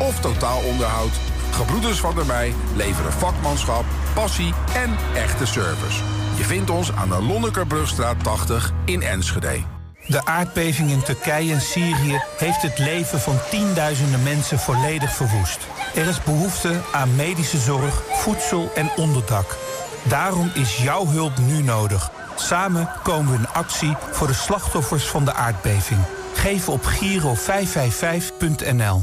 of 0.00 0.20
totaalonderhoud. 0.20 1.10
Gebroeders 1.50 2.00
van 2.00 2.14
der 2.14 2.26
Mei 2.26 2.54
leveren 2.76 3.12
vakmanschap, 3.12 3.84
passie 4.14 4.54
en 4.74 4.96
echte 5.14 5.46
service. 5.46 6.02
Je 6.36 6.44
vindt 6.44 6.70
ons 6.70 6.92
aan 6.92 7.08
de 7.08 7.22
Lonnekerbrugstraat 7.22 8.24
80 8.24 8.72
in 8.84 9.02
Enschede. 9.02 9.60
De 10.06 10.24
aardbeving 10.24 10.90
in 10.90 11.02
Turkije 11.02 11.52
en 11.52 11.60
Syrië 11.60 12.22
heeft 12.36 12.62
het 12.62 12.78
leven 12.78 13.20
van 13.20 13.38
tienduizenden 13.50 14.22
mensen 14.22 14.58
volledig 14.58 15.14
verwoest. 15.14 15.66
Er 15.94 16.06
is 16.06 16.22
behoefte 16.22 16.80
aan 16.92 17.16
medische 17.16 17.58
zorg, 17.58 18.02
voedsel 18.12 18.70
en 18.74 18.90
onderdak. 18.96 19.56
Daarom 20.02 20.50
is 20.54 20.76
jouw 20.76 21.06
hulp 21.06 21.38
nu 21.38 21.62
nodig. 21.62 22.10
Samen 22.36 22.88
komen 23.02 23.32
we 23.32 23.38
in 23.38 23.48
actie 23.48 23.96
voor 24.12 24.26
de 24.26 24.34
slachtoffers 24.34 25.08
van 25.08 25.24
de 25.24 25.32
aardbeving. 25.32 26.00
Geef 26.34 26.68
op 26.68 26.82
giro555.nl. 26.82 29.02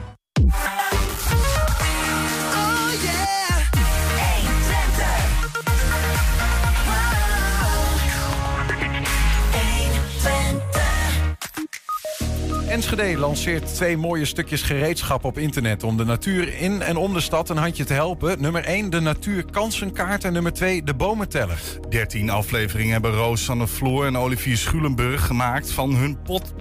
Enschede 12.71 13.17
lanceert 13.17 13.75
twee 13.75 13.97
mooie 13.97 14.25
stukjes 14.25 14.61
gereedschap 14.61 15.23
op 15.23 15.37
internet 15.37 15.83
om 15.83 15.97
de 15.97 16.05
natuur 16.05 16.57
in 16.57 16.81
en 16.81 16.97
om 16.97 17.13
de 17.13 17.19
stad 17.19 17.49
een 17.49 17.57
handje 17.57 17.83
te 17.83 17.93
helpen. 17.93 18.41
Nummer 18.41 18.63
1 18.63 18.89
de 18.89 18.99
natuurkansenkaart 18.99 20.23
en 20.23 20.33
nummer 20.33 20.53
2 20.53 20.83
de 20.83 20.93
bomenteller. 20.93 21.61
13 21.89 22.29
afleveringen 22.29 22.91
hebben 22.91 23.11
Roos 23.11 23.43
van 23.43 23.57
der 23.57 23.67
Vloer 23.67 24.05
en 24.05 24.17
Olivier 24.17 24.57
Schulenburg 24.57 25.25
gemaakt 25.25 25.71
van 25.71 25.95
hun 25.95 26.21
pot 26.21 26.53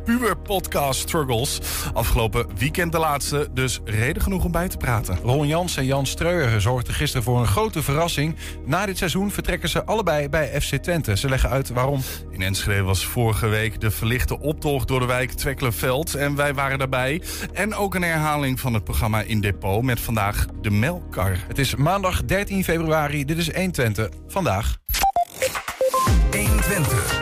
podcast 0.43 1.01
Struggles. 1.01 1.61
Afgelopen 1.93 2.47
weekend 2.59 2.93
de 2.93 2.99
laatste, 2.99 3.49
dus 3.55 3.81
reden 3.85 4.23
genoeg 4.23 4.45
om 4.45 4.53
bij 4.53 4.69
te 4.69 4.77
praten. 4.77 5.19
Ron 5.23 5.47
Jans 5.47 5.77
en 5.77 5.85
Jan 5.85 6.07
Streuer 6.07 6.61
zorgden 6.61 6.95
gisteren 6.95 7.25
voor 7.25 7.41
een 7.41 7.47
grote 7.47 7.83
verrassing. 7.83 8.37
Na 8.67 8.87
dit 8.87 8.99
seizoen 8.99 9.31
vertrekken 9.31 9.69
ze 9.69 9.85
allebei 9.85 10.29
bij 10.29 10.61
FC 10.61 10.75
Twente. 10.75 11.17
Ze 11.17 11.29
leggen 11.29 11.51
uit 11.51 11.69
waarom. 11.69 12.01
In 12.31 12.43
Enschede 12.43 12.83
was 12.83 13.05
vorige 13.05 13.49
week 13.49 13.81
de 13.81 13.91
verlichte 13.91 14.41
optocht 14.41 14.89
door 14.89 15.01
de 15.01 15.07
wijk 15.07 15.31
Twekkelenveld 15.31 16.00
en 16.09 16.35
wij 16.35 16.55
waren 16.55 16.79
daarbij. 16.79 17.23
En 17.53 17.75
ook 17.75 17.95
een 17.95 18.03
herhaling 18.03 18.61
van 18.61 18.75
het 18.75 18.85
programma 18.85 19.23
in 19.23 19.41
Depot 19.41 19.83
met 19.83 20.01
vandaag 20.01 20.47
de 20.61 20.71
melkkar. 20.71 21.37
Het 21.49 21.59
is 21.59 21.75
maandag 21.75 22.25
13 22.25 22.65
februari. 22.65 23.25
Dit 23.25 23.39
is 23.39 23.55
120 23.55 24.09
vandaag. 24.27 24.77
120. 26.31 27.21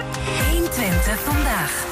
120 0.50 1.20
vandaag. 1.20 1.86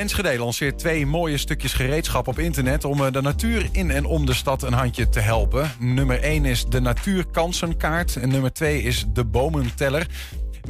Enschede 0.00 0.38
lanceert 0.38 0.78
twee 0.78 1.06
mooie 1.06 1.38
stukjes 1.38 1.72
gereedschap 1.72 2.28
op 2.28 2.38
internet 2.38 2.84
om 2.84 3.04
eh, 3.04 3.12
de 3.12 3.22
natuur 3.22 3.68
in 3.72 3.90
en 3.90 4.04
om 4.04 4.26
de 4.26 4.34
stad 4.34 4.62
een 4.62 4.72
handje 4.72 5.08
te 5.08 5.20
helpen. 5.20 5.70
Nummer 5.78 6.22
1 6.22 6.44
is 6.44 6.64
de 6.64 6.80
Natuurkansenkaart 6.80 8.16
en 8.16 8.28
nummer 8.28 8.52
2 8.52 8.82
is 8.82 9.04
de 9.12 9.24
Bomenteller. 9.24 10.06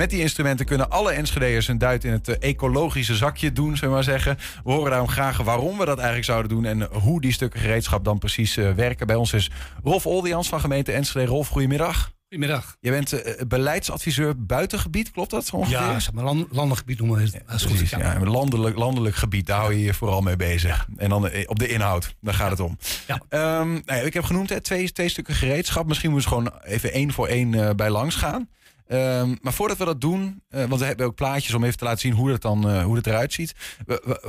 Met 0.01 0.11
die 0.11 0.21
instrumenten 0.21 0.67
kunnen 0.67 0.91
alle 0.91 1.13
Enschede'ers 1.13 1.69
een 1.69 1.79
duit 1.79 2.05
in 2.05 2.13
het 2.13 2.29
eh, 2.29 2.51
ecologische 2.51 3.15
zakje 3.15 3.53
doen, 3.53 3.75
zullen 3.75 3.89
we 3.89 3.95
maar 3.95 4.05
zeggen. 4.05 4.39
We 4.65 4.73
horen 4.73 4.91
daarom 4.91 5.09
graag 5.09 5.37
waarom 5.43 5.79
we 5.79 5.85
dat 5.85 5.97
eigenlijk 5.97 6.27
zouden 6.27 6.51
doen 6.51 6.65
en 6.65 6.89
hoe 6.93 7.21
die 7.21 7.33
stukken 7.33 7.61
gereedschap 7.61 8.05
dan 8.05 8.19
precies 8.19 8.57
eh, 8.57 8.73
werken. 8.73 9.07
Bij 9.07 9.17
ons 9.17 9.33
is 9.33 9.51
Rolf 9.85 10.07
Oldians 10.07 10.49
van 10.49 10.61
gemeente 10.61 10.93
Enschede. 10.93 11.27
Rolf, 11.27 11.49
goedemiddag. 11.49 12.13
Goedemiddag. 12.29 12.77
Je 12.81 12.91
bent 12.91 13.13
uh, 13.13 13.21
beleidsadviseur 13.49 14.45
buitengebied, 14.45 15.11
klopt 15.11 15.31
dat 15.31 15.51
ongeveer? 15.53 15.77
Ja, 15.77 16.01
zeg 16.01 16.13
maar 16.13 16.25
land, 16.25 16.47
landelijk 16.51 16.79
gebied 16.79 16.99
noemen 16.99 17.17
we 17.17 17.23
het. 17.23 17.45
precies, 17.45 17.91
ja. 17.91 18.21
landelijk, 18.21 18.77
landelijk 18.77 19.17
gebied, 19.17 19.47
daar 19.47 19.61
hou 19.61 19.75
je 19.75 19.83
je 19.83 19.95
vooral 19.95 20.21
mee 20.21 20.37
bezig. 20.37 20.87
En 20.97 21.09
dan 21.09 21.31
op 21.47 21.59
de 21.59 21.69
inhoud, 21.69 22.15
daar 22.21 22.35
gaat 22.35 22.51
het 22.51 22.61
om. 22.61 22.79
Ja. 23.07 23.59
Um, 23.61 23.83
nou 23.85 24.07
ik 24.07 24.15
heb 24.15 24.25
genoemd 24.25 24.49
hè, 24.49 24.61
twee, 24.61 24.93
twee 24.93 25.09
stukken 25.09 25.35
gereedschap. 25.35 25.87
Misschien 25.87 26.11
moeten 26.11 26.31
we 26.31 26.37
gewoon 26.37 26.53
even 26.63 26.93
één 26.93 27.13
voor 27.13 27.27
één 27.27 27.53
uh, 27.53 27.71
bij 27.71 27.91
langs 27.91 28.15
gaan. 28.15 28.49
Um, 28.93 29.39
maar 29.41 29.53
voordat 29.53 29.77
we 29.77 29.85
dat 29.85 30.01
doen, 30.01 30.43
uh, 30.51 30.65
want 30.65 30.81
we 30.81 30.87
hebben 30.87 31.07
ook 31.07 31.15
plaatjes 31.15 31.55
om 31.55 31.65
even 31.65 31.79
te 31.79 31.85
laten 31.85 32.01
zien 32.01 32.13
hoe 32.13 32.31
het, 32.31 32.43
dan, 32.43 32.71
uh, 32.71 32.85
hoe 32.85 32.97
het 32.97 33.07
eruit 33.07 33.33
ziet. 33.33 33.55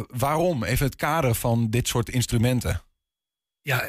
waarom? 0.07 0.63
Even 0.63 0.85
het 0.85 0.95
kader 0.95 1.35
van 1.35 1.69
dit 1.69 1.87
soort 1.87 2.09
instrumenten. 2.09 2.81
Ja, 3.61 3.87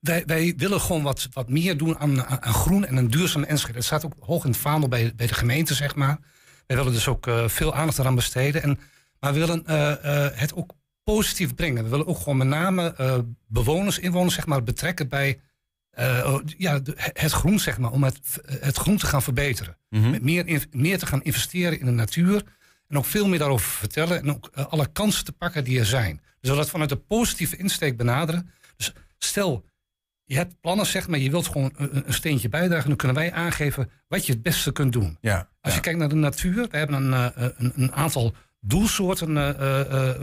wij, 0.00 0.54
willen 0.56 0.80
gewoon 0.80 1.02
wat, 1.02 1.28
wat 1.32 1.48
meer 1.48 1.76
doen 1.76 1.98
aan, 1.98 2.26
groen 2.40 2.86
en 2.86 2.96
een 2.96 3.10
duurzaam 3.10 3.42
Enschede. 3.42 3.74
Dat 3.74 3.84
staat 3.84 4.04
ook 4.04 4.14
hoog 4.20 4.44
in 4.44 4.50
het 4.50 4.60
vaandel 4.60 4.88
bij, 4.88 5.12
bij 5.16 5.26
de 5.26 5.34
gemeente, 5.34 5.74
zeg 5.74 5.94
maar. 5.94 6.18
Wij 6.66 6.76
willen 6.76 6.92
dus 6.92 7.08
ook 7.08 7.26
uh, 7.26 7.48
veel 7.48 7.74
aandacht 7.74 7.98
eraan 7.98 8.14
besteden. 8.14 8.62
En, 8.62 8.78
maar 9.18 9.32
we 9.32 9.38
willen 9.38 9.62
het 10.36 10.54
ook 10.54 10.74
positief 11.04 11.54
brengen. 11.54 11.84
We 11.84 11.90
willen 11.90 12.06
ook 12.06 12.18
gewoon 12.18 12.36
met 12.36 12.46
name 12.46 12.94
bewoners, 13.46 13.98
inwoners, 13.98 14.34
zeg 14.34 14.46
maar, 14.46 14.62
betrekken 14.62 15.08
bij 15.08 15.40
uh, 16.00 16.38
ja, 16.56 16.80
het 17.12 17.32
groen, 17.32 17.58
zeg 17.58 17.78
maar, 17.78 17.90
om 17.90 18.04
het, 18.04 18.18
het 18.46 18.76
groen 18.76 18.96
te 18.96 19.06
gaan 19.06 19.22
verbeteren. 19.22 19.76
Mm 19.88 20.10
Met 20.10 20.22
meer, 20.22 20.66
meer 20.70 20.98
te 20.98 21.06
gaan 21.06 21.22
investeren 21.22 21.80
in 21.80 21.86
de 21.86 21.92
natuur. 21.92 22.42
En 22.88 22.98
ook 22.98 23.04
veel 23.04 23.28
meer 23.28 23.38
daarover 23.38 23.70
vertellen. 23.70 24.20
En 24.20 24.30
ook 24.30 24.50
uh, 24.54 24.66
alle 24.66 24.86
kansen 24.92 25.24
te 25.24 25.32
pakken 25.32 25.64
die 25.64 25.78
er 25.78 25.86
zijn. 25.86 26.20
Dus 26.40 26.56
dat 26.56 26.70
vanuit 26.70 26.88
de 26.88 26.96
positieve 26.96 27.56
insteek 27.56 27.96
benaderen. 27.96 28.50
Dus 28.76 28.92
stel, 29.18 29.64
je 30.24 30.36
hebt 30.36 30.60
plannen, 30.60 30.86
zeg 30.86 31.08
maar, 31.08 31.18
je 31.18 31.30
wilt 31.30 31.46
gewoon 31.46 31.72
een, 31.76 32.06
een, 32.06 32.14
steentje 32.14 32.48
bijdragen. 32.48 32.88
Dan 32.88 32.96
kunnen 32.96 33.16
wij 33.16 33.32
aangeven 33.32 33.90
wat 34.08 34.26
je 34.26 34.32
het 34.32 34.42
beste 34.42 34.72
kunt 34.72 34.92
doen. 34.92 35.18
Ja, 35.20 35.48
Als 35.60 35.74
je 35.74 35.80
kijkt 35.80 35.98
naar 35.98 36.08
de 36.08 36.14
natuur, 36.14 36.68
we 36.70 36.76
hebben 36.76 37.12
een, 37.12 37.32
uh, 37.38 37.48
een, 37.56 37.72
een 37.76 37.92
aantal 37.92 38.34
doelsoorten, 38.60 39.34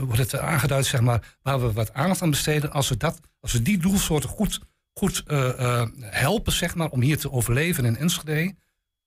wordt 0.06 0.18
het 0.18 0.38
aangeduid, 0.38 0.86
zeg 0.86 1.00
maar, 1.00 1.36
waar 1.42 1.60
we 1.60 1.72
wat 1.72 1.92
aandacht 1.92 2.22
aan 2.22 2.30
besteden. 2.30 2.72
Als 2.72 2.88
we, 2.88 2.96
dat, 2.96 3.20
als 3.40 3.52
we 3.52 3.62
die 3.62 3.78
doelsoorten 3.78 4.28
goed 4.28 4.60
goed 4.98 5.24
uh, 5.26 5.82
helpen, 6.00 6.52
zeg 6.52 6.74
maar, 6.74 6.88
om 6.88 7.00
hier 7.00 7.18
te 7.18 7.32
overleven 7.32 7.84
in 7.84 7.96
Enschede 7.96 8.54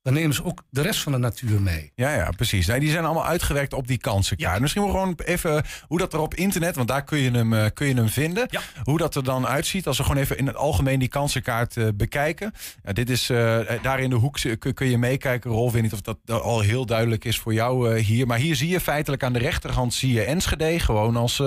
dan 0.02 0.14
nemen 0.14 0.36
ze 0.36 0.44
ook 0.44 0.64
de 0.70 0.82
rest 0.82 1.00
van 1.00 1.12
de 1.12 1.18
natuur 1.18 1.62
mee. 1.62 1.92
Ja, 1.96 2.16
ja, 2.16 2.32
precies. 2.32 2.68
Nee, 2.68 2.80
die 2.80 2.90
zijn 2.90 3.06
allemaal 3.06 3.26
uitgewerkt 3.26 3.74
op 3.74 3.88
die 3.88 3.98
kansenkaart. 3.98 4.56
Ja. 4.56 4.62
Misschien 4.62 4.82
wel 4.82 4.92
gewoon 4.92 5.16
even 5.26 5.64
hoe 5.88 5.98
dat 5.98 6.14
er 6.14 6.20
op 6.20 6.36
internet, 6.36 6.76
want 6.76 6.88
daar 6.88 7.04
kun 7.04 7.18
je 7.18 7.32
hem, 7.32 7.54
uh, 7.54 7.66
kun 7.74 7.88
je 7.88 7.94
hem 7.94 8.10
vinden. 8.10 8.48
Ja. 8.50 8.62
Hoe 8.84 8.98
dat 8.98 9.16
er 9.16 9.24
dan 9.24 9.48
uitziet. 9.48 9.88
Als 9.88 9.98
we 9.98 10.04
gewoon 10.04 10.22
even 10.22 10.38
in 10.38 10.48
het 10.48 10.56
algemeen 10.56 11.00
die 11.00 11.08
kansenkaart 11.08 11.76
uh, 11.76 11.88
bekijken. 11.96 12.54
Ja, 12.84 12.94
dit 12.94 13.10
is 13.10 13.30
uh, 13.30 13.60
daar 13.82 14.00
in 14.00 14.10
de 14.10 14.16
hoek 14.16 14.40
kun, 14.60 14.74
kun 14.74 14.90
je 14.90 14.98
meekijken. 14.98 15.52
Rolf, 15.52 15.72
weet 15.72 15.82
niet 15.82 15.94
of 15.94 16.02
dat 16.02 16.18
al 16.26 16.60
heel 16.60 16.86
duidelijk 16.86 17.26
is 17.26 17.40
voor 17.40 17.54
jou 17.54 17.98
hier. 18.00 18.28
Maar 18.28 18.38
hier 18.38 18.56
zie 18.56 18.70
je 18.70 18.80
feitelijk 18.80 19.24
aan 19.24 19.34
de 19.34 19.40
rechterhand 19.40 19.94
zie 19.94 20.14
je 20.14 20.24
Enschede. 20.24 20.80
Gewoon 20.80 21.16
als 21.16 21.40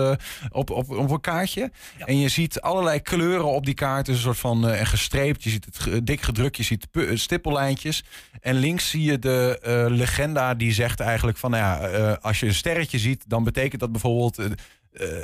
op, 0.50 0.70
op, 0.70 0.90
op 0.90 1.10
een 1.10 1.20
kaartje. 1.20 1.70
Ja. 1.98 2.06
En 2.06 2.18
je 2.18 2.28
ziet 2.28 2.60
allerlei 2.60 3.00
kleuren 3.00 3.44
op 3.44 3.64
die 3.64 3.74
kaart. 3.74 4.06
Dus 4.06 4.14
een 4.14 4.22
soort 4.22 4.38
van 4.38 4.64
gestreept. 4.64 5.42
Je 5.42 5.50
ziet 5.50 5.64
het 5.64 6.06
dik 6.06 6.22
gedrukt. 6.22 6.56
Je 6.56 6.62
ziet 6.62 6.86
stippellijntjes. 7.14 8.04
En 8.44 8.54
links 8.54 8.90
zie 8.90 9.02
je 9.02 9.18
de 9.18 9.60
uh, 9.66 9.96
legenda 9.96 10.54
die 10.54 10.72
zegt 10.72 11.00
eigenlijk 11.00 11.38
van... 11.38 11.50
Nou 11.50 11.62
ja, 11.62 11.98
uh, 11.98 12.16
als 12.20 12.40
je 12.40 12.46
een 12.46 12.54
sterretje 12.54 12.98
ziet, 12.98 13.24
dan 13.26 13.44
betekent 13.44 13.80
dat 13.80 13.92
bijvoorbeeld... 13.92 14.38
Uh, 14.38 14.46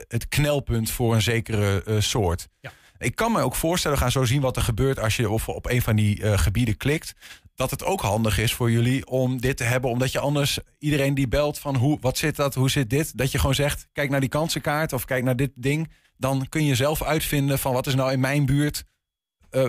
het 0.09 0.29
knelpunt 0.29 0.91
voor 0.91 1.15
een 1.15 1.23
zekere 1.23 1.83
soort. 1.99 2.49
Ja. 2.61 2.73
Ik 2.99 3.15
kan 3.15 3.33
me 3.33 3.43
ook 3.43 3.55
voorstellen, 3.55 3.97
we 3.97 4.03
gaan 4.03 4.13
zo 4.13 4.25
zien 4.25 4.41
wat 4.41 4.57
er 4.57 4.63
gebeurt... 4.63 4.99
als 4.99 5.17
je 5.17 5.31
op, 5.31 5.49
op 5.49 5.67
een 5.67 5.83
van 5.83 5.97
die 5.97 6.39
gebieden 6.39 6.77
klikt... 6.77 7.15
dat 7.55 7.71
het 7.71 7.85
ook 7.85 8.01
handig 8.01 8.39
is 8.39 8.55
voor 8.55 8.71
jullie 8.71 9.07
om 9.07 9.41
dit 9.41 9.57
te 9.57 9.65
hebben. 9.65 9.91
Omdat 9.91 10.13
je 10.13 10.19
anders 10.19 10.59
iedereen 10.79 11.15
die 11.15 11.29
belt 11.29 11.59
van 11.59 11.77
hoe, 11.77 11.99
wat 12.01 12.19
zit 12.19 12.37
dat, 12.37 12.55
hoe 12.55 12.71
zit 12.71 12.91
dit... 12.91 13.19
dat 13.19 13.33
je 13.33 13.39
gewoon 13.39 13.55
zegt, 13.55 13.89
kijk 13.93 14.11
naar 14.11 14.21
die 14.21 14.29
kansenkaart 14.29 14.93
of 14.93 15.05
kijk 15.05 15.25
naar 15.25 15.37
dit 15.37 15.53
ding... 15.55 15.91
dan 16.17 16.47
kun 16.49 16.65
je 16.65 16.75
zelf 16.75 17.03
uitvinden 17.03 17.59
van 17.59 17.73
wat 17.73 17.87
is 17.87 17.95
nou 17.95 18.13
in 18.13 18.21
mijn 18.21 18.47
buurt... 18.47 18.85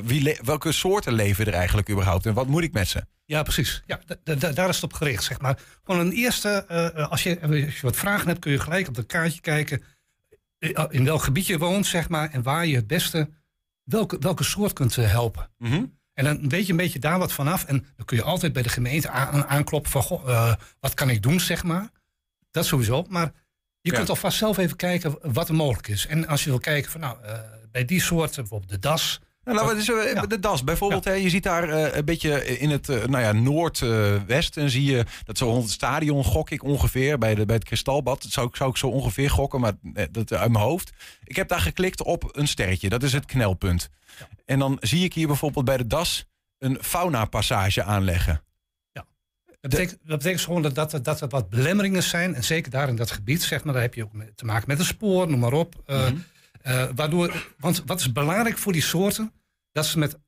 wie 0.03 0.39
welke 0.43 0.71
soorten 0.71 1.13
leven 1.13 1.45
er 1.45 1.53
eigenlijk 1.53 1.89
überhaupt 1.89 2.25
en 2.25 2.33
wat 2.33 2.47
moet 2.47 2.63
ik 2.63 2.73
met 2.73 2.87
ze? 2.87 3.05
Ja, 3.25 3.43
precies. 3.43 3.83
Ja, 3.85 3.99
daar 4.23 4.69
is 4.69 4.75
het 4.75 4.83
op 4.83 4.93
gericht, 4.93 5.23
zeg 5.23 5.41
maar. 5.41 5.59
Gewoon 5.83 6.01
een 6.01 6.11
eerste, 6.11 6.65
uh, 6.71 7.09
als, 7.09 7.23
je, 7.23 7.41
als 7.41 7.55
je 7.55 7.79
wat 7.81 7.95
vragen 7.95 8.27
hebt, 8.27 8.39
kun 8.39 8.51
je 8.51 8.59
gelijk 8.59 8.87
op 8.87 8.95
het 8.95 9.05
kaartje 9.05 9.41
kijken 9.41 9.83
eh, 10.57 10.85
in 10.89 11.03
welk 11.03 11.23
gebied 11.23 11.45
je 11.45 11.57
woont, 11.57 11.85
zeg 11.85 12.09
maar, 12.09 12.29
en 12.29 12.43
waar 12.43 12.65
je 12.65 12.75
het 12.75 12.87
beste 12.87 13.29
welke, 13.83 14.17
welke 14.19 14.43
soort 14.43 14.73
kunt 14.73 14.95
helpen. 14.95 15.49
Mm 15.57 15.71
-hmm. 15.71 15.99
En 16.13 16.23
dan 16.23 16.49
weet 16.49 16.65
je 16.65 16.71
een 16.71 16.77
beetje 16.77 16.99
daar 16.99 17.19
wat 17.19 17.33
vanaf. 17.33 17.65
En 17.65 17.85
dan 17.95 18.05
kun 18.05 18.17
je 18.17 18.23
altijd 18.23 18.53
bij 18.53 18.61
de 18.61 18.69
gemeente 18.69 19.09
aan, 19.09 19.45
aankloppen 19.45 19.91
van, 19.91 20.01
goh, 20.01 20.27
uh, 20.27 20.53
wat 20.79 20.93
kan 20.93 21.09
ik 21.09 21.21
doen, 21.21 21.39
zeg 21.39 21.63
maar. 21.63 21.89
Dat 22.51 22.65
sowieso. 22.65 23.05
Maar 23.09 23.31
je 23.79 23.91
ja. 23.91 23.97
kunt 23.97 24.09
alvast 24.09 24.37
zelf 24.37 24.57
even 24.57 24.75
kijken 24.75 25.17
wat 25.21 25.49
er 25.49 25.55
mogelijk 25.55 25.87
is. 25.87 26.07
En 26.07 26.27
als 26.27 26.43
je 26.43 26.49
wil 26.49 26.59
kijken 26.59 26.91
van, 26.91 26.99
nou, 26.99 27.17
uh, 27.25 27.39
bij 27.71 27.85
die 27.85 28.01
soort, 28.01 28.35
bijvoorbeeld 28.35 28.71
de 28.71 28.79
das, 28.79 29.21
nou, 29.43 29.57
nou, 29.57 29.75
dus, 29.75 29.87
uh, 29.89 30.21
De 30.27 30.39
das 30.39 30.63
bijvoorbeeld. 30.63 31.03
Ja. 31.03 31.11
Hè, 31.11 31.17
je 31.17 31.29
ziet 31.29 31.43
daar 31.43 31.69
uh, 31.69 31.95
een 31.95 32.05
beetje 32.05 32.59
in 32.59 32.69
het 32.69 32.89
uh, 32.89 33.05
nou 33.05 33.23
ja, 33.23 33.31
noordwesten. 33.31 34.69
zie 34.69 34.83
je 34.91 35.05
dat 35.23 35.37
zo 35.37 35.45
rond 35.45 35.63
het 35.63 35.71
stadion 35.71 36.23
gok 36.23 36.49
ik 36.49 36.63
ongeveer. 36.63 37.17
Bij, 37.17 37.35
de, 37.35 37.45
bij 37.45 37.55
het 37.55 37.63
kristalbad. 37.65 38.21
Dat 38.21 38.31
zou, 38.31 38.49
zou 38.53 38.69
ik 38.69 38.77
zo 38.77 38.87
ongeveer 38.87 39.29
gokken. 39.29 39.59
Maar 39.59 39.73
dat 40.11 40.33
uit 40.33 40.51
mijn 40.51 40.63
hoofd. 40.63 40.91
Ik 41.23 41.35
heb 41.35 41.47
daar 41.47 41.59
geklikt 41.61 42.03
op 42.03 42.29
een 42.37 42.47
sterretje. 42.47 42.89
Dat 42.89 43.03
is 43.03 43.13
het 43.13 43.25
knelpunt. 43.25 43.89
Ja. 44.19 44.27
En 44.45 44.59
dan 44.59 44.77
zie 44.79 45.03
ik 45.03 45.13
hier 45.13 45.27
bijvoorbeeld 45.27 45.65
bij 45.65 45.77
de 45.77 45.87
das 45.87 46.25
een 46.57 46.77
fauna 46.81 47.25
passage 47.25 47.83
aanleggen. 47.83 48.43
Dat 49.61 49.71
betekent, 49.71 49.99
dat 50.05 50.17
betekent 50.17 50.41
gewoon 50.41 50.61
dat, 50.61 50.75
dat, 50.75 50.93
er- 50.93 51.03
dat 51.03 51.21
er 51.21 51.27
wat 51.27 51.49
belemmeringen 51.49 52.03
zijn. 52.03 52.35
En 52.35 52.43
zeker 52.43 52.71
daar 52.71 52.87
in 52.87 52.95
dat 52.95 53.11
gebied, 53.11 53.43
zeg 53.43 53.63
maar, 53.63 53.73
daar 53.73 53.81
heb 53.81 53.93
je 53.93 54.03
ook 54.03 54.11
te 54.35 54.45
maken 54.45 54.67
met 54.67 54.79
een 54.79 54.85
spoor, 54.85 55.29
noem 55.29 55.39
maar 55.39 55.53
op. 55.53 55.75
Eh, 55.85 55.99
Mhm. 56.05 56.15
Eh, 56.63 56.87
waardoor, 56.95 57.53
want 57.57 57.83
wat 57.85 57.99
is 57.99 58.11
belangrijk 58.11 58.57
voor 58.57 58.73
die 58.73 58.81
soorten? 58.81 59.31
Dat 59.71 59.85
ze 59.85 59.99
met 59.99 60.19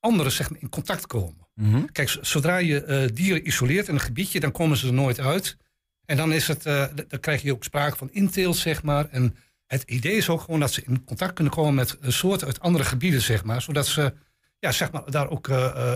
anderen 0.00 0.32
zeg 0.32 0.50
maar, 0.50 0.60
in 0.60 0.68
contact 0.68 1.06
komen. 1.06 1.48
Mhm. 1.54 1.84
Kijk, 1.84 2.18
zodra 2.20 2.56
je 2.56 2.84
eh, 2.84 3.08
dieren 3.14 3.46
isoleert 3.46 3.88
in 3.88 3.94
een 3.94 4.00
gebiedje, 4.00 4.40
dan 4.40 4.52
komen 4.52 4.76
ze 4.76 4.86
er 4.86 4.92
nooit 4.92 5.20
uit. 5.20 5.56
En 6.04 6.16
dan, 6.16 6.32
is 6.32 6.48
het, 6.48 6.66
eh, 6.66 6.86
dan 7.08 7.20
krijg 7.20 7.42
je 7.42 7.52
ook 7.52 7.64
sprake 7.64 7.96
van 7.96 8.12
inteelt, 8.12 8.56
zeg 8.56 8.82
maar. 8.82 9.08
En 9.10 9.36
het 9.66 9.82
idee 9.82 10.16
is 10.16 10.28
ook 10.28 10.40
gewoon 10.40 10.60
dat 10.60 10.72
ze 10.72 10.82
in 10.86 11.04
contact 11.04 11.32
kunnen 11.32 11.52
komen 11.52 11.74
met 11.74 11.96
soorten 12.00 12.46
uit 12.46 12.60
andere 12.60 12.84
gebieden, 12.84 13.20
zeg 13.20 13.44
maar. 13.44 13.62
Zodat 13.62 13.86
ze 13.86 14.14
ja, 14.58 14.72
zeg 14.72 14.92
maar, 14.92 15.10
daar 15.10 15.28
ook 15.28 15.46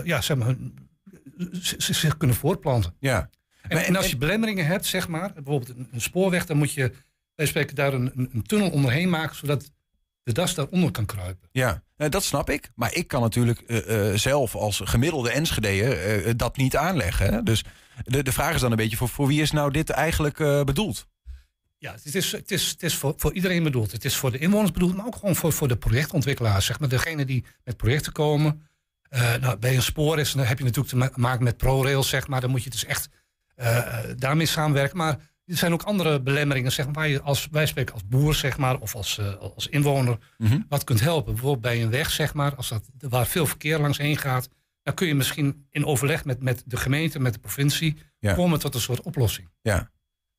ja, 0.03 0.21
zeg 0.21 0.37
maar, 0.37 0.47
hun, 0.47 0.89
zich 1.77 2.17
kunnen 2.17 2.35
voortplanten. 2.35 2.95
Ja. 2.99 3.29
En, 3.61 3.85
en 3.85 3.95
als 3.95 4.09
je 4.09 4.17
belemmeringen 4.17 4.65
hebt, 4.65 4.85
zeg 4.85 5.07
maar, 5.07 5.33
bijvoorbeeld 5.33 5.77
een 5.91 6.01
spoorweg, 6.01 6.45
dan 6.45 6.57
moet 6.57 6.73
je 6.73 6.91
bij 7.39 7.47
spreken 7.47 7.75
daar 7.75 7.93
een, 7.93 8.11
een, 8.15 8.43
tunnel 8.43 8.69
onderheen 8.69 9.09
maken, 9.09 9.35
zodat 9.35 9.71
de 10.23 10.33
das 10.33 10.55
daaronder 10.55 10.91
kan 10.91 11.05
kruipen. 11.05 11.49
Ja, 11.51 11.83
eh, 11.95 12.09
dat 12.09 12.23
snap 12.23 12.49
ik. 12.49 12.71
Maar 12.75 12.93
ik 12.93 13.07
kan 13.07 13.21
natuurlijk 13.21 13.59
eh, 13.59 14.09
eh, 14.09 14.17
zelf 14.17 14.55
als 14.55 14.81
gemiddelde 14.83 15.31
Enschedeër 15.31 16.37
dat 16.37 16.57
niet 16.57 16.75
aanleggen. 16.75 17.33
Hè? 17.33 17.43
Dus 17.43 17.63
de, 18.05 18.23
de 18.23 18.31
vraag 18.31 18.55
is 18.55 18.61
dan 18.61 18.71
een 18.71 18.77
beetje, 18.77 18.97
voor, 18.97 19.09
voor 19.09 19.27
wie 19.27 19.41
is 19.41 19.51
nou 19.51 19.71
dit 19.71 19.89
eigenlijk 19.89 20.37
bedoeld? 20.65 21.07
Ja, 21.77 21.91
het 22.03 22.15
is, 22.15 22.31
het 22.31 22.51
is, 22.51 22.69
het 22.69 22.83
is 22.83 22.95
voor, 22.95 23.13
voor 23.17 23.33
iedereen 23.33 23.63
bedoeld. 23.63 23.91
Het 23.91 24.05
is 24.05 24.15
voor 24.15 24.31
de 24.31 24.37
inwoners 24.37 24.71
bedoeld, 24.71 24.95
maar 24.95 25.05
ook 25.05 25.15
gewoon 25.15 25.35
voor, 25.35 25.53
voor 25.53 25.67
de 25.67 25.77
projectontwikkelaars. 25.77 26.65
Zeg 26.65 26.79
maar, 26.79 26.89
degene 26.89 27.25
die 27.25 27.45
met 27.63 27.77
projecten 27.77 28.11
komen. 28.11 28.67
Nou, 29.39 29.57
bij 29.57 29.75
een 29.75 29.81
spoor 29.81 30.19
is, 30.19 30.31
dan 30.31 30.45
heb 30.45 30.57
je 30.57 30.63
natuurlijk 30.63 30.89
te 30.89 30.97
ma- 30.97 31.11
maken 31.15 31.43
met 31.43 31.57
ProRails, 31.57 32.09
zeg 32.09 32.27
maar. 32.27 32.41
Dan 32.41 32.49
moet 32.49 32.63
je 32.63 32.69
dus 32.69 32.85
echt 32.85 33.09
daarmee 34.17 34.45
samenwerken. 34.45 34.97
Maar 34.97 35.28
er 35.49 35.57
zijn 35.57 35.73
ook 35.73 35.83
andere 35.83 36.21
belemmeringen, 36.21 36.71
zeg 36.71 36.85
maar, 36.85 36.93
waar 36.95 37.07
je 37.07 37.21
als, 37.21 37.47
wij 37.51 37.65
spreken 37.65 37.93
als 37.93 38.07
boer, 38.07 38.35
zeg 38.35 38.57
maar, 38.57 38.79
of 38.79 38.95
als, 38.95 39.17
eh, 39.17 39.35
als 39.55 39.67
inwoner, 39.67 40.17
Mhm. 40.37 40.59
wat 40.69 40.83
kunt 40.83 40.99
helpen. 40.99 41.33
Bijvoorbeeld 41.33 41.61
bij 41.61 41.81
een 41.83 41.89
weg, 41.89 42.09
zeg 42.11 42.33
maar, 42.33 42.55
als 42.55 42.69
dat, 42.69 42.83
waar 42.99 43.27
veel 43.27 43.45
verkeer 43.45 43.79
langs 43.79 43.97
heen 43.97 44.17
gaat. 44.17 44.49
Dan 44.83 44.93
kun 44.93 45.07
je 45.07 45.15
misschien 45.15 45.65
in 45.71 45.85
overleg 45.85 46.25
met, 46.25 46.41
met 46.41 46.63
de 46.65 46.77
gemeente, 46.77 47.19
met 47.19 47.33
de 47.33 47.39
provincie, 47.39 47.95
Ja. 48.19 48.33
komen 48.33 48.59
tot 48.59 48.75
een 48.75 48.81
soort 48.81 49.01
oplossing. 49.01 49.49
Ja. 49.61 49.89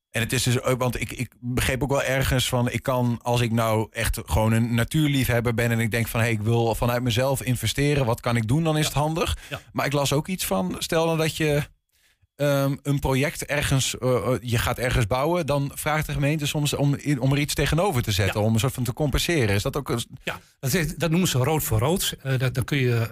En 0.09 0.21
het 0.21 0.33
is 0.33 0.43
dus 0.43 0.61
ook, 0.61 0.79
want 0.79 1.01
ik, 1.01 1.11
ik 1.11 1.33
begreep 1.39 1.83
ook 1.83 1.89
wel 1.89 2.03
ergens 2.03 2.49
van, 2.49 2.69
ik 2.69 2.83
kan 2.83 3.19
als 3.21 3.41
ik 3.41 3.51
nou 3.51 3.87
echt 3.91 4.19
gewoon 4.25 4.51
een 4.51 4.73
natuurliefhebber 4.75 5.53
ben 5.53 5.71
en 5.71 5.79
ik 5.79 5.91
denk 5.91 6.07
van, 6.07 6.19
hé, 6.19 6.27
ik 6.27 6.41
wil 6.41 6.75
vanuit 6.75 7.03
mezelf 7.03 7.41
investeren, 7.41 8.05
wat 8.05 8.19
kan 8.19 8.35
ik 8.35 8.47
doen, 8.47 8.63
dan 8.63 8.77
is 8.77 8.85
het 8.85 8.93
handig. 8.93 9.37
Ja. 9.49 9.61
Maar 9.73 9.85
ik 9.85 9.91
las 9.93 10.13
ook 10.13 10.27
iets 10.27 10.45
van, 10.45 10.75
stel 10.79 11.05
nou 11.05 11.17
dat 11.17 11.37
je 11.37 11.61
ehm, 12.41 12.75
een 12.83 12.99
project 12.99 13.45
ergens, 13.45 13.97
eh, 13.97 14.15
eh, 14.15 14.33
je 14.41 14.57
gaat 14.57 14.77
ergens 14.77 15.07
bouwen, 15.07 15.45
dan 15.45 15.71
vraagt 15.73 16.05
de 16.05 16.13
gemeente 16.13 16.45
soms 16.47 16.73
om, 16.73 16.97
om 17.19 17.31
er 17.31 17.37
iets 17.39 17.53
tegenover 17.53 18.01
te 18.01 18.11
zetten, 18.11 18.39
Ja. 18.41 18.47
om 18.47 18.53
een 18.53 18.59
soort 18.59 18.73
van 18.73 18.83
te 18.83 18.93
compenseren. 18.93 19.55
Is 19.55 19.61
dat 19.63 19.75
ook 19.77 19.89
een, 19.89 20.03
Ja, 20.23 20.39
dat, 20.59 20.73
is, 20.73 20.95
dat 20.95 21.09
noemen 21.09 21.27
ze 21.29 21.37
rood 21.37 21.63
voor 21.63 21.79
rood. 21.79 22.15
Eh, 22.23 22.39
dat, 22.39 22.53
dan 22.53 22.63
kun 22.63 22.77
je 22.77 23.09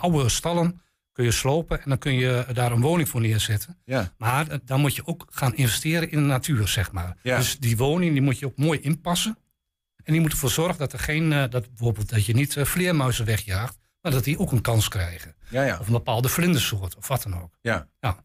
oude 0.00 0.28
stallen 0.28 0.80
kun 1.12 1.24
je 1.24 1.30
slopen 1.30 1.82
en 1.82 1.88
dan 1.88 1.98
kun 1.98 2.14
je 2.14 2.46
daar 2.52 2.72
een 2.72 2.80
woning 2.80 3.08
voor 3.08 3.20
neerzetten. 3.20 3.78
ja. 3.84 4.12
Maar 4.18 4.58
dan 4.64 4.80
moet 4.80 4.94
je 4.96 5.06
ook 5.06 5.26
gaan 5.30 5.54
investeren 5.54 6.10
in 6.10 6.18
de 6.18 6.26
natuur, 6.26 6.68
zeg 6.68 6.92
maar. 6.92 7.16
Ja. 7.22 7.36
Dus 7.36 7.58
die 7.58 7.76
woning 7.76 8.12
die 8.12 8.22
moet 8.22 8.38
je 8.38 8.46
ook 8.46 8.56
mooi 8.56 8.80
inpassen. 8.80 9.38
En 10.04 10.12
die 10.12 10.20
moet 10.20 10.32
ervoor 10.32 10.50
zorgen 10.50 10.78
dat 10.78 10.92
er 10.92 10.98
geen, 10.98 11.28
dat 11.30 11.50
bijvoorbeeld 11.50 12.08
dat 12.08 12.26
je 12.26 12.34
niet 12.34 12.56
vleermuizen 12.62 13.24
wegjaagt, 13.24 13.78
maar 14.00 14.12
dat 14.12 14.24
die 14.24 14.38
ook 14.38 14.52
een 14.52 14.60
kans 14.60 14.88
krijgen. 14.88 15.34
Ja, 15.48 15.62
ja. 15.64 15.78
Of 15.80 15.86
een 15.86 15.92
bepaalde 15.92 16.28
vlindersoort 16.28 16.96
of 16.96 17.08
wat 17.08 17.22
dan 17.22 17.42
ook. 17.42 17.58
Ja. 17.60 17.88
Ja. 18.00 18.24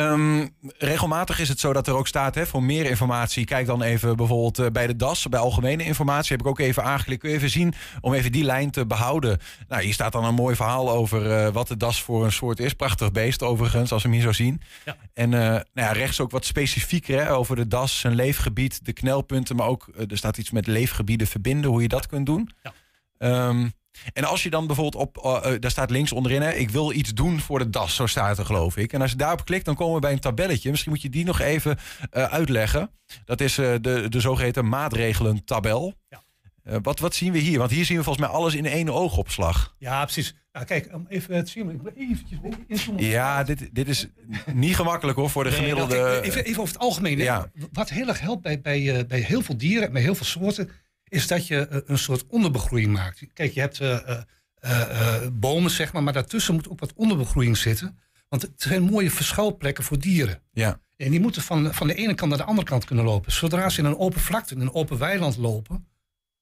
Ehm, 0.00 0.46
regelmatig 0.78 1.38
is 1.38 1.48
het 1.48 1.60
zo 1.60 1.72
dat 1.72 1.86
er 1.86 1.94
ook 1.94 2.06
staat, 2.06 2.34
hè, 2.34 2.46
voor 2.46 2.62
meer 2.62 2.84
informatie, 2.84 3.44
kijk 3.44 3.66
dan 3.66 3.82
even 3.82 4.16
bijvoorbeeld 4.16 4.58
eh, 4.58 4.66
bij 4.72 4.86
de 4.86 4.96
DAS, 4.96 5.28
bij 5.28 5.40
algemene 5.40 5.84
informatie, 5.84 6.32
heb 6.36 6.40
ik 6.40 6.46
ook 6.46 6.58
even 6.58 6.84
aangeklikt. 6.84 7.20
Kun 7.20 7.30
je 7.30 7.36
even 7.36 7.50
zien 7.50 7.74
om 8.00 8.14
even 8.14 8.32
die 8.32 8.44
lijn 8.44 8.70
te 8.70 8.86
behouden. 8.86 9.38
Nou, 9.68 9.82
hier 9.82 9.92
staat 9.92 10.12
dan 10.12 10.24
een 10.24 10.34
mooi 10.34 10.56
verhaal 10.56 10.90
over 10.90 11.30
eh, 11.32 11.52
wat 11.52 11.68
de 11.68 11.76
DAS 11.76 12.02
voor 12.02 12.24
een 12.24 12.32
soort 12.32 12.60
is. 12.60 12.74
Prachtig 12.74 13.12
beest 13.12 13.42
overigens, 13.42 13.92
als 13.92 14.02
we 14.02 14.08
hem 14.08 14.18
hier 14.18 14.26
zo 14.26 14.32
zien. 14.32 14.60
Ja. 14.84 14.96
En 15.14 15.34
eh, 15.34 15.40
nou 15.40 15.64
ja, 15.74 15.92
rechts 15.92 16.20
ook 16.20 16.30
wat 16.30 16.44
specifieker 16.44 17.24
hè, 17.24 17.34
over 17.34 17.56
de 17.56 17.68
DAS, 17.68 18.00
zijn 18.00 18.14
leefgebied, 18.14 18.84
de 18.84 18.92
knelpunten, 18.92 19.56
maar 19.56 19.66
ook 19.66 19.88
er 20.08 20.16
staat 20.16 20.38
iets 20.38 20.50
met 20.50 20.66
leefgebieden 20.66 21.26
verbinden, 21.26 21.70
hoe 21.70 21.82
je 21.82 21.88
dat 21.88 22.06
kunt 22.06 22.26
doen. 22.26 22.50
Ja. 22.62 22.72
Ehm, 23.18 23.68
en 24.12 24.24
als 24.24 24.42
je 24.42 24.50
dan 24.50 24.66
bijvoorbeeld 24.66 25.02
op, 25.02 25.18
eh, 25.24 25.52
eh, 25.54 25.60
daar 25.60 25.70
staat 25.70 25.90
links 25.90 26.12
onderin, 26.12 26.42
hè, 26.42 26.50
ik 26.52 26.70
wil 26.70 26.92
iets 26.92 27.14
doen 27.14 27.40
voor 27.40 27.58
de 27.58 27.70
DAS, 27.70 27.94
zo 27.94 28.06
staat 28.06 28.38
er 28.38 28.44
geloof 28.46 28.76
ik. 28.76 28.92
En 28.92 29.00
als 29.00 29.10
je 29.10 29.16
daarop 29.16 29.44
klikt, 29.44 29.64
dan 29.64 29.74
komen 29.74 29.94
we 29.94 30.00
bij 30.00 30.12
een 30.12 30.20
tabelletje. 30.20 30.70
Misschien 30.70 30.92
moet 30.92 31.02
je 31.02 31.10
die 31.10 31.24
nog 31.24 31.40
even 31.40 31.78
eh, 32.10 32.24
uitleggen. 32.24 32.90
Dat 33.24 33.40
is 33.40 33.54
de, 33.54 34.06
de 34.08 34.20
zogeheten 34.20 34.68
maatregelen-tabel. 34.68 35.94
Ja. 36.08 36.22
Wat, 36.82 36.98
wat 36.98 37.14
zien 37.14 37.32
we 37.32 37.38
hier? 37.38 37.58
Want 37.58 37.70
hier 37.70 37.84
zien 37.84 37.96
we 37.96 38.02
volgens 38.04 38.26
mij 38.26 38.36
alles 38.36 38.54
in 38.54 38.66
één 38.66 38.88
oogopslag. 38.88 39.74
Ja, 39.78 40.04
precies. 40.04 40.34
Nou, 40.52 40.66
kijk, 40.66 40.94
om 40.94 41.06
even 41.08 41.44
te 41.44 41.50
zien. 41.50 41.70
Ik 41.70 41.82
wil 41.82 41.92
eventjes 41.96 42.38
inzoomen. 42.66 43.04
Ja, 43.04 43.42
dit, 43.44 43.68
dit 43.74 43.88
is 43.88 44.06
niet 44.52 44.74
gemakkelijk 44.76 45.18
hoor 45.18 45.30
voor 45.30 45.44
de 45.44 45.50
Nee, 45.50 45.58
gemiddelde. 45.58 45.94
nou, 45.96 46.20
even, 46.20 46.44
even 46.44 46.60
over 46.62 46.74
het 46.74 46.82
algemeen. 46.82 47.18
Ja. 47.18 47.50
Wat 47.72 47.90
heel 47.90 48.08
erg 48.08 48.20
helpt 48.20 48.42
bij, 48.42 48.60
bij, 48.60 49.06
bij 49.06 49.20
heel 49.20 49.42
veel 49.42 49.56
dieren, 49.56 49.92
bij 49.92 50.02
heel 50.02 50.14
veel 50.14 50.26
soorten, 50.26 50.70
is 51.10 51.26
dat 51.26 51.46
je 51.46 51.66
eh, 51.66 51.78
een 51.86 51.98
soort 51.98 52.26
onderbegroeiing 52.26 52.92
maakt. 52.92 53.22
Kijk, 53.32 53.52
je 53.52 53.60
hebt 53.60 53.80
eh, 53.80 54.20
eh, 54.60 55.26
bomen, 55.32 55.70
zeg 55.70 55.92
maar, 55.92 56.02
maar 56.02 56.12
daartussen 56.12 56.54
moet 56.54 56.68
ook 56.68 56.80
wat 56.80 56.92
onderbegroeiing 56.94 57.56
zitten. 57.56 57.98
Want 58.28 58.42
het 58.42 58.52
zijn 58.56 58.82
mooie 58.82 59.10
verschuilplekken 59.10 59.84
voor 59.84 59.98
dieren. 59.98 60.42
ja. 60.52 60.80
En 60.96 61.10
die 61.10 61.20
moeten 61.20 61.42
van, 61.42 61.74
van 61.74 61.86
de 61.86 61.94
ene 61.94 62.14
kant 62.14 62.30
naar 62.30 62.38
de 62.38 62.44
andere 62.44 62.66
kant 62.66 62.84
kunnen 62.84 63.04
lopen. 63.04 63.32
Zodra 63.32 63.68
ze 63.68 63.78
in 63.80 63.84
een 63.84 63.98
open 63.98 64.20
vlakte, 64.20 64.54
in 64.54 64.60
een 64.60 64.72
open 64.74 64.98
weiland 64.98 65.36
lopen, 65.36 65.86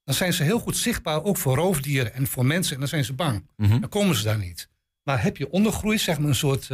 dan 0.04 0.14
zijn 0.14 0.32
ze 0.32 0.42
heel 0.42 0.58
goed 0.58 0.76
zichtbaar, 0.76 1.24
ook 1.24 1.36
voor 1.36 1.56
roofdieren 1.56 2.14
en 2.14 2.26
voor 2.26 2.46
mensen. 2.46 2.72
En 2.74 2.78
dan 2.78 2.88
zijn 2.88 3.04
ze 3.04 3.12
bang. 3.12 3.46
Mhm. 3.56 3.80
Dan 3.80 3.88
komen 3.88 4.16
ze 4.16 4.24
daar 4.24 4.38
niet. 4.38 4.68
Maar 5.02 5.22
heb 5.22 5.36
je 5.36 5.50
ondergroei, 5.50 5.98
zeg 5.98 6.18
maar 6.18 6.28
een 6.28 6.34
soort, 6.34 6.68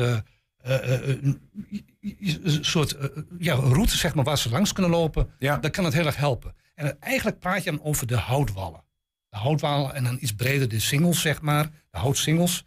soort 2.60 2.96
ja, 3.38 3.54
route 3.54 3.96
zeg 3.96 4.14
maar, 4.14 4.24
waar 4.24 4.38
ze 4.38 4.50
langs 4.50 4.72
kunnen 4.72 4.90
lopen, 4.92 5.30
Ja. 5.38 5.56
dan 5.56 5.70
kan 5.70 5.84
het 5.84 5.94
heel 5.94 6.06
erg 6.06 6.16
helpen. 6.16 6.54
En 6.74 7.00
eigenlijk 7.00 7.38
praat 7.38 7.64
je 7.64 7.70
dan 7.70 7.82
over 7.82 8.06
de 8.06 8.16
houtwallen. 8.16 8.84
De 9.28 9.36
houtwallen 9.36 9.94
en 9.94 10.04
dan 10.04 10.16
iets 10.20 10.34
breder 10.34 10.68
de 10.68 10.80
singles, 10.80 11.20
zeg 11.20 11.40
maar, 11.40 11.70
de 11.90 11.98
houtsingels. 11.98 12.64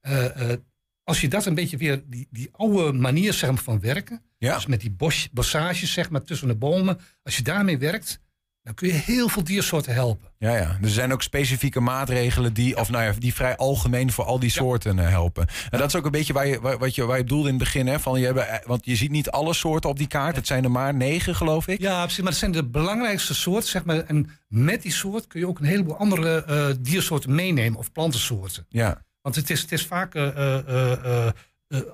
Eh, 0.00 0.50
eh, 0.50 0.58
als 1.02 1.20
je 1.20 1.28
dat 1.28 1.46
een 1.46 1.54
beetje 1.54 1.76
weer, 1.76 2.02
die, 2.06 2.28
die 2.30 2.48
oude 2.52 2.92
manier 2.98 3.32
zeg 3.32 3.50
maar, 3.50 3.62
van 3.62 3.80
werken, 3.80 4.22
Ja. 4.38 4.54
dus 4.54 4.66
met 4.66 4.80
die 4.80 4.90
bos, 4.90 5.28
bossages 5.32 5.92
zeg 5.92 6.10
maar, 6.10 6.22
tussen 6.22 6.48
de 6.48 6.56
bomen, 6.56 6.98
als 7.22 7.36
je 7.36 7.42
daarmee 7.42 7.78
werkt, 7.78 8.20
dan 8.66 8.74
kun 8.74 8.88
je 8.88 8.94
heel 8.94 9.28
veel 9.28 9.44
diersoorten 9.44 9.94
helpen. 9.94 10.28
Ja, 10.38 10.56
ja. 10.56 10.78
Er 10.82 10.88
zijn 10.88 11.12
ook 11.12 11.22
specifieke 11.22 11.80
maatregelen 11.80 12.52
die, 12.52 12.76
of 12.76 12.90
nou 12.90 13.04
ja, 13.04 13.12
die 13.18 13.34
vrij 13.34 13.56
algemeen 13.56 14.12
voor 14.12 14.24
al 14.24 14.38
die 14.38 14.50
soorten 14.50 14.98
eh, 14.98 15.08
helpen. 15.08 15.46
En 15.70 15.78
dat 15.78 15.88
is 15.88 15.96
ook 15.96 16.04
een 16.04 16.10
beetje 16.10 16.32
waar 16.32 16.46
je, 16.46 16.60
waar, 16.60 16.78
wat 16.78 16.94
je, 16.94 17.04
waar 17.04 17.16
je 17.16 17.22
bedoelde 17.22 17.48
in 17.48 17.54
het 17.54 17.62
begin. 17.62 17.86
Hè, 17.86 18.00
van 18.00 18.20
je 18.20 18.26
hebt, 18.26 18.38
eh, 18.38 18.54
want 18.64 18.84
je 18.84 18.96
ziet 18.96 19.10
niet 19.10 19.30
alle 19.30 19.54
soorten 19.54 19.90
op 19.90 19.98
die 19.98 20.06
kaart. 20.06 20.36
Het 20.36 20.46
zijn 20.46 20.64
er 20.64 20.70
maar 20.70 20.94
negen, 20.94 21.34
geloof 21.34 21.68
ik. 21.68 21.80
Ja, 21.80 22.02
precies. 22.02 22.18
Maar 22.18 22.30
het 22.30 22.38
zijn 22.38 22.52
de 22.52 22.64
belangrijkste 22.64 23.34
soorten, 23.34 23.68
zeg 23.68 23.84
maar. 23.84 23.98
En 23.98 24.30
met 24.48 24.82
die 24.82 24.92
soort 24.92 25.26
kun 25.26 25.40
je 25.40 25.48
ook 25.48 25.58
een 25.58 25.64
heleboel 25.64 25.96
andere 25.96 26.44
eh, 26.44 26.66
diersoorten 26.80 27.34
meenemen 27.34 27.78
of 27.78 27.92
plantensoorten. 27.92 28.66
Ja, 28.68 29.02
Want 29.22 29.36
het 29.36 29.50
is, 29.50 29.60
het 29.60 29.72
is 29.72 29.86
vaak, 29.86 30.14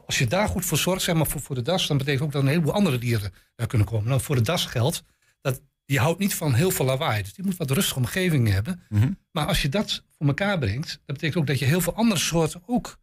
als 0.07 0.19
je 0.19 0.27
daar 0.27 0.49
goed 0.49 0.65
voor 0.65 0.79
zorgt, 0.79 1.03
zeg 1.03 1.15
maar 1.15 1.27
voor, 1.27 1.41
voor 1.41 1.55
de 1.55 1.63
das, 1.63 1.87
dan 1.87 1.99
betekent 1.99 2.23
ook 2.23 2.33
dat 2.33 2.43
een 2.43 2.49
heleboel 2.49 2.73
andere 2.73 2.99
dieren 2.99 3.33
daar 3.55 3.67
kunnen 3.67 3.87
komen. 3.87 4.09
Nou, 4.09 4.21
voor 4.21 4.37
de 4.37 4.43
das 4.43 4.67
geldt 4.67 5.03
dat 5.41 5.61
die 5.85 5.99
houdt 5.99 6.19
niet 6.19 6.35
van 6.35 6.55
heel 6.55 6.71
veel 6.71 6.85
lawaai. 6.85 7.23
Dus 7.23 7.35
die 7.35 7.45
moet 7.45 7.57
wat 7.57 7.71
rustige 7.71 7.99
omgeving 7.99 8.49
hebben. 8.49 8.83
Mhm. 8.89 9.13
Maar 9.31 9.47
als 9.47 9.63
je 9.63 9.69
dat 9.69 10.05
voor 10.19 10.27
elkaar 10.27 10.59
brengt, 10.59 10.89
dat 10.91 11.17
betekent 11.17 11.37
ook 11.37 11.47
dat 11.47 11.59
je 11.59 11.65
heel 11.65 11.81
veel 11.81 11.95
andere 11.95 12.21
soorten 12.21 12.63
ook 12.67 12.99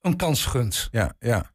een 0.00 0.16
kans 0.16 0.46
gunt. 0.46 0.88
ja, 0.90 1.14
ja. 1.18 1.52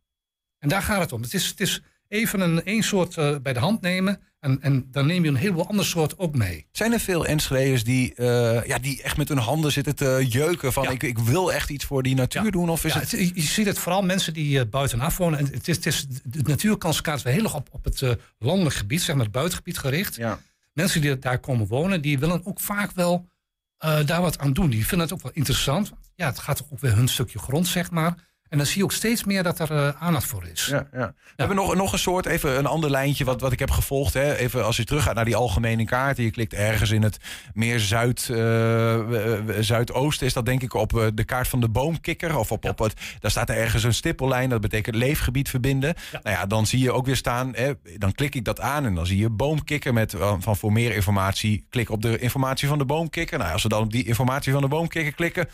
En 0.59 0.69
daar 0.69 0.81
gaat 0.81 1.01
het 1.01 1.11
om. 1.11 1.21
Het 1.21 1.33
is, 1.33 1.47
het 1.47 1.59
is 1.59 1.81
even 2.07 2.39
een 2.39 2.63
één 2.63 2.83
soort 2.83 3.17
eh, 3.17 3.37
bij 3.37 3.53
de 3.53 3.59
hand 3.59 3.81
nemen. 3.81 4.21
En, 4.45 4.61
en 4.61 4.87
dan 4.91 5.05
neem 5.05 5.23
je 5.23 5.29
een 5.29 5.35
heleboel 5.35 5.67
andere 5.67 5.87
soorten 5.87 6.19
ook 6.19 6.35
mee. 6.35 6.65
Zijn 6.71 6.93
er 6.93 6.99
veel 6.99 7.25
Enschede'ers 7.25 7.83
die, 7.83 8.13
eh, 8.15 8.65
ja, 8.65 8.77
die 8.79 9.01
echt 9.03 9.17
met 9.17 9.27
hun 9.29 9.37
handen 9.37 9.71
zitten 9.71 9.95
te 9.95 10.25
jeuken 10.29 10.73
van 10.73 10.83
Ja. 10.83 10.89
ik, 10.89 11.03
ik 11.03 11.19
wil 11.19 11.53
echt 11.53 11.69
iets 11.69 11.85
voor 11.85 12.03
die 12.03 12.15
natuur 12.15 12.43
Ja. 12.43 12.49
doen? 12.49 12.69
Of 12.69 12.85
is 12.85 12.93
Ja, 12.93 12.99
het... 12.99 13.11
het- 13.11 13.31
je 13.35 13.41
ziet 13.41 13.65
het 13.65 13.79
vooral 13.79 14.01
mensen 14.01 14.33
die 14.33 14.59
eh, 14.59 14.65
buitenaf 14.69 15.17
wonen. 15.17 15.39
En 15.39 15.45
het 15.45 15.67
is, 15.67 15.75
het 15.75 15.85
is, 15.85 16.05
de 16.23 16.41
natuurkanskaart 16.43 17.17
is 17.17 17.23
wel 17.23 17.33
heel 17.33 17.43
erg 17.43 17.55
op, 17.55 17.67
op 17.71 17.83
het 17.83 18.01
eh, 18.01 18.11
landelijk 18.39 18.75
gebied, 18.75 19.01
zeg 19.01 19.15
maar 19.15 19.23
het 19.23 19.33
buitengebied 19.33 19.77
gericht. 19.77 20.15
Ja. 20.15 20.39
Mensen 20.73 21.01
die 21.01 21.19
daar 21.19 21.39
komen 21.39 21.67
wonen, 21.67 22.01
die 22.01 22.19
willen 22.19 22.45
ook 22.45 22.59
vaak 22.59 22.91
wel 22.91 23.27
daar 24.05 24.21
wat 24.21 24.39
aan 24.39 24.53
doen. 24.53 24.69
Die 24.69 24.87
vinden 24.87 25.07
het 25.07 25.15
ook 25.17 25.23
wel 25.23 25.31
interessant. 25.33 25.91
Ja, 26.15 26.25
het 26.25 26.39
gaat 26.39 26.57
toch 26.57 26.67
ook 26.71 26.79
weer 26.79 26.95
hun 26.95 27.07
stukje 27.07 27.39
grond, 27.39 27.67
zeg 27.67 27.91
maar. 27.91 28.15
En 28.49 28.57
dan 28.57 28.65
zie 28.65 28.77
je 28.77 28.83
ook 28.83 28.91
steeds 28.91 29.23
meer 29.23 29.43
dat 29.43 29.59
er 29.59 29.71
uh, 29.71 29.89
aandacht 29.99 30.25
voor 30.25 30.47
is. 30.47 30.65
Ja, 30.65 30.87
ja. 30.93 31.13
We 31.15 31.33
hebben 31.35 31.55
nog, 31.55 31.75
nog 31.75 31.93
een 31.93 31.99
soort, 31.99 32.25
even 32.25 32.57
een 32.57 32.65
ander 32.65 32.89
lijntje 32.89 33.25
wat, 33.25 33.41
wat 33.41 33.51
ik 33.51 33.59
heb 33.59 33.71
gevolgd. 33.71 34.13
Hè. 34.13 34.35
Even 34.35 34.65
als 34.65 34.77
je 34.77 34.83
teruggaat 34.83 35.15
naar 35.15 35.25
die 35.25 35.35
algemene 35.35 35.85
kaart. 35.85 36.17
En 36.17 36.23
je 36.23 36.31
klikt 36.31 36.53
ergens 36.53 36.91
in 36.91 37.03
het 37.03 37.17
meer 37.53 37.79
zuid, 37.79 38.27
uh, 38.31 38.99
zuidoosten. 39.59 40.27
Is 40.27 40.33
dat 40.33 40.45
denk 40.45 40.61
ik 40.61 40.73
op 40.73 41.11
de 41.13 41.23
kaart 41.23 41.47
van 41.47 41.59
de 41.59 41.69
boomkikker. 41.69 42.37
Of 42.37 42.51
op, 42.51 42.65
op 42.65 42.79
het, 42.79 42.93
daar 43.19 43.31
staat 43.31 43.49
er 43.49 43.57
ergens 43.57 43.83
een 43.83 43.93
stippellijn. 43.93 44.49
Dat 44.49 44.61
betekent 44.61 44.95
leefgebied 44.95 45.49
verbinden. 45.49 45.95
Nou 46.11 46.35
ja, 46.35 46.45
dan 46.45 46.65
zie 46.65 46.79
je 46.79 46.91
ook 46.91 47.05
weer 47.05 47.15
staan. 47.15 47.55
Hè, 47.55 47.73
dan 47.97 48.11
klik 48.11 48.35
ik 48.35 48.45
dat 48.45 48.59
aan 48.59 48.85
en 48.85 48.95
dan 48.95 49.05
zie 49.05 49.17
je 49.17 49.29
boomkikker 49.29 49.93
met 49.93 50.15
van 50.39 50.57
voor 50.57 50.71
meer 50.71 50.95
informatie. 50.95 51.65
Klik 51.69 51.89
op 51.89 52.01
de 52.01 52.19
informatie 52.19 52.67
van 52.67 52.77
de 52.77 52.85
boomkikker. 52.85 53.37
Nou, 53.37 53.51
als 53.51 53.63
we 53.63 53.69
dan 53.69 53.83
op 53.83 53.91
die 53.91 54.05
informatie 54.05 54.51
van 54.51 54.61
de 54.61 54.67
boomkikker 54.67 55.13
klikken 55.13 55.47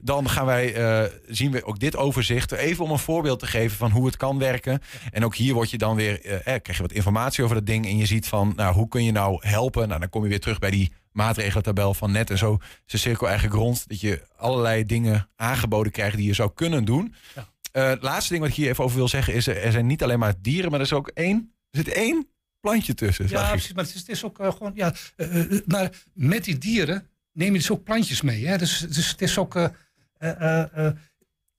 dan 0.00 0.28
gaan 0.28 0.46
wij, 0.46 0.78
uh, 0.78 1.12
zien 1.26 1.50
we 1.50 1.64
ook 1.64 1.78
dit 1.78 1.96
overzicht. 1.96 2.52
Even 2.52 2.84
om 2.84 2.90
een 2.90 2.98
voorbeeld 2.98 3.38
te 3.38 3.46
geven 3.46 3.76
van 3.76 3.90
hoe 3.90 4.06
het 4.06 4.16
kan 4.16 4.38
werken. 4.38 4.80
En 5.10 5.24
ook 5.24 5.34
hier 5.34 5.54
word 5.54 5.70
je 5.70 5.78
dan 5.78 5.96
weer, 5.96 6.26
uh, 6.26 6.38
krijg 6.42 6.76
je 6.76 6.82
wat 6.82 6.92
informatie 6.92 7.44
over 7.44 7.56
dat 7.56 7.66
ding. 7.66 7.86
En 7.86 7.96
je 7.96 8.06
ziet 8.06 8.26
van, 8.26 8.52
nou, 8.56 8.74
hoe 8.74 8.88
kun 8.88 9.04
je 9.04 9.12
nou 9.12 9.48
helpen? 9.48 9.88
Nou, 9.88 10.00
dan 10.00 10.08
kom 10.08 10.22
je 10.22 10.28
weer 10.28 10.40
terug 10.40 10.58
bij 10.58 10.70
die 10.70 10.92
maatregelentabel 11.12 11.94
van 11.94 12.12
net. 12.12 12.30
En 12.30 12.38
zo 12.38 12.58
is 12.86 12.92
de 12.92 12.98
cirkel 12.98 13.28
eigenlijk 13.28 13.56
rond. 13.56 13.88
Dat 13.88 14.00
je 14.00 14.22
allerlei 14.36 14.86
dingen 14.86 15.28
aangeboden 15.36 15.92
krijgt 15.92 16.16
die 16.16 16.26
je 16.26 16.34
zou 16.34 16.50
kunnen 16.54 16.84
doen. 16.84 17.14
Ja. 17.34 17.48
Uh, 17.72 17.88
het 17.88 18.02
laatste 18.02 18.28
ding 18.28 18.40
wat 18.40 18.50
ik 18.50 18.56
hier 18.56 18.68
even 18.68 18.84
over 18.84 18.96
wil 18.96 19.08
zeggen 19.08 19.34
is... 19.34 19.46
er 19.46 19.72
zijn 19.72 19.86
niet 19.86 20.02
alleen 20.02 20.18
maar 20.18 20.34
dieren, 20.40 20.70
maar 20.70 20.80
er 20.80 20.86
is 20.86 20.92
ook 20.92 21.08
één... 21.08 21.54
Er 21.70 21.78
zit 21.78 21.88
één 21.88 22.28
plantje 22.60 22.94
tussen. 22.94 23.28
Ja, 23.28 23.50
precies. 23.50 23.72
Maar 23.72 23.84
het 23.84 23.94
is, 23.94 24.00
het 24.00 24.08
is 24.08 24.24
ook 24.24 24.36
gewoon... 24.36 24.72
Ja, 24.74 24.94
maar 25.66 25.90
met 26.12 26.44
die 26.44 26.58
dieren 26.58 27.09
neem 27.32 27.52
je 27.52 27.58
dus 27.58 27.70
ook 27.70 27.84
plantjes 27.84 28.20
mee. 28.20 28.46
Hè? 28.46 28.58
Dus, 28.58 28.78
dus 28.78 29.10
het 29.10 29.22
is 29.22 29.38
ook... 29.38 29.54
Uh, 29.54 29.66
uh, 30.18 30.90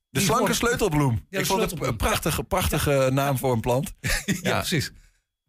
de 0.09 0.19
slanke 0.19 0.53
sleutelbloem. 0.53 1.25
Ja, 1.29 1.39
Ik 1.39 1.45
vond 1.45 1.61
het 1.61 1.81
een 1.81 1.95
prachtige, 1.95 2.43
prachtige 2.43 3.09
naam 3.13 3.37
voor 3.37 3.53
een 3.53 3.59
plant. 3.59 3.93
ja, 4.41 4.57
precies. 4.57 4.91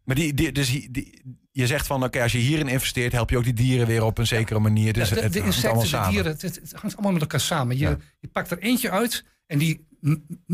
Maar 0.03 0.15
die, 0.15 0.33
die, 0.33 0.51
dus 0.51 0.69
die, 0.69 1.21
je 1.51 1.67
zegt 1.67 1.87
van, 1.87 2.03
oké, 2.03 2.21
als 2.21 2.31
je 2.31 2.37
hierin 2.37 2.67
investeert, 2.67 3.11
help 3.11 3.29
je 3.29 3.37
ook 3.37 3.43
die 3.43 3.53
dieren 3.53 3.87
weer 3.87 4.03
op 4.03 4.17
een 4.17 4.27
zekere 4.27 4.59
manier. 4.59 4.93
Dus 4.93 5.09
de, 5.09 5.19
het, 5.19 5.33
de 5.33 5.39
insecten, 5.39 6.01
de 6.01 6.09
dieren, 6.09 6.31
het, 6.31 6.41
het, 6.41 6.73
hangt 6.75 6.93
allemaal 6.93 7.11
met 7.11 7.21
elkaar 7.21 7.39
samen. 7.39 7.77
Je, 7.77 7.97
je 8.19 8.27
pakt 8.27 8.51
er 8.51 8.59
eentje 8.59 8.89
uit 8.89 9.25
en 9.45 9.57
die 9.57 9.87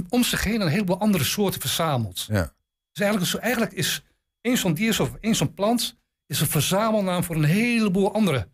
om 0.10 0.24
zich 0.24 0.44
heen 0.44 0.62
een 0.62 0.68
heleboel 0.68 1.00
andere 1.00 1.24
soorten 1.24 1.62
verzamelt. 1.62 2.26
Ja. 2.30 2.54
Dus 2.92 3.04
eigenlijk, 3.04 3.44
eigenlijk 3.44 3.74
is 3.74 4.04
één 4.42 4.58
zo'n 4.58 4.74
dier 4.74 5.02
of 5.02 5.16
één 5.20 5.36
zo'n 5.36 5.54
plant 5.54 5.98
is 6.26 6.42
een 6.42 6.48
verzamelnaam 6.48 7.24
voor 7.24 7.36
een 7.36 7.44
heleboel 7.44 8.14
andere 8.14 8.50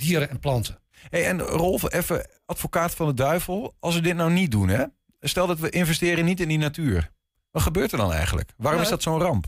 dieren 0.00 0.30
en 0.30 0.38
planten. 0.38 0.78
Hey, 1.08 1.26
en 1.26 1.40
Rolf, 1.40 1.92
even 1.92 2.26
advocaat 2.46 2.94
van 2.94 3.06
de 3.06 3.14
duivel. 3.14 3.76
Als 3.78 3.94
we 3.94 4.00
dit 4.00 4.16
nou 4.16 4.30
niet 4.30 4.50
doen, 4.50 4.68
hè? 4.68 4.84
stel 5.20 5.46
dat 5.46 5.58
we 5.58 5.70
investeren 5.70 6.24
niet 6.24 6.40
in 6.40 6.48
die 6.48 6.58
natuur. 6.58 7.10
Wat 7.50 7.62
gebeurt 7.62 7.92
er 7.92 7.98
dan 7.98 8.12
eigenlijk? 8.12 8.52
Waarom 8.56 8.80
is 8.80 8.88
dat 8.88 9.02
zo'n 9.02 9.18
ramp? 9.18 9.46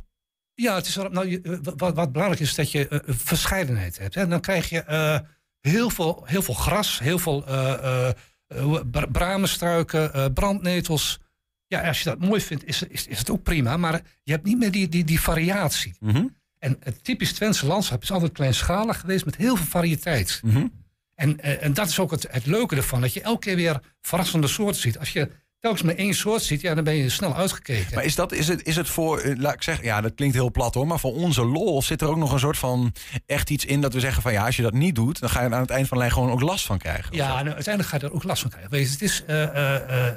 Ja, 0.55 0.75
het 0.75 0.87
is, 0.87 0.97
nou, 0.97 1.41
wat, 1.77 1.95
wat, 1.95 2.13
belangrijk 2.13 2.41
is 2.41 2.55
dat 2.55 2.71
je 2.71 2.87
uh, 2.91 2.99
verscheidenheid 3.07 3.99
hebt. 3.99 4.15
Hè? 4.15 4.27
Dan 4.27 4.41
krijg 4.41 4.69
je 4.69 4.85
uh, 4.89 5.19
heel, 5.61 5.91
veel, 5.91 6.23
heel 6.27 6.43
veel 6.43 6.55
gras, 6.55 6.99
heel 6.99 7.19
veel 7.19 7.49
uh, 7.49 8.11
bramenstruiken, 9.13 10.33
brandnetels. 10.33 11.21
Ja, 11.67 11.89
als 11.89 11.99
je 12.03 12.05
dat 12.05 12.19
mooi 12.19 12.41
vindt, 12.41 12.65
is, 12.65 12.83
is, 12.83 13.07
is 13.07 13.19
het 13.19 13.31
ook 13.31 13.43
prima. 13.43 13.77
Maar 13.77 14.03
je 14.23 14.33
hebt 14.33 14.45
niet 14.45 14.59
meer 14.59 14.71
die, 14.71 14.89
die, 14.89 15.05
die 15.05 15.21
variatie. 15.21 15.95
Mm 15.99 16.41
en 16.63 16.77
het 16.81 17.05
typisch 17.05 17.33
Twentse 17.33 17.67
landschap 17.67 18.03
is 18.03 18.13
altijd 18.13 18.33
kleinschalig 18.33 19.01
geweest 19.01 19.25
met 19.25 19.37
heel 19.37 19.57
veel 19.57 19.67
variëteit. 19.67 20.41
Mhm. 20.45 20.67
en, 21.15 21.41
eh, 21.41 21.65
en 21.65 21.75
dat 21.75 21.89
is 21.89 21.99
ook 21.99 22.11
het, 22.11 22.27
het 22.31 22.47
leuke 22.47 22.77
ervan, 22.77 23.01
dat 23.01 23.13
je 23.13 23.21
elke 23.21 23.39
keer 23.39 23.57
weer 23.57 23.81
verrassende 24.01 24.47
soorten 24.47 24.81
ziet. 24.81 24.99
Als 24.99 25.13
je 25.13 25.31
telkens 25.59 25.83
maar 25.83 25.95
één 25.95 26.15
soort 26.15 26.43
ziet, 26.43 26.61
ja, 26.61 26.75
dan 26.75 26.85
ben 26.85 26.95
je 26.95 27.09
snel 27.09 27.37
uitgekeken. 27.37 27.95
Maar 27.95 28.05
is, 28.05 28.15
dat, 28.15 28.33
is, 28.33 28.49
het, 28.49 28.67
is 28.67 28.77
het 28.77 28.89
voor, 28.89 29.19
eh, 29.19 29.37
laat 29.37 29.55
ik 29.55 29.63
zeggen, 29.63 29.85
ja, 29.85 30.01
dat 30.01 30.15
klinkt 30.15 30.35
heel 30.35 30.51
plat 30.51 30.75
hoor, 30.75 30.87
maar 30.87 30.99
voor 30.99 31.15
onze 31.15 31.45
lol 31.45 31.83
zit 31.83 32.01
er 32.01 32.09
ook 32.09 32.17
nog 32.17 32.33
een 32.33 32.39
soort 32.39 32.59
van 32.59 32.95
echt 33.27 33.51
iets 33.51 33.65
in 33.65 33.81
dat 33.81 33.93
we 33.93 34.01
zeggen 34.01 34.23
van 34.23 34.33
ja, 34.33 34.45
als 34.45 34.57
je 34.57 34.63
dat 34.63 34.73
niet 34.73 34.95
doet, 34.95 35.21
dan 35.21 35.31
ga 35.31 35.43
je 35.43 35.55
aan 35.55 35.61
het 35.61 35.71
eind 35.71 35.89
van 35.89 35.97
de 35.97 36.03
lijn 36.03 36.15
gewoon 36.15 36.31
ook 36.31 36.41
last 36.41 36.67
van 36.67 36.79
krijgen. 36.79 37.17
Ja, 37.17 37.43
nou, 37.43 37.55
uiteindelijk 37.55 37.89
ga 37.89 37.97
je 37.97 38.07
er 38.07 38.15
ook 38.15 38.25
last 38.25 38.41
van 38.43 38.51
krijgen. 38.51 38.71
Weet 38.71 38.87
je, 38.87 38.93
het 38.93 39.03
is, 39.03 39.25
uh, 39.29 40.09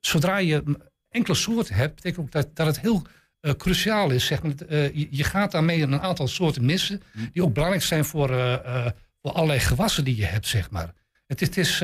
zodra 0.00 0.36
je 0.36 0.62
enkele 1.08 1.36
soorten 1.36 1.74
hebt, 1.74 1.94
betekent 1.94 2.24
ook 2.24 2.32
dat, 2.32 2.56
dat 2.56 2.66
het 2.66 2.80
heel 2.80 3.02
uh, 3.42 3.52
cruciaal 3.52 4.10
is. 4.10 4.26
Zeg 4.26 4.42
maar, 4.42 4.52
uh, 4.68 4.94
je, 4.94 5.08
je, 5.10 5.24
gaat 5.24 5.52
daarmee 5.52 5.82
een 5.82 6.00
aantal 6.00 6.28
soorten 6.28 6.64
missen 6.64 7.02
hm. 7.12 7.18
die 7.32 7.42
ook 7.42 7.52
belangrijk 7.52 7.84
zijn 7.84 8.04
voor, 8.04 8.30
uh, 8.30 8.86
voor 9.22 9.32
allerlei 9.32 9.60
gewassen 9.60 10.04
die 10.04 10.16
je 10.16 10.24
hebt. 10.24 10.46
Zeg 10.46 10.70
maar. 10.70 10.92
Het, 11.26 11.40
het 11.40 11.56
is, 11.56 11.80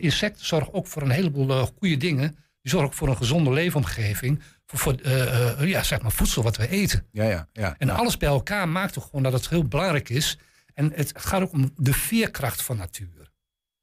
insecten 0.00 0.46
zorgen 0.46 0.74
ook 0.74 0.86
voor 0.86 1.02
een 1.02 1.10
heleboel 1.10 1.66
goede 1.78 1.96
dingen. 1.96 2.36
Die 2.62 2.70
zorgen 2.70 2.88
ook 2.88 2.94
voor 2.94 3.08
een 3.08 3.16
gezonde 3.16 3.50
leefomgeving. 3.50 4.42
Voor, 4.66 4.78
voor 4.78 5.66
ja, 5.66 5.82
zeg 5.82 6.02
maar 6.02 6.12
voedsel 6.12 6.42
wat 6.42 6.56
we 6.56 6.68
eten. 6.68 7.06
Ja, 7.12 7.24
ja, 7.24 7.48
ja, 7.52 7.74
en 7.78 7.90
alles 7.90 8.16
bij 8.16 8.28
elkaar 8.28 8.68
maakt 8.68 8.92
toch 8.92 9.04
gewoon 9.04 9.22
dat 9.22 9.32
het 9.32 9.48
heel 9.48 9.64
belangrijk 9.64 10.08
is. 10.08 10.38
En 10.74 10.92
het 10.94 11.12
gaat 11.14 11.42
ook 11.42 11.52
om 11.52 11.70
de 11.76 11.92
veerkracht 11.92 12.62
van 12.62 12.76
natuur. 12.76 13.30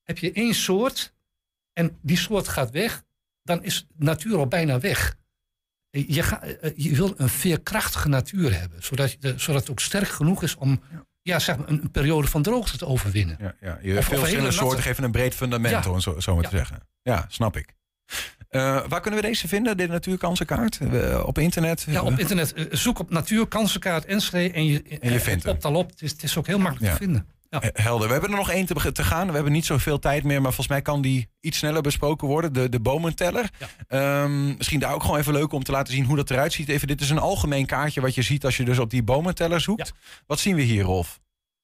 Heb 0.04 0.18
je 0.18 0.32
één 0.32 0.54
soort 0.54 1.14
en 1.74 1.98
die 2.02 2.18
soort 2.18 2.48
gaat 2.48 2.72
weg, 2.72 3.04
dan 3.44 3.64
is 3.64 3.88
natuur 3.96 4.38
al 4.38 4.48
bijna 4.48 4.80
weg. 4.80 5.18
Je, 5.90 6.24
ga, 6.24 6.42
eh, 6.42 6.54
eh, 6.62 6.72
je 6.76 6.96
wil 6.96 7.14
een 7.18 7.30
veerkrachtige 7.30 8.08
natuur 8.08 8.60
hebben, 8.60 8.84
zodat, 8.84 9.12
je, 9.12 9.34
zodat 9.38 9.62
het 9.62 9.72
ook 9.72 9.80
sterk 9.80 10.08
genoeg 10.08 10.44
is 10.44 10.56
om 10.56 10.82
ja. 11.22 11.40
zeg 11.40 11.58
maar 11.58 11.70
een, 11.70 11.92
periode 11.92 12.28
van 12.28 12.42
droogte 12.42 12.78
te 12.78 12.86
overwinnen. 12.86 13.38
Ja, 13.40 13.56
ja. 13.62 13.80
Je 13.82 13.94
hebt 13.94 14.06
veel 14.06 14.20
verschillende 14.20 14.52
soorten 14.52 14.84
geven 14.84 15.04
een 15.04 15.12
breed 15.12 15.36
fundament, 15.36 15.86
om 15.86 16.00
zo, 16.00 16.20
zo 16.20 16.36
maar 16.36 16.44
te 16.44 16.58
zeggen. 16.58 16.88
Ja, 17.02 17.26
snap 17.30 17.58
ik. 17.58 17.76
Uh, 18.52 18.88
waar 18.88 19.02
kunnen 19.02 19.22
we 19.22 19.28
deze 19.28 19.48
vinden, 19.48 19.78
de 19.78 19.88
natuurkansenkaart? 19.88 20.80
Uh, 20.82 21.24
op 21.26 21.38
internet? 21.38 21.86
Ja, 21.90 22.02
op 22.02 22.20
internet. 22.20 22.54
Uh, 22.56 22.66
zoek 22.72 23.00
op 23.00 23.10
natuurkansenkaart 23.10 24.06
Enschede 24.06 24.54
en 24.54 24.66
je, 24.66 24.84
en 25.00 25.12
je 25.12 25.20
vindt 25.20 25.44
het. 25.44 25.66
al 25.66 25.76
op. 25.76 25.90
Het 25.90 26.02
is, 26.02 26.12
het 26.12 26.24
is 26.24 26.38
ook 26.38 26.48
heel 26.48 26.60
makkelijk 26.60 26.92
te 26.92 26.98
vinden. 26.98 27.28
Ja. 27.50 27.62
Eh, 27.62 27.70
helder. 27.84 28.08
We 28.08 28.14
hebben 28.14 28.32
er 28.32 28.38
nog 28.38 28.50
één 28.50 28.66
te, 28.66 28.92
te, 28.92 29.04
gaan. 29.04 29.28
We 29.28 29.34
hebben 29.34 29.52
niet 29.52 29.66
zoveel 29.66 30.00
tijd 30.00 30.24
meer, 30.24 30.42
maar 30.42 30.54
volgens 30.54 30.68
mij 30.68 30.82
kan 30.82 31.02
die 31.02 31.30
iets 31.40 31.58
sneller 31.58 31.82
besproken 31.82 32.28
worden. 32.28 32.54
De, 32.54 32.70
de 32.70 32.80
bomenteller. 32.80 33.50
Ehm, 33.88 34.56
misschien 34.58 34.80
daar 34.80 34.94
ook 34.94 35.02
gewoon 35.02 35.20
even 35.20 35.34
leuk 35.34 35.52
om 35.52 35.64
te 35.64 35.72
laten 35.72 35.94
zien 35.94 36.06
hoe 36.06 36.16
dat 36.16 36.30
eruit 36.30 36.54
ziet. 36.54 36.70
Even, 36.70 36.88
dit 36.88 37.02
is 37.02 37.10
een 37.10 37.18
algemeen 37.18 37.66
kaartje 37.66 38.02
wat 38.02 38.16
je 38.16 38.22
ziet 38.22 38.46
als 38.46 38.58
je 38.58 38.66
dus 38.66 38.80
op 38.80 38.90
die 38.90 39.04
bomenteller 39.04 39.62
zoekt. 39.62 39.94
Wat 40.26 40.40
zien 40.40 40.56
we 40.56 40.62
hier, 40.62 40.84
Rolf? 40.84 41.20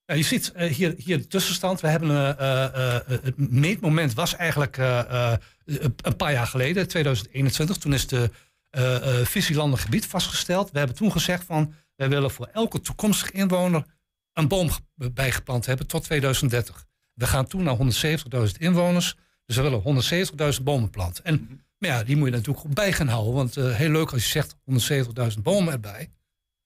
Ja, 0.05 0.15
je 0.15 0.23
ziet 0.23 0.53
uh, 0.55 0.71
hier, 0.71 0.93
hier 0.97 1.17
de 1.17 1.27
tussenstand. 1.27 1.81
We 1.81 1.87
hebben 1.87 2.09
uh, 2.09 2.97
het 3.23 3.37
meetmoment 3.37 4.13
was 4.13 4.35
eigenlijk 4.35 4.77
een 4.77 6.15
paar 6.17 6.31
jaar 6.31 6.47
geleden, 6.47 6.87
2021. 6.87 7.77
Toen 7.77 7.93
is 7.93 8.07
de 8.07 8.29
visielandig 9.23 9.81
gebied 9.81 10.05
vastgesteld. 10.05 10.71
We 10.71 10.77
hebben 10.77 10.95
toen 10.97 11.11
gezegd 11.11 11.43
van 11.43 11.73
wij 11.95 12.09
willen 12.09 12.31
voor 12.31 12.49
elke 12.53 12.81
toekomstige 12.81 13.31
inwoner 13.31 13.85
een 14.33 14.47
boom 14.47 14.69
bijgeplant 14.95 15.65
hebben 15.65 15.87
tot 15.87 16.03
2030. 16.03 16.85
We 17.13 17.27
gaan 17.27 17.47
toen 17.47 17.63
naar 17.63 17.77
170.000 17.77 18.57
inwoners. 18.57 19.15
Dus 19.45 19.55
we 19.55 19.61
willen 19.61 20.55
170.000 20.57 20.63
bomen 20.63 20.89
planten. 20.89 21.23
En 21.23 21.33
mhm. 21.33 21.53
maar 21.77 21.89
ja, 21.89 22.03
die 22.03 22.15
moet 22.15 22.25
je 22.25 22.31
natuurlijk 22.31 22.59
goed 22.59 22.73
bij 22.73 22.93
gaan 22.93 23.07
houden. 23.07 23.33
Want 23.33 23.57
uh, 23.57 23.75
heel 23.75 23.89
leuk 23.89 24.11
als 24.11 24.23
je 24.23 24.29
zegt 24.29 24.55
170.000 25.35 25.41
bomen 25.41 25.73
erbij. 25.73 26.11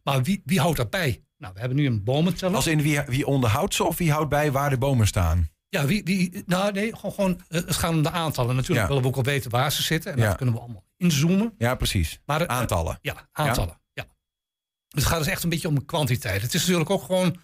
Maar 0.03 0.23
wie, 0.23 0.41
wie 0.45 0.59
houdt 0.59 0.77
dat 0.77 0.89
bij? 0.89 1.21
Nou, 1.37 1.53
we 1.53 1.59
hebben 1.59 1.77
nu 1.77 1.85
een 1.85 2.03
bomenteller. 2.03 2.55
Als 2.55 2.67
in 2.67 2.81
wie, 2.81 3.01
wie 3.01 3.25
onderhoudt 3.25 3.73
ze 3.73 3.83
of 3.83 3.97
wie 3.97 4.11
houdt 4.11 4.29
bij 4.29 4.51
waar 4.51 4.69
de 4.69 4.77
bomen 4.77 5.07
staan? 5.07 5.49
Ja, 5.69 5.85
wie, 5.85 6.03
wie, 6.03 6.43
nou 6.45 6.71
nee, 6.71 6.95
gewoon, 6.95 7.11
gewoon 7.11 7.41
uh, 7.49 7.61
het 7.65 7.75
gaat 7.75 7.91
om 7.91 8.03
de 8.03 8.11
aantallen. 8.11 8.55
Natuurlijk 8.55 8.87
willen 8.87 9.03
we 9.03 9.07
ook 9.07 9.15
al 9.15 9.23
weten 9.23 9.51
waar 9.51 9.71
ze 9.71 9.83
zitten. 9.83 10.11
En 10.11 10.17
ja. 10.17 10.27
dat 10.27 10.35
kunnen 10.35 10.55
we 10.55 10.61
allemaal 10.61 10.85
inzoomen. 10.97 11.53
Ja, 11.57 11.75
precies. 11.75 12.19
Maar, 12.25 12.41
uh, 12.41 12.47
aantallen. 12.47 12.99
ja, 13.01 13.27
aantallen. 13.31 13.81
Ja. 13.93 14.03
Dus 14.87 15.03
het 15.03 15.11
gaat 15.11 15.19
dus 15.19 15.27
echt 15.27 15.43
een 15.43 15.49
beetje 15.49 15.67
om 15.67 15.85
kwantiteit. 15.85 16.41
Het 16.41 16.53
is 16.53 16.61
natuurlijk 16.61 16.89
ook 16.89 17.03
gewoon 17.03 17.37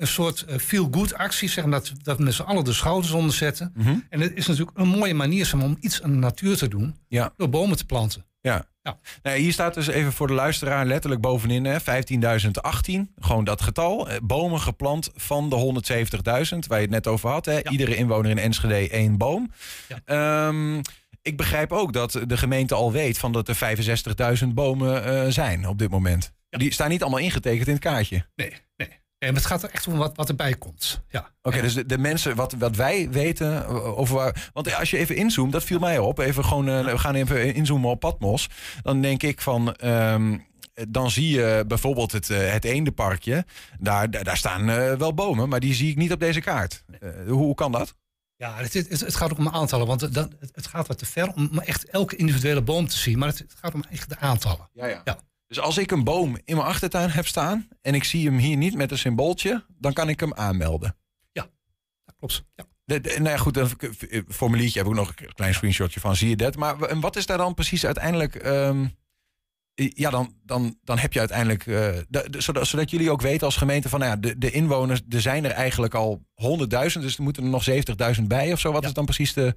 een 0.00 0.06
soort 0.06 0.44
uh, 0.48 0.56
feel-good 0.56 1.14
actie. 1.14 1.48
Zeg 1.48 1.64
maar, 1.64 1.80
dat, 1.80 1.92
dat 2.02 2.18
met 2.18 2.34
z'n 2.34 2.42
allen 2.42 2.64
de 2.64 2.72
schouders 2.72 3.12
onder 3.12 3.34
zetten. 3.34 3.72
Mhm. 3.74 3.98
En 4.08 4.20
het 4.20 4.32
is 4.34 4.46
natuurlijk 4.46 4.78
een 4.78 4.88
mooie 4.88 5.14
manier 5.14 5.46
zeg 5.46 5.54
maar, 5.54 5.68
om 5.68 5.76
iets 5.80 6.02
aan 6.02 6.10
de 6.10 6.16
natuur 6.16 6.56
te 6.56 6.68
doen. 6.68 6.96
Ja. 7.08 7.32
Door 7.36 7.48
bomen 7.48 7.76
te 7.76 7.86
planten. 7.86 8.24
Ja. 8.40 8.66
ja. 8.82 8.98
Nou, 9.22 9.38
hier 9.38 9.52
staat 9.52 9.74
dus 9.74 9.86
even 9.86 10.12
voor 10.12 10.26
de 10.26 10.32
luisteraar 10.32 10.86
letterlijk 10.86 11.20
bovenin 11.20 11.80
15.018. 11.80 11.82
Gewoon 13.18 13.44
dat 13.44 13.62
getal. 13.62 14.08
Eh, 14.08 14.16
bomen 14.22 14.60
geplant 14.60 15.10
van 15.14 15.50
de 15.50 15.82
170.000 16.52 16.58
waar 16.66 16.78
je 16.78 16.84
het 16.84 16.90
net 16.90 17.06
over 17.06 17.30
had. 17.30 17.44
Hè. 17.44 17.68
Iedere 17.68 17.96
inwoner 17.96 18.30
in 18.30 18.38
Enschede 18.38 18.88
één 18.88 19.18
boom. 19.18 19.50
Ja. 20.06 20.46
Um, 20.46 20.80
ik 21.22 21.36
begrijp 21.36 21.72
ook 21.72 21.92
dat 21.92 22.20
de 22.26 22.36
gemeente 22.36 22.74
al 22.74 22.92
weet 22.92 23.18
van 23.18 23.32
dat 23.32 23.48
er 23.48 24.38
65.000 24.42 24.48
bomen 24.48 25.06
uh, 25.06 25.30
zijn 25.32 25.68
op 25.68 25.78
dit 25.78 25.90
moment. 25.90 26.32
Die 26.50 26.72
staan 26.72 26.88
niet 26.88 27.02
allemaal 27.02 27.20
ingetekend 27.20 27.66
in 27.66 27.72
het 27.72 27.82
kaartje. 27.82 28.26
Nee, 28.34 28.52
nee. 28.76 28.99
En 29.20 29.34
het 29.34 29.46
gaat 29.46 29.62
er 29.62 29.70
echt 29.70 29.86
om 29.86 29.96
wat, 29.96 30.16
wat 30.16 30.28
erbij 30.28 30.54
komt. 30.54 31.02
Ja. 31.08 31.30
Oké, 31.42 31.60
dus 31.60 31.74
de, 31.74 31.86
de, 31.86 31.98
mensen, 31.98 32.36
wat, 32.36 32.52
wat 32.52 32.76
wij 32.76 33.10
weten 33.10 33.66
over 33.96 34.16
waar. 34.16 34.50
Want 34.52 34.74
als 34.74 34.90
je 34.90 34.98
even 34.98 35.16
inzoomt, 35.16 35.52
dat 35.52 35.64
viel 35.64 35.78
mij 35.78 35.98
op. 35.98 36.18
Even 36.18 36.44
gewoon, 36.44 36.68
uh, 36.68 36.84
we 36.84 36.98
gaan 36.98 37.14
even 37.14 37.54
inzoomen 37.54 37.90
op 37.90 38.00
Patmos. 38.00 38.48
Dan 38.82 39.00
denk 39.00 39.22
ik 39.22 39.40
van. 39.40 39.76
Um, 39.84 40.48
dan 40.88 41.10
zie 41.10 41.28
je 41.28 41.64
bijvoorbeeld 41.66 42.12
het, 42.12 42.28
uh, 42.28 42.52
het 42.52 42.64
eendenparkje. 42.64 43.44
Daar, 43.78 44.10
daar, 44.10 44.24
daar 44.24 44.36
staan 44.36 44.68
uh, 44.68 44.92
wel 44.92 45.14
bomen, 45.14 45.48
maar 45.48 45.60
die 45.60 45.74
zie 45.74 45.90
ik 45.90 45.96
niet 45.96 46.12
op 46.12 46.20
deze 46.20 46.40
kaart. 46.40 46.84
hoe, 47.26 47.32
hoe 47.32 47.54
kan 47.54 47.72
dat? 47.72 47.94
Ja, 48.36 48.56
het, 48.56 48.72
het, 48.72 48.88
het 48.88 49.14
gaat 49.14 49.30
ook 49.30 49.38
om 49.38 49.48
aantallen. 49.48 49.86
Want 49.86 50.14
dan, 50.14 50.32
het, 50.38 50.50
het 50.54 50.66
gaat 50.66 50.86
wat 50.86 50.98
te 50.98 51.06
ver 51.06 51.32
om 51.32 51.58
echt 51.58 51.84
elke 51.84 52.16
individuele 52.16 52.62
boom 52.62 52.88
te 52.88 52.98
zien. 52.98 53.18
Maar 53.18 53.28
het, 53.28 53.38
het 53.38 53.54
gaat 53.60 53.74
om 53.74 53.84
echt 53.90 54.08
de 54.08 54.18
aantallen. 54.18 54.68
Ja, 54.72 54.86
ja. 54.86 55.00
Ja. 55.04 55.18
Dus 55.50 55.60
als 55.60 55.78
ik 55.78 55.90
een 55.90 56.04
boom 56.04 56.38
in 56.44 56.56
mijn 56.56 56.68
achtertuin 56.68 57.10
heb 57.10 57.26
staan 57.26 57.68
en 57.80 57.94
ik 57.94 58.04
zie 58.04 58.26
hem 58.26 58.38
hier 58.38 58.56
niet 58.56 58.74
met 58.74 58.90
een 58.90 58.98
symbooltje, 58.98 59.64
dan 59.78 59.92
kan 59.92 60.08
ik 60.08 60.20
hem 60.20 60.34
aanmelden. 60.34 60.96
Dat 62.04 62.14
klopt. 62.18 62.44
Ja. 62.54 62.64
De, 62.84 63.00
de- 63.00 63.14
nou 63.18 63.30
ja, 63.30 63.36
goed, 63.36 63.56
een 63.56 64.24
formuliertje 64.28 64.78
heb 64.78 64.88
ik 64.88 64.92
ook 64.98 64.98
nog 65.06 65.12
een 65.16 65.34
klein 65.34 65.54
screenshotje 65.54 66.00
van, 66.00 66.16
zie 66.16 66.28
je 66.28 66.36
dat? 66.36 66.56
Maar 66.56 66.80
en 66.82 67.00
wat 67.00 67.16
is 67.16 67.26
daar 67.26 67.38
dan 67.38 67.54
precies 67.54 67.84
uiteindelijk... 67.86 68.34
ehm, 68.34 68.86
ja, 69.74 70.10
dan, 70.10 70.34
dan, 70.44 70.78
dan 70.84 70.98
heb 70.98 71.12
je 71.12 71.18
uiteindelijk... 71.18 71.66
eh, 71.66 71.74
de- 72.08 72.30
de- 72.30 72.40
zodat, 72.40 72.66
zodat 72.66 72.90
jullie 72.90 73.10
ook 73.10 73.20
weten 73.20 73.46
als 73.46 73.56
gemeente 73.56 73.88
van... 73.88 73.98
Nou 74.00 74.10
ja, 74.12 74.16
de, 74.16 74.38
de 74.38 74.50
inwoners, 74.50 75.00
er 75.08 75.20
zijn 75.20 75.44
er 75.44 75.50
eigenlijk 75.50 75.94
al 75.94 76.22
100.000... 76.42 76.66
dus 76.68 77.16
er 77.16 77.22
moeten 77.22 77.42
er 77.44 77.48
nog 77.50 77.64
70.000 78.16 78.22
bij 78.26 78.52
of 78.52 78.60
zo. 78.60 78.72
Wat 78.72 78.82
Ja. 78.82 78.88
is 78.88 78.94
dan 78.94 79.04
precies 79.04 79.32
de, 79.32 79.56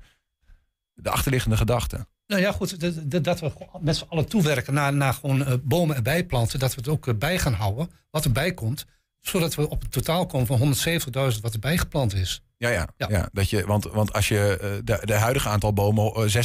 de 0.93 1.09
achterliggende 1.09 1.57
gedachte? 1.57 2.07
Nou 2.27 2.41
ja, 2.41 2.51
goed. 2.51 2.79
Dat, 3.11 3.23
dat- 3.23 3.39
we 3.39 3.51
met 3.79 3.95
z'n 3.95 4.05
allen 4.09 4.27
toewerken 4.27 4.73
naar, 4.73 4.93
naar 4.93 5.13
gewoon 5.13 5.45
eh, 5.45 5.53
bomen 5.63 5.95
erbij 5.95 6.25
planten. 6.25 6.59
Dat 6.59 6.69
we 6.75 6.77
het 6.79 6.87
ook 6.89 7.07
eh, 7.07 7.13
bij 7.15 7.39
gaan 7.39 7.53
houden. 7.53 7.89
Wat 8.11 8.25
erbij 8.25 8.53
komt. 8.53 8.85
Zodat 9.19 9.55
we 9.55 9.69
op 9.69 9.83
een 9.83 9.89
totaal 9.89 10.25
komen 10.25 10.47
van 10.47 10.73
170.000 11.33 11.39
wat 11.41 11.53
erbij 11.53 11.77
geplant 11.77 12.13
is. 12.13 12.43
Ja, 12.57 12.69
ja. 12.69 12.87
ja. 12.97 13.07
Ja. 13.09 13.29
dat 13.33 13.49
je, 13.49 13.65
want, 13.65 13.83
want 13.83 14.13
als 14.13 14.27
je 14.27 14.57
eh, 14.61 14.69
de, 14.83 14.99
de 15.05 15.13
huidige 15.13 15.49
aantal 15.49 15.73
bomen 15.73 16.13
eh, 16.13 16.43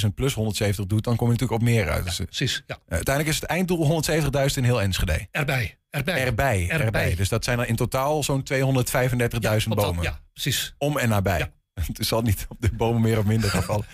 65.000 0.02 0.14
plus 0.14 0.34
170 0.34 0.86
doet... 0.86 1.04
dan 1.04 1.16
kom 1.16 1.26
je 1.26 1.32
natuurlijk 1.32 1.60
op 1.60 1.66
meer 1.68 1.90
uit. 1.90 2.04
Dus, 2.04 2.16
Precies. 2.16 2.62
Ja. 2.66 2.78
uiteindelijk 2.88 3.34
is 3.34 3.40
het 3.40 3.50
einddoel 3.50 4.02
170.000 4.10 4.54
in 4.54 4.64
heel 4.64 4.80
Enschede. 4.82 5.28
Erbij. 5.30 5.78
Erbij. 5.90 6.14
Erbij, 6.24 6.24
erbij. 6.26 6.68
Erbij. 6.86 7.14
Dus 7.14 7.28
dat 7.28 7.44
zijn 7.44 7.58
er 7.58 7.68
in 7.68 7.76
totaal 7.76 8.22
zo'n 8.22 8.42
235.000 8.52 8.56
Ja, 8.56 9.36
klopt 9.36 9.64
dat. 9.64 9.74
bomen. 9.74 10.02
Ja, 10.02 10.20
precies. 10.32 10.74
Om 10.78 10.98
en 10.98 11.08
nabij. 11.08 11.52
Het 11.92 12.06
zal 12.06 12.22
niet 12.22 12.46
op 12.48 12.56
de 12.60 12.70
bomen 12.72 13.00
meer 13.02 13.18
of 13.18 13.24
minder 13.24 13.50
gaan 13.50 13.62
vallen. 13.72 13.86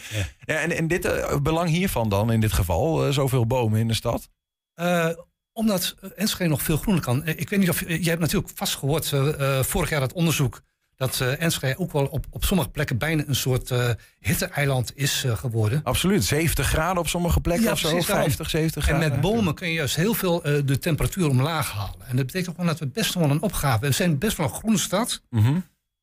ja. 0.46 0.54
en, 0.60 0.76
en 0.76 0.86
dit 0.88 1.04
eh, 1.04 1.36
belang 1.40 1.68
hiervan 1.70 2.08
dan, 2.08 2.32
in 2.32 2.40
dit 2.40 2.52
geval, 2.52 3.06
eh, 3.06 3.12
zoveel 3.12 3.46
bomen 3.46 3.80
in 3.80 3.88
de 3.88 3.94
stad? 3.94 4.28
Eh, 4.74 5.08
omdat 5.52 5.94
Enschede 6.16 6.50
nog 6.50 6.62
veel 6.62 6.76
groener 6.76 7.02
kan. 7.02 7.26
Ik 7.26 7.48
weet 7.48 7.58
niet 7.58 7.68
of 7.70 7.80
je, 7.80 8.02
je 8.04 8.08
hebt 8.08 8.20
natuurlijk 8.20 8.50
vast 8.54 8.74
gehoord 8.76 9.12
eh, 9.12 9.58
eh, 9.58 9.64
vorig 9.64 9.88
jaar 9.90 10.00
dat 10.00 10.12
onderzoek 10.12 10.60
dat 10.96 11.20
Enschede 11.20 11.78
ook 11.78 11.92
wel 11.92 12.06
op, 12.06 12.26
op 12.30 12.44
sommige 12.44 12.68
plekken 12.70 12.98
bijna 12.98 13.22
een 13.26 13.34
soort 13.34 13.70
hitte-eiland 14.18 14.92
is 14.96 15.24
geworden. 15.34 15.80
Absoluut. 15.82 16.24
70 16.24 16.66
graden 16.66 16.98
op 16.98 17.08
sommige 17.08 17.40
plekken 17.40 17.64
Ja, 17.64 17.72
of 17.72 17.78
zo. 17.78 17.88
precies 17.88 18.06
daarom. 18.06 18.24
50, 18.24 18.50
70 18.50 18.88
En 18.88 18.94
graden. 18.94 19.10
met 19.10 19.20
bomen 19.20 19.54
kun 19.54 19.68
je 19.68 19.74
juist 19.74 19.96
heel 19.96 20.14
veel 20.14 20.42
de 20.42 20.78
temperatuur 20.78 21.28
omlaag 21.28 21.72
halen. 21.72 22.06
En 22.08 22.16
dat 22.16 22.26
betekent 22.26 22.50
gewoon 22.54 22.66
dat 22.70 22.78
we 22.78 22.86
best 22.86 23.14
wel 23.14 23.30
een 23.30 23.42
opgave. 23.42 23.86
We 23.86 23.92
zijn 23.92 24.18
best 24.18 24.36
wel 24.36 24.46
een 24.46 24.52
groene 24.54 24.78
stad, 24.78 25.22
Mhm. 25.30 25.58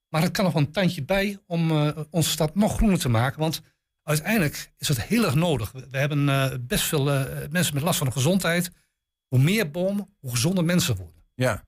Maar 0.09 0.23
er 0.23 0.31
kan 0.31 0.45
nog 0.45 0.55
een 0.55 0.71
tandje 0.71 1.03
bij 1.03 1.39
om 1.45 1.71
eh, 1.71 1.97
onze 2.09 2.29
stad 2.29 2.55
nog 2.55 2.75
groener 2.75 2.99
te 2.99 3.09
maken. 3.09 3.39
Want 3.39 3.61
uiteindelijk 4.03 4.73
is 4.77 4.87
het 4.87 5.03
heel 5.03 5.23
erg 5.25 5.35
nodig. 5.35 5.71
We, 5.71 5.87
we 5.91 5.97
hebben 5.97 6.29
eh, 6.29 6.53
best 6.61 6.83
veel 6.83 7.11
eh, 7.11 7.49
mensen 7.49 7.73
met 7.73 7.83
last 7.83 7.97
van 7.97 8.07
de 8.07 8.13
gezondheid. 8.13 8.71
Hoe 9.27 9.39
meer 9.39 9.71
bomen, 9.71 10.15
hoe 10.19 10.31
gezonder 10.31 10.65
mensen 10.65 10.95
worden. 10.95 11.23
Ja. 11.35 11.67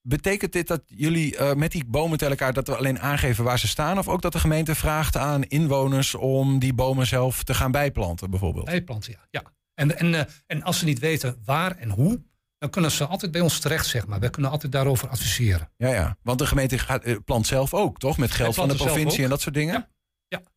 Betekent 0.00 0.52
dit 0.52 0.66
dat 0.66 0.82
jullie 0.86 1.54
met 1.54 1.72
die 1.72 1.84
bomen 1.84 2.18
elkaar 2.18 2.52
dat 2.52 2.66
we 2.66 2.76
alleen 2.76 3.00
aangeven 3.00 3.44
waar 3.44 3.58
ze 3.58 3.68
staan? 3.68 3.98
Of 3.98 4.08
ook 4.08 4.22
dat 4.22 4.32
de 4.32 4.40
gemeente 4.40 4.74
vraagt 4.74 5.16
aan 5.16 5.42
inwoners 5.42 6.14
om 6.14 6.58
die 6.58 6.74
bomen 6.74 7.06
zelf 7.06 7.42
te 7.44 7.54
gaan 7.54 7.70
bijplanten, 7.70 8.30
bijvoorbeeld? 8.30 8.64
Bijplanten, 8.64 9.12
ja. 9.12 9.26
ja. 9.30 9.52
En, 9.74 9.98
en, 9.98 10.28
en 10.46 10.62
als 10.62 10.78
ze 10.78 10.84
niet 10.84 10.98
weten 10.98 11.40
waar 11.44 11.76
en 11.76 11.90
hoe, 11.90 12.22
dan 12.62 12.70
kunnen 12.70 12.90
ze 12.90 13.06
altijd 13.06 13.32
bij 13.32 13.40
ons 13.40 13.58
terecht, 13.58 13.86
zeg 13.86 14.06
maar. 14.06 14.20
Wij 14.20 14.30
kunnen 14.30 14.50
altijd 14.50 14.72
daarover 14.72 15.08
adviseren. 15.08 15.70
Ja, 15.76 15.88
ja. 15.88 16.16
Want 16.22 16.38
de 16.38 16.46
gemeente 16.46 16.78
gaat, 16.78 17.02
eh, 17.02 17.16
plant 17.24 17.46
zelf 17.46 17.74
ook, 17.74 17.98
toch? 17.98 18.16
Met 18.18 18.30
geld 18.30 18.54
van 18.54 18.68
de 18.68 18.74
provincie 18.74 19.24
en 19.24 19.30
dat 19.30 19.40
soort 19.40 19.54
dingen? 19.54 19.74
Ja. 19.74 19.88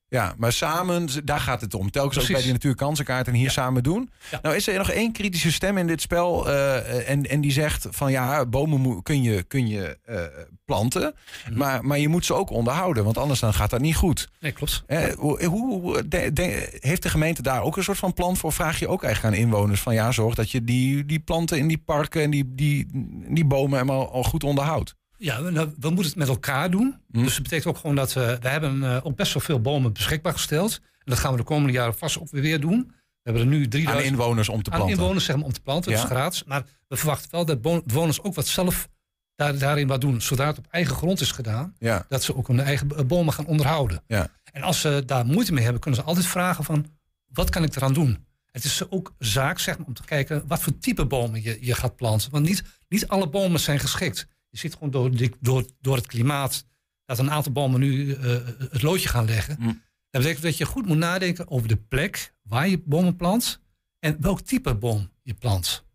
Ja. 0.08 0.34
Maar 0.38 0.52
samen, 0.52 1.08
daar 1.26 1.40
gaat 1.40 1.62
het 1.62 1.74
om. 1.74 1.92
Telkens 1.92 2.04
ook 2.18 2.24
Precies. 2.24 2.34
bij 2.34 2.44
die 2.44 2.52
natuurkansenkaart 2.54 3.28
en 3.28 3.34
hier 3.34 3.44
Ja. 3.46 3.50
samen 3.52 3.84
doen. 3.84 4.10
Ja. 4.32 4.40
Nou 4.42 4.56
is 4.56 4.68
er 4.68 4.78
nog 4.78 4.90
één 4.90 5.12
kritische 5.12 5.52
stem 5.52 5.78
in 5.78 5.88
dit 5.88 6.02
spel. 6.02 6.50
eh, 6.50 7.10
en, 7.10 7.24
en 7.30 7.42
die 7.42 7.52
zegt 7.52 7.88
van 7.92 8.12
ja, 8.12 8.46
bomen 8.46 9.04
kun 9.04 9.22
je, 9.22 9.44
kun 9.44 9.68
je 9.68 9.98
eh, 10.06 10.22
planten. 10.66 11.14
Mhm. 11.50 11.58
maar, 11.58 11.86
maar 11.86 12.00
je 12.00 12.08
moet 12.08 12.26
ze 12.26 12.34
ook 12.34 12.50
onderhouden. 12.50 13.04
Want 13.04 13.18
anders 13.18 13.40
dan 13.40 13.54
gaat 13.54 13.70
dat 13.70 13.82
niet 13.82 13.96
goed. 13.96 14.30
Nee, 14.40 14.52
klopt. 14.52 14.84
Eh, 14.88 15.14
hoe, 15.14 15.46
hoe- 15.46 16.08
de- 16.08 16.34
de- 16.34 16.78
heeft 16.80 17.04
de 17.04 17.10
gemeente 17.10 17.42
daar 17.42 17.62
ook 17.62 17.78
een 17.78 17.84
soort 17.84 17.98
van 17.98 18.14
plan 18.14 18.38
voor? 18.38 18.52
Vraag 18.54 18.80
je 18.80 18.88
ook 18.88 19.04
eigenlijk 19.04 19.36
aan 19.36 19.42
inwoners 19.42 19.82
van 19.82 19.94
ja, 19.94 20.12
zorg 20.12 20.36
dat 20.36 20.52
je 20.52 20.64
die, 20.64 21.06
die 21.06 21.20
planten 21.20 21.58
in 21.58 21.68
die 21.68 21.78
parken 21.86 22.22
en 22.22 22.30
die, 22.30 22.54
die, 22.56 22.88
die 23.30 23.46
bomen 23.46 23.72
helemaal 23.80 24.12
al 24.12 24.24
goed 24.24 24.44
onderhoudt. 24.44 24.96
Ja, 25.18 25.42
we, 25.44 25.52
nou, 25.52 25.74
we 25.80 25.88
moeten 25.90 26.06
het 26.06 26.16
met 26.16 26.28
elkaar 26.28 26.72
doen. 26.72 26.96
Hm. 27.12 27.24
Dus 27.24 27.34
dat 27.34 27.44
betekent 27.44 27.68
ook 27.76 27.78
gewoon 27.78 27.96
dat 27.96 28.14
we, 28.14 28.38
we 28.42 28.48
hebben 28.48 28.84
eh, 28.84 29.06
ook 29.06 29.16
best 29.16 29.34
wel 29.34 29.44
veel 29.44 29.62
bomen 29.62 29.94
beschikbaar 29.94 30.34
gesteld. 30.34 30.80
En 30.84 31.12
dat 31.12 31.20
gaan 31.20 31.32
we 31.32 31.38
de 31.38 31.44
komende 31.44 31.74
jaren 31.74 31.98
vast 31.98 32.20
ook 32.20 32.30
weer 32.32 32.60
doen. 32.60 32.92
We 33.22 33.32
hebben 33.32 33.42
er 33.42 33.48
nu 33.58 33.64
Aan 33.64 33.70
3000 33.70 34.12
inwoners 34.12 34.50
om 34.50 34.64
te 34.64 34.72
aan 34.72 34.78
planten. 34.78 34.98
inwoners 34.98 35.26
zeg 35.26 35.36
maar, 35.36 35.46
om 35.46 35.54
te 35.54 35.62
planten, 35.62 35.92
Ja. 35.92 35.98
dus 36.02 36.10
gratis. 36.10 36.44
Maar 36.44 36.64
we 36.88 36.96
verwachten 36.96 37.32
wel 37.32 37.46
dat 37.46 37.62
bewoners 37.62 38.22
ook 38.22 38.36
wat 38.36 38.48
zelf 38.48 38.88
daar, 39.36 39.58
daarin 39.58 39.88
wat 39.88 40.02
doen. 40.02 40.22
Zodra 40.22 40.48
het 40.48 40.58
op 40.58 40.68
eigen 40.70 40.96
grond 40.96 41.22
is 41.22 41.32
gedaan, 41.32 41.76
Ja, 41.80 42.06
dat 42.10 42.24
ze 42.24 42.36
ook 42.36 42.48
hun 42.48 42.60
eigen 42.60 42.90
eh, 42.98 43.06
bomen 43.06 43.34
gaan 43.34 43.46
onderhouden. 43.46 44.04
ja. 44.08 44.28
En 44.52 44.62
als 44.62 44.82
ze 44.82 45.04
daar 45.06 45.26
moeite 45.26 45.54
mee 45.54 45.64
hebben, 45.64 45.82
kunnen 45.82 46.00
ze 46.00 46.06
altijd 46.06 46.26
vragen 46.26 46.64
van... 46.64 46.86
wat 47.26 47.50
kan 47.50 47.64
ik 47.64 47.76
eraan 47.76 47.94
doen? 47.94 48.26
Het 48.52 48.64
is 48.64 48.90
ook 48.90 49.14
zaak 49.20 49.60
zeg 49.60 49.78
maar, 49.78 49.88
om 49.88 49.94
te 49.94 50.04
kijken 50.06 50.44
wat 50.48 50.62
voor 50.62 50.78
type 50.78 51.06
bomen 51.06 51.44
je, 51.44 51.58
je 51.62 51.74
gaat 51.74 51.96
planten. 51.96 52.32
Want 52.32 52.46
niet, 52.46 52.64
niet 52.90 53.08
alle 53.08 53.30
bomen 53.30 53.60
zijn 53.60 53.80
geschikt. 53.80 54.28
Je 54.56 54.62
ziet 54.62 54.74
gewoon 54.74 54.92
door, 54.92 55.12
die- 55.12 55.36
door, 55.40 55.66
door 55.82 55.96
het 55.96 56.08
klimaat 56.08 56.66
dat 57.06 57.20
een 57.20 57.32
aantal 57.32 57.52
bomen 57.52 57.80
nu 57.80 58.14
eh, 58.14 58.38
het 58.70 58.82
loodje 58.82 59.08
gaan 59.10 59.26
leggen. 59.26 59.56
Mm. 59.60 59.84
Dat 60.10 60.22
betekent 60.22 60.44
dat 60.44 60.58
je 60.58 60.66
goed 60.66 60.86
moet 60.86 60.98
nadenken 60.98 61.50
over 61.50 61.68
de 61.68 61.78
plek 61.78 62.34
waar 62.42 62.68
je 62.68 62.82
bomen 62.86 63.16
plant... 63.16 63.62
en 64.00 64.18
welk 64.22 64.42
type 64.42 64.76
boom 64.76 65.12
je 65.22 65.34
plant. 65.34 65.86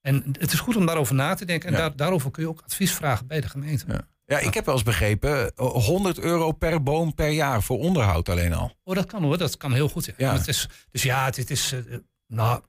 En 0.00 0.24
het 0.38 0.52
is 0.52 0.60
goed 0.60 0.76
om 0.76 0.86
daarover 0.86 1.14
na 1.14 1.34
te 1.34 1.44
denken. 1.44 1.68
En 1.68 1.74
Ja. 1.74 1.80
daar, 1.80 1.96
daarover 1.96 2.30
kun 2.30 2.42
je 2.42 2.48
ook 2.48 2.60
advies 2.64 2.92
vragen 2.92 3.26
bij 3.26 3.40
de 3.40 3.48
gemeente. 3.48 3.84
Ja. 3.88 4.08
Ja, 4.24 4.38
ik 4.38 4.54
heb 4.54 4.64
wel 4.64 4.74
eens 4.74 4.82
begrepen, 4.84 5.54
eh, 5.56 5.66
100 5.66 6.18
euro 6.18 6.52
per 6.52 6.82
boom 6.82 7.14
per 7.14 7.28
jaar 7.30 7.62
voor 7.62 7.78
onderhoud 7.78 8.28
alleen 8.28 8.52
al. 8.52 8.76
Oh, 8.84 8.94
dat 8.94 9.06
kan 9.06 9.22
hoor. 9.22 9.38
Dat 9.38 9.56
kan 9.56 9.72
heel 9.72 9.88
goed. 9.88 10.12
Ja. 10.16 10.32
Het 10.32 10.48
is, 10.48 10.68
dus 10.90 11.02
ja, 11.02 11.30
dit 11.30 11.50
is. 11.50 11.72
eh, 11.72 11.80
nou. 12.26 12.62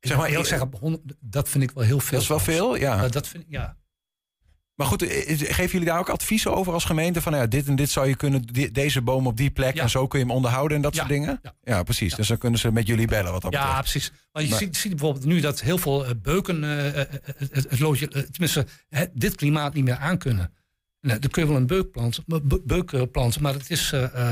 Zeg 0.00 0.16
maar, 0.16 0.30
ik- 0.30 0.44
zeggen, 0.44 0.70
100 0.80 1.02
dat 1.20 1.48
vind 1.48 1.64
ik 1.64 1.70
wel 1.70 1.84
heel 1.84 2.00
veel. 2.00 2.12
Dat 2.12 2.22
is 2.22 2.28
wel 2.28 2.38
veel, 2.38 2.74
ja. 2.76 3.00
Dat, 3.00 3.12
dat 3.12 3.28
vind 3.28 3.42
ik, 3.42 3.50
ja. 3.50 3.76
Maar 4.74 4.86
goed, 4.86 5.02
eh, 5.02 5.30
eh, 5.30 5.38
geven 5.38 5.70
jullie 5.72 5.86
daar 5.88 5.98
ook 5.98 6.08
adviezen 6.08 6.54
over 6.56 6.72
als 6.72 6.84
gemeente? 6.84 7.20
Van 7.22 7.32
nou 7.32 7.44
ja, 7.44 7.50
dit 7.50 7.66
en 7.66 7.76
dit 7.76 7.90
zou 7.90 8.08
je 8.08 8.16
kunnen, 8.16 8.46
deze 8.72 9.02
boom 9.02 9.26
op 9.26 9.36
die 9.36 9.50
plek 9.50 9.74
Ja. 9.74 9.82
en 9.82 9.90
zo 9.90 10.06
kun 10.06 10.18
je 10.18 10.24
hem 10.24 10.34
onderhouden 10.34 10.76
en 10.76 10.82
dat 10.82 10.92
Ja. 10.94 10.98
soort 10.98 11.12
dingen? 11.12 11.38
Ja. 11.42 11.54
Ja, 11.62 11.82
precies. 11.82 12.14
Dus 12.14 12.28
dan 12.28 12.38
kunnen 12.38 12.58
ze 12.60 12.72
met 12.72 12.86
jullie 12.86 13.06
bellen 13.06 13.32
wat 13.32 13.42
dat 13.42 13.52
ja, 13.52 13.58
betreft. 13.66 13.80
precies. 13.90 14.12
Want 14.32 14.44
je 14.44 14.50
Maar- 14.50 14.60
ziet, 14.60 14.76
ziet 14.76 14.90
bijvoorbeeld 14.90 15.24
nu 15.24 15.40
dat 15.40 15.60
heel 15.60 15.78
veel 15.78 16.04
eh, 16.06 16.10
beuken 16.22 16.62
het, 16.62 17.08
het, 17.38 17.66
het 17.70 17.80
loodje, 17.80 18.08
tenminste, 18.08 18.66
dit 19.12 19.34
klimaat 19.34 19.74
niet 19.74 19.84
meer 19.84 19.96
aankunnen. 19.96 20.52
Nou, 21.00 21.18
dan 21.18 21.30
kun 21.30 21.42
je 21.42 21.48
wel 21.48 21.56
een 21.56 21.66
beuk 21.66 21.90
planten, 21.90 22.24
be- 22.26 22.62
beuk 22.64 23.10
planten 23.12 23.42
maar 23.42 23.52
het 23.54 23.70
is 23.70 23.88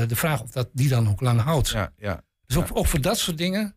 de 0.07 0.15
vraag 0.15 0.41
of 0.41 0.49
dat 0.51 0.69
die 0.73 0.89
dan 0.89 1.09
ook 1.09 1.21
lang 1.21 1.41
houdt. 1.41 1.69
Ja, 1.69 1.91
ja. 1.97 2.21
Dus 2.45 2.57
ook, 2.57 2.67
ook 2.73 2.87
voor 2.87 3.01
dat 3.01 3.17
soort 3.17 3.37
dingen, 3.37 3.75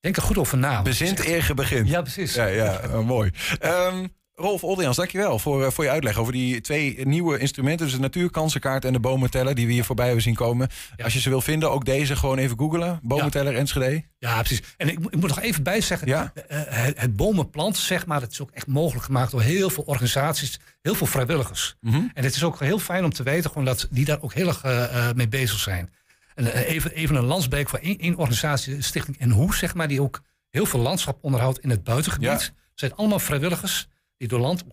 denk 0.00 0.16
er 0.16 0.22
goed 0.22 0.38
over 0.38 0.58
na. 0.58 0.82
Bezint 0.82 1.26
eer 1.26 1.42
gebegint. 1.42 1.88
Ja, 1.88 2.00
precies. 2.00 2.34
Ja, 2.34 2.46
ja 2.46 2.80
mooi. 3.02 3.30
Ehm, 3.58 4.06
Rolf 4.36 4.64
Oldians, 4.64 4.96
dankjewel 4.96 5.38
voor, 5.38 5.64
eh, 5.64 5.70
voor 5.70 5.84
je 5.84 5.90
uitleg 5.90 6.18
over 6.18 6.32
die 6.32 6.60
twee 6.60 7.06
nieuwe 7.06 7.38
instrumenten. 7.38 7.86
Dus 7.86 7.94
de 7.94 8.00
natuurkansenkaart 8.00 8.84
en 8.84 8.92
de 8.92 9.00
bomenteller 9.00 9.54
die 9.54 9.66
we 9.66 9.72
hier 9.72 9.84
voorbij 9.84 10.04
hebben 10.04 10.22
zien 10.22 10.34
komen. 10.34 10.68
Ja. 10.96 11.04
Als 11.04 11.12
je 11.12 11.20
ze 11.20 11.28
wil 11.28 11.40
vinden, 11.40 11.70
ook 11.70 11.84
deze 11.84 12.16
gewoon 12.16 12.38
even 12.38 12.58
googelen. 12.58 13.00
Bomenteller 13.02 13.56
Enschede. 13.56 14.04
Ja, 14.18 14.38
precies. 14.38 14.62
En 14.76 14.88
ik, 14.88 14.98
moet- 14.98 15.12
ik 15.14 15.20
moet 15.20 15.28
nog 15.28 15.40
even 15.40 15.62
bijzeggen, 15.62 16.08
Ja? 16.08 16.32
eh, 16.48 16.58
het, 16.66 17.00
het 17.00 17.16
bomenplant, 17.16 17.76
zeg 17.76 18.06
maar, 18.06 18.20
dat 18.20 18.30
is 18.30 18.40
ook 18.40 18.50
echt 18.50 18.66
mogelijk 18.66 19.04
gemaakt 19.04 19.30
door 19.30 19.42
heel 19.42 19.70
veel 19.70 19.82
organisaties, 19.86 20.60
heel 20.82 20.94
veel 20.94 21.06
vrijwilligers. 21.06 21.76
Mhm. 21.80 21.96
En 22.14 22.24
het 22.24 22.34
is 22.34 22.44
ook 22.44 22.60
heel 22.60 22.78
fijn 22.78 23.04
om 23.04 23.12
te 23.12 23.22
weten 23.22 23.50
gewoon 23.50 23.64
dat 23.64 23.88
die 23.90 24.04
daar 24.04 24.22
ook 24.22 24.32
heel 24.34 24.48
erg 24.48 24.62
eh, 24.64 25.08
eh, 25.08 25.14
mee 25.16 25.28
bezig 25.28 25.58
zijn. 25.58 25.92
En 26.34 26.52
eh, 26.52 26.68
even, 26.68 26.92
even 26.92 27.16
een 27.16 27.24
landsbeek 27.24 27.68
voor 27.68 27.78
één, 27.78 27.98
één 27.98 28.16
organisatie, 28.16 28.82
Stichting 28.82 29.18
En 29.18 29.30
Hoe, 29.30 29.54
zeg 29.54 29.74
maar, 29.74 29.88
die 29.88 30.02
ook 30.02 30.20
heel 30.50 30.66
veel 30.66 30.80
landschap 30.80 31.18
onderhoudt 31.20 31.58
in 31.58 31.70
het 31.70 31.84
buitengebied. 31.84 32.28
Ja. 32.28 32.34
Het 32.34 32.52
zijn 32.74 32.94
allemaal 32.94 33.18
vrijwilligers 33.18 33.86
die 34.28 34.38
door 34.38 34.46
land, 34.46 34.64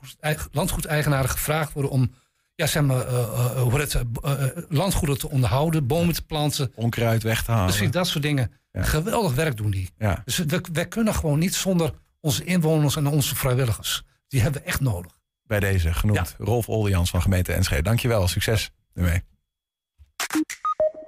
landgoedeigenaren 0.51 1.29
gevraagd 1.29 1.73
worden 1.73 1.91
om 1.91 2.11
ja, 2.55 2.67
zeg 2.67 2.83
maar, 2.83 3.07
eh, 3.07 3.21
eh, 3.21 3.61
hoe 3.61 3.79
het, 3.79 3.95
eh, 3.95 4.01
eh, 4.23 4.57
landgoeden 4.69 5.17
te 5.17 5.29
onderhouden, 5.29 5.87
bomen 5.87 6.13
te 6.13 6.25
planten. 6.25 6.71
Onkruid 6.75 7.23
weg 7.23 7.43
te 7.43 7.51
halen. 7.51 7.65
Precies, 7.65 7.91
dat 7.91 8.07
soort 8.07 8.23
dingen. 8.23 8.51
Ja. 8.71 8.83
Geweldig 8.83 9.33
werk 9.33 9.57
doen 9.57 9.71
die. 9.71 9.89
Ja. 9.97 10.21
Dus 10.25 10.37
we, 10.37 10.85
kunnen 10.85 11.15
gewoon 11.15 11.39
niet 11.39 11.55
zonder 11.55 11.93
onze 12.19 12.43
inwoners 12.43 12.95
en 12.95 13.07
onze 13.07 13.35
vrijwilligers. 13.35 14.03
Die 14.27 14.41
hebben 14.41 14.61
we 14.61 14.67
echt 14.67 14.79
nodig. 14.79 15.19
Bij 15.43 15.59
deze 15.59 15.93
genoemd. 15.93 16.35
Rolf 16.37 16.69
Oldians 16.69 17.09
van 17.09 17.21
gemeente 17.21 17.53
Enschede. 17.53 17.81
Dankjewel, 17.81 18.27
succes 18.27 18.71
ermee. 18.93 19.23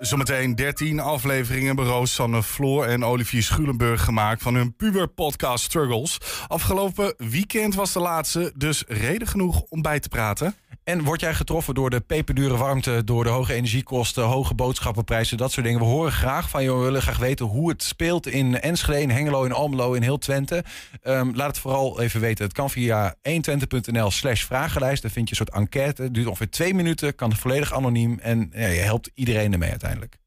Zometeen 0.04 0.56
13 0.56 1.00
afleveringen 1.00 1.80
Roos, 1.80 2.14
Sanne 2.14 2.44
Floor 2.44 2.86
en 2.86 3.06
Olivier 3.06 3.44
Schulenburg 3.44 4.04
gemaakt 4.04 4.42
van 4.42 4.56
hun 4.56 4.76
puber 4.76 5.08
podcast 5.08 5.64
Struggles. 5.64 6.18
Afgelopen 6.48 7.14
weekend 7.18 7.76
was 7.76 7.94
de 7.94 8.00
laatste, 8.00 8.52
dus 8.56 8.84
reden 8.88 9.28
genoeg 9.28 9.62
om 9.62 9.82
bij 9.82 10.00
te 10.00 10.10
praten. 10.10 10.56
En 10.84 11.04
word 11.04 11.20
jij 11.20 11.34
getroffen 11.34 11.74
door 11.74 11.90
de 11.90 12.00
peperdure 12.00 12.58
warmte, 12.58 13.04
door 13.04 13.24
de 13.24 13.30
hoge 13.30 13.54
energiekosten, 13.54 14.24
hoge 14.24 14.54
boodschappenprijzen, 14.54 15.38
dat 15.38 15.52
soort 15.52 15.66
dingen? 15.66 15.82
We 15.82 15.86
horen 15.86 16.12
graag 16.12 16.50
van 16.50 16.64
je. 16.64 16.76
We 16.76 16.84
willen 16.84 17.02
graag 17.02 17.18
weten 17.18 17.46
hoe 17.46 17.70
het 17.70 17.84
speelt 17.84 18.28
in 18.28 18.60
Enschede, 18.60 19.02
in 19.02 19.10
Hengelo, 19.10 19.44
in 19.44 19.52
Almelo, 19.52 19.94
in 19.94 20.02
heel 20.02 20.18
Twente. 20.18 20.64
Ehm, 21.02 21.32
laat 21.34 21.48
het 21.48 21.60
vooral 21.60 22.02
even 22.02 22.22
weten. 22.22 22.44
Het 22.44 22.54
kan 22.54 22.70
via 22.70 23.16
120.nl 23.22 24.12
slash 24.12 24.44
vragenlijst. 24.44 25.02
Daar 25.02 25.12
vind 25.12 25.30
je 25.30 25.36
een 25.40 25.46
soort 25.46 25.58
enquête. 25.60 26.02
Het 26.02 26.14
duurt 26.14 26.28
ongeveer 26.28 26.50
twee 26.50 26.74
minuten, 26.74 27.16
kan 27.16 27.36
volledig 27.36 27.74
anoniem. 27.74 28.20
En 28.20 28.50
ja, 28.54 28.68
je 28.68 28.80
helpt 28.80 29.12
iedereen 29.14 29.52
ermee 29.52 29.70
uiteindelijk. 29.70 30.18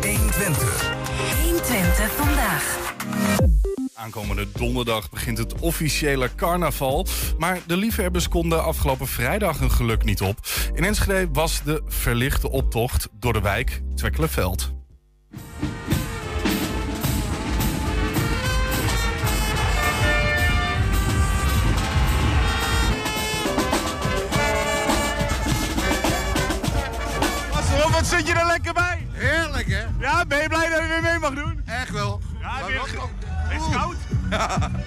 120. 0.00 0.94
120 1.42 2.12
vandaag. 2.12 3.51
Aankomende 4.02 4.46
donderdag 4.52 5.10
begint 5.10 5.38
het 5.38 5.54
officiële 5.60 6.34
carnaval. 6.34 7.06
Maar 7.38 7.60
de 7.66 7.76
liefhebbers 7.76 8.28
konden 8.28 8.64
afgelopen 8.64 9.06
vrijdag 9.06 9.58
hun 9.58 9.70
geluk 9.70 10.04
niet 10.04 10.20
op. 10.20 10.38
In 10.74 10.84
Enschede 10.84 11.28
was 11.32 11.62
de 11.62 11.82
verlichte 11.86 12.50
optocht 12.50 13.08
door 13.12 13.32
de 13.32 13.40
wijk 13.40 13.82
Twekkelenveld. 13.94 14.72
Wat 27.90 28.06
zit 28.06 28.26
je 28.26 28.34
er 28.34 28.46
lekker 28.46 28.72
bij? 28.72 29.06
Heerlijk, 29.10 29.68
hè? 29.68 29.82
Ja, 30.00 30.24
ben 30.26 30.42
je 30.42 30.48
blij 30.48 30.68
dat 30.68 30.80
je 30.80 30.88
weer 30.88 31.02
mee 31.02 31.18
mag 31.18 31.34
doen? 31.34 31.62
Echt 31.66 31.90
wel. 31.90 32.20
Ja, 32.40 32.60
Maar 32.60 32.72
je 32.72 32.80
is 33.54 33.64
het 33.64 33.74
koud? 33.74 33.96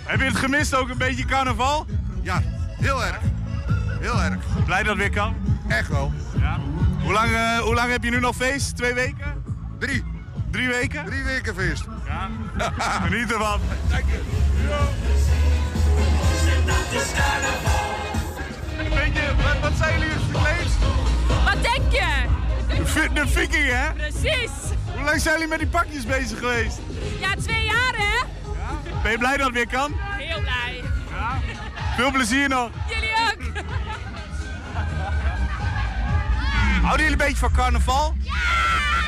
Heb 0.06 0.20
je 0.20 0.26
het 0.26 0.36
gemist 0.36 0.76
ook 0.76 0.90
een 0.90 0.98
beetje 0.98 1.26
carnaval? 1.26 1.86
Ja, 2.22 2.42
heel 2.78 3.06
erg. 3.06 3.20
Heel 4.00 4.22
erg. 4.22 4.38
Blij 4.66 4.84
dat 4.84 4.88
het 4.88 4.98
weer 4.98 5.10
kan? 5.10 5.36
Echt 5.68 5.88
wel. 5.88 6.14
Ja. 6.40 6.60
Hoe 7.02 7.14
lang, 7.14 7.32
eh, 7.32 7.58
hoe 7.58 7.74
lang 7.74 7.92
heb 7.92 8.04
je 8.04 8.10
nu 8.10 8.20
nog 8.20 8.36
feest? 8.36 8.76
Twee 8.76 8.94
weken? 8.94 9.44
Drie. 9.80 10.04
Drie 10.52 10.68
weken? 10.68 11.06
Drie 11.06 11.24
weken 11.24 11.56
feest. 11.56 11.86
Ja. 12.06 12.30
Geniet 13.04 13.32
ervan. 13.32 13.60
Weet 18.78 19.14
je, 19.14 19.32
wat, 19.44 19.60
wat 19.62 19.72
zijn 19.78 20.00
jullie 20.00 20.14
verkleed? 20.14 20.78
Wat 21.44 21.64
denk 21.64 21.92
je? 21.92 22.14
De 23.14 23.28
viking, 23.28 23.66
hè? 23.68 23.94
Precies. 23.94 24.52
Hoe 24.96 25.04
lang 25.04 25.22
zijn 25.22 25.34
jullie 25.34 25.50
met 25.50 25.60
die 25.60 25.68
pakjes 25.68 26.06
bezig 26.06 26.40
geweest? 26.40 26.80
Ja, 27.20 27.30
twee 27.36 27.64
jaar 27.64 27.94
hè? 27.96 28.35
Ben 29.06 29.14
je 29.14 29.20
blij 29.20 29.38
dat 29.38 29.46
het 29.46 29.56
weer 29.56 29.68
kan? 29.68 29.92
Heel 30.00 30.40
blij. 30.42 30.84
Veel 31.96 32.12
plezier 32.12 32.50
nog. 32.50 32.70
Jullie 32.90 33.10
ook. 33.14 33.38
Houden 36.86 37.06
jullie 37.06 37.12
een 37.12 37.18
beetje 37.18 37.36
van 37.36 37.52
carnaval? 37.52 38.16
Ja! 38.20 38.32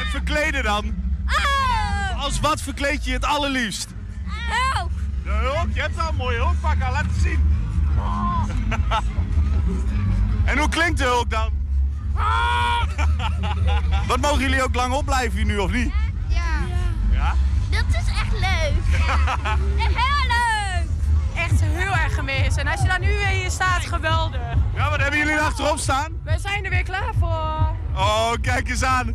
En 0.04 0.10
verkleden 0.10 0.64
dan? 0.64 0.96
Oh, 1.28 2.24
Als 2.24 2.40
wat 2.40 2.62
verkleed 2.62 3.06
je 3.06 3.12
het 3.12 3.26
allerliefst? 3.26 3.90
help. 4.28 4.92
De 5.24 5.30
hulk, 5.30 5.68
je 5.74 5.82
hebt 5.82 6.00
al 6.00 6.10
een 6.10 6.16
mooie 6.16 6.38
hulkpak 6.38 6.82
aan, 6.82 6.92
laat 6.92 7.06
het 7.06 7.22
zien. 7.22 7.56
en 10.46 10.58
hoe 10.58 10.70
klinkt 10.70 10.98
de 10.98 11.04
hulk 11.04 11.30
dan? 11.30 11.50
Wat 14.08 14.20
mogen 14.20 14.40
jullie 14.40 14.64
ook 14.64 14.76
lang 14.76 14.94
opblijven 14.94 15.38
hier 15.38 15.46
nu 15.46 15.58
of 15.58 15.72
niet? 15.72 15.94
Ja. 17.70 17.78
Ja? 17.78 17.84
Dat 17.92 18.02
is 18.02 18.08
echt 18.22 18.32
leuk. 18.32 18.96
Echt 19.86 19.96
heel 19.96 20.28
leuk. 20.28 20.88
Echt 21.36 21.62
heel 21.62 21.96
erg 21.96 22.14
gemist. 22.16 22.58
En 22.58 22.68
als 22.68 22.82
je 22.82 22.88
dan 22.88 23.02
nu 23.02 23.08
weer 23.08 23.28
hier 23.28 23.52
staat, 23.52 23.86
geweldig. 23.86 24.42
Ja, 24.76 24.90
wat 24.90 25.00
hebben 25.02 25.20
jullie 25.20 25.34
er 25.34 25.40
achterop 25.42 25.78
staan? 25.78 26.14
We 26.24 26.36
zijn 26.40 26.64
er 26.64 26.70
weer 26.70 26.84
klaar 26.84 27.14
voor. 27.20 27.76
Oh, 27.96 28.32
kijk 28.42 28.70
eens 28.70 28.84
aan. 28.84 29.06
We 29.06 29.14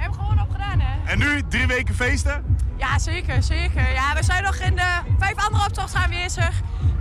hebben 0.00 0.18
gewoon 0.20 0.40
opgedaan 0.42 0.80
hè? 0.80 1.10
En 1.10 1.18
nu 1.18 1.42
drie 1.48 1.66
weken 1.66 1.94
feesten? 1.94 2.56
Ja, 2.76 2.98
zeker, 2.98 3.42
zeker. 3.42 3.92
Ja, 3.92 4.14
we 4.14 4.22
zijn 4.24 4.42
nog 4.42 4.54
in 4.54 4.76
de 4.76 4.98
vijf 5.18 5.34
andere 5.46 5.64
optochten 5.64 6.00
aanwezig. 6.00 6.50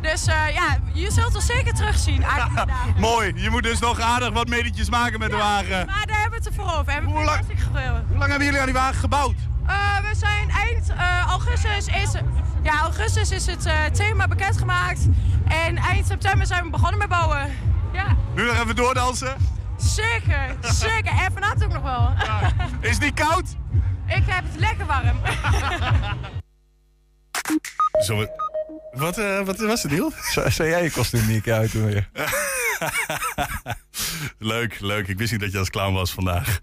Dus 0.01 0.25
eh, 0.27 0.53
ja, 0.53 0.77
je 0.93 1.11
zult 1.11 1.35
ons 1.35 1.45
zeker 1.45 1.73
terugzien 1.73 2.23
eigenlijk 2.23 2.57
vandaag. 2.59 2.97
Mooi, 2.97 3.33
je 3.35 3.49
moet 3.49 3.63
dus 3.63 3.79
nog 3.79 3.99
aardig 3.99 4.29
wat 4.33 4.47
medetjes 4.47 4.89
maken 4.89 5.19
met 5.19 5.29
de 5.29 5.37
wagen. 5.37 5.85
Maar 5.85 6.05
daar 6.05 6.19
hebben 6.19 6.39
we 6.39 6.49
het 6.49 6.57
ervoor 6.57 6.73
over. 6.79 6.93
En 6.93 7.03
we 7.05 7.09
Hoe 7.11 7.23
lang-. 7.23 7.45
Hoe 8.07 8.17
lang 8.17 8.29
hebben 8.29 8.43
jullie 8.45 8.59
aan 8.59 8.65
die 8.65 8.75
wagen 8.75 8.95
gebouwd? 8.99 9.35
Eh, 9.67 9.99
we 10.09 10.15
zijn 10.15 10.49
eind 10.49 10.89
eh, 10.89 11.25
augustus 11.27 11.87
is, 11.87 12.11
ja, 12.63 12.81
augustus 12.81 13.31
is 13.31 13.45
het 13.45 13.65
eh, 13.65 13.85
thema 13.85 14.27
bekendgemaakt. 14.27 14.99
En 15.47 15.77
eind 15.77 16.07
september 16.07 16.47
zijn 16.47 16.63
we 16.63 16.69
begonnen 16.69 16.97
met 16.97 17.09
bouwen. 17.09 17.51
Ja, 17.93 18.15
Nu 18.35 18.45
nog 18.45 18.55
even 18.63 18.75
doordansen. 18.75 19.35
zeker, 19.77 20.55
zeker. 20.85 21.11
En 21.11 21.31
vanavond 21.33 21.63
ook 21.63 21.73
nog 21.73 21.83
wel. 21.83 22.13
Is 22.81 22.89
het 22.89 22.99
niet 23.03 23.13
koud? 23.13 23.45
Ik 24.07 24.23
heb 24.25 24.43
het 24.51 24.59
lekker 24.59 24.85
warm. 24.85 25.19
Zo, 28.05 28.25
wat, 28.91 29.17
eh, 29.17 29.41
wat 29.41 29.59
was 29.59 29.83
het, 29.83 29.91
Niel? 29.91 30.11
Zou 30.47 30.69
jij 30.69 30.83
je 30.83 30.91
kostuum 30.91 31.25
niet 31.27 31.35
een 31.35 31.41
keer 31.41 31.53
uitdoen 31.53 31.85
weer? 31.85 32.09
Leuk, 34.39 34.79
leuk. 34.79 35.07
Ik 35.07 35.17
wist 35.17 35.31
niet 35.31 35.41
dat 35.41 35.51
je 35.51 35.57
als 35.57 35.69
clown 35.69 35.93
was 35.93 36.11
vandaag. 36.11 36.59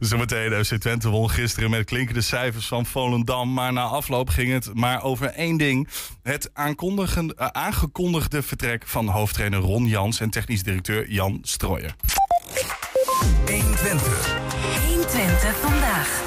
Zometeen, 0.00 0.64
FC 0.64 0.74
Twente 0.74 1.08
won 1.08 1.30
gisteren 1.30 1.70
met 1.70 1.84
klinkende 1.84 2.20
cijfers 2.20 2.66
van 2.66 2.86
Volendam. 2.86 3.52
Maar 3.52 3.72
na 3.72 3.82
afloop 3.82 4.28
ging 4.28 4.52
het 4.52 4.74
maar 4.74 5.02
over 5.02 5.26
één 5.26 5.56
ding. 5.56 5.88
Het 6.22 6.50
eh, 6.52 7.46
aangekondigde 7.46 8.42
vertrek 8.42 8.86
van 8.86 9.08
hoofdtrainer 9.08 9.60
Ron 9.60 9.86
Jans... 9.86 10.20
en 10.20 10.30
technisch 10.30 10.62
directeur 10.62 11.10
Jan 11.10 11.38
Strooijer. 11.42 11.94
120. 13.46 14.36
120 14.86 15.56
vandaag. 15.60 16.22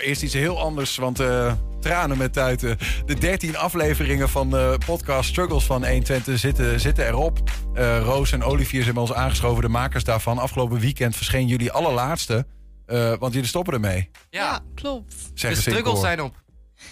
Maar 0.00 0.08
eerst 0.08 0.22
iets 0.22 0.34
heel 0.34 0.60
anders, 0.60 0.96
want 0.96 1.20
eh, 1.20 1.52
tranen 1.80 2.18
met 2.18 2.32
tuiten. 2.32 2.78
De 3.06 3.14
13 3.14 3.56
afleveringen 3.56 4.28
van 4.28 4.50
de 4.50 4.78
podcast 4.86 5.28
Struggles 5.28 5.64
van 5.64 5.86
120 5.86 6.38
zitten, 6.38 6.80
zitten 6.80 7.06
erop. 7.06 7.38
Eh, 7.74 8.02
Roos 8.02 8.32
en 8.32 8.42
Olivier 8.42 8.82
zijn 8.82 8.94
bij 8.94 9.02
ons 9.02 9.12
aangeschoven, 9.12 9.62
de 9.62 9.68
makers 9.68 10.04
daarvan. 10.04 10.38
Afgelopen 10.38 10.78
weekend 10.78 11.16
verscheen 11.16 11.46
jullie 11.46 11.72
allerlaatste, 11.72 12.46
eh, 12.86 13.14
want 13.18 13.32
jullie 13.32 13.48
stoppen 13.48 13.74
ermee. 13.74 14.10
Ja, 14.30 14.60
klopt. 14.74 15.10
de 15.10 15.30
Zeggen 15.34 15.62
ze 15.62 15.70
in 15.70 15.76
struggles 15.76 16.00
zijn 16.00 16.22
op. 16.22 16.34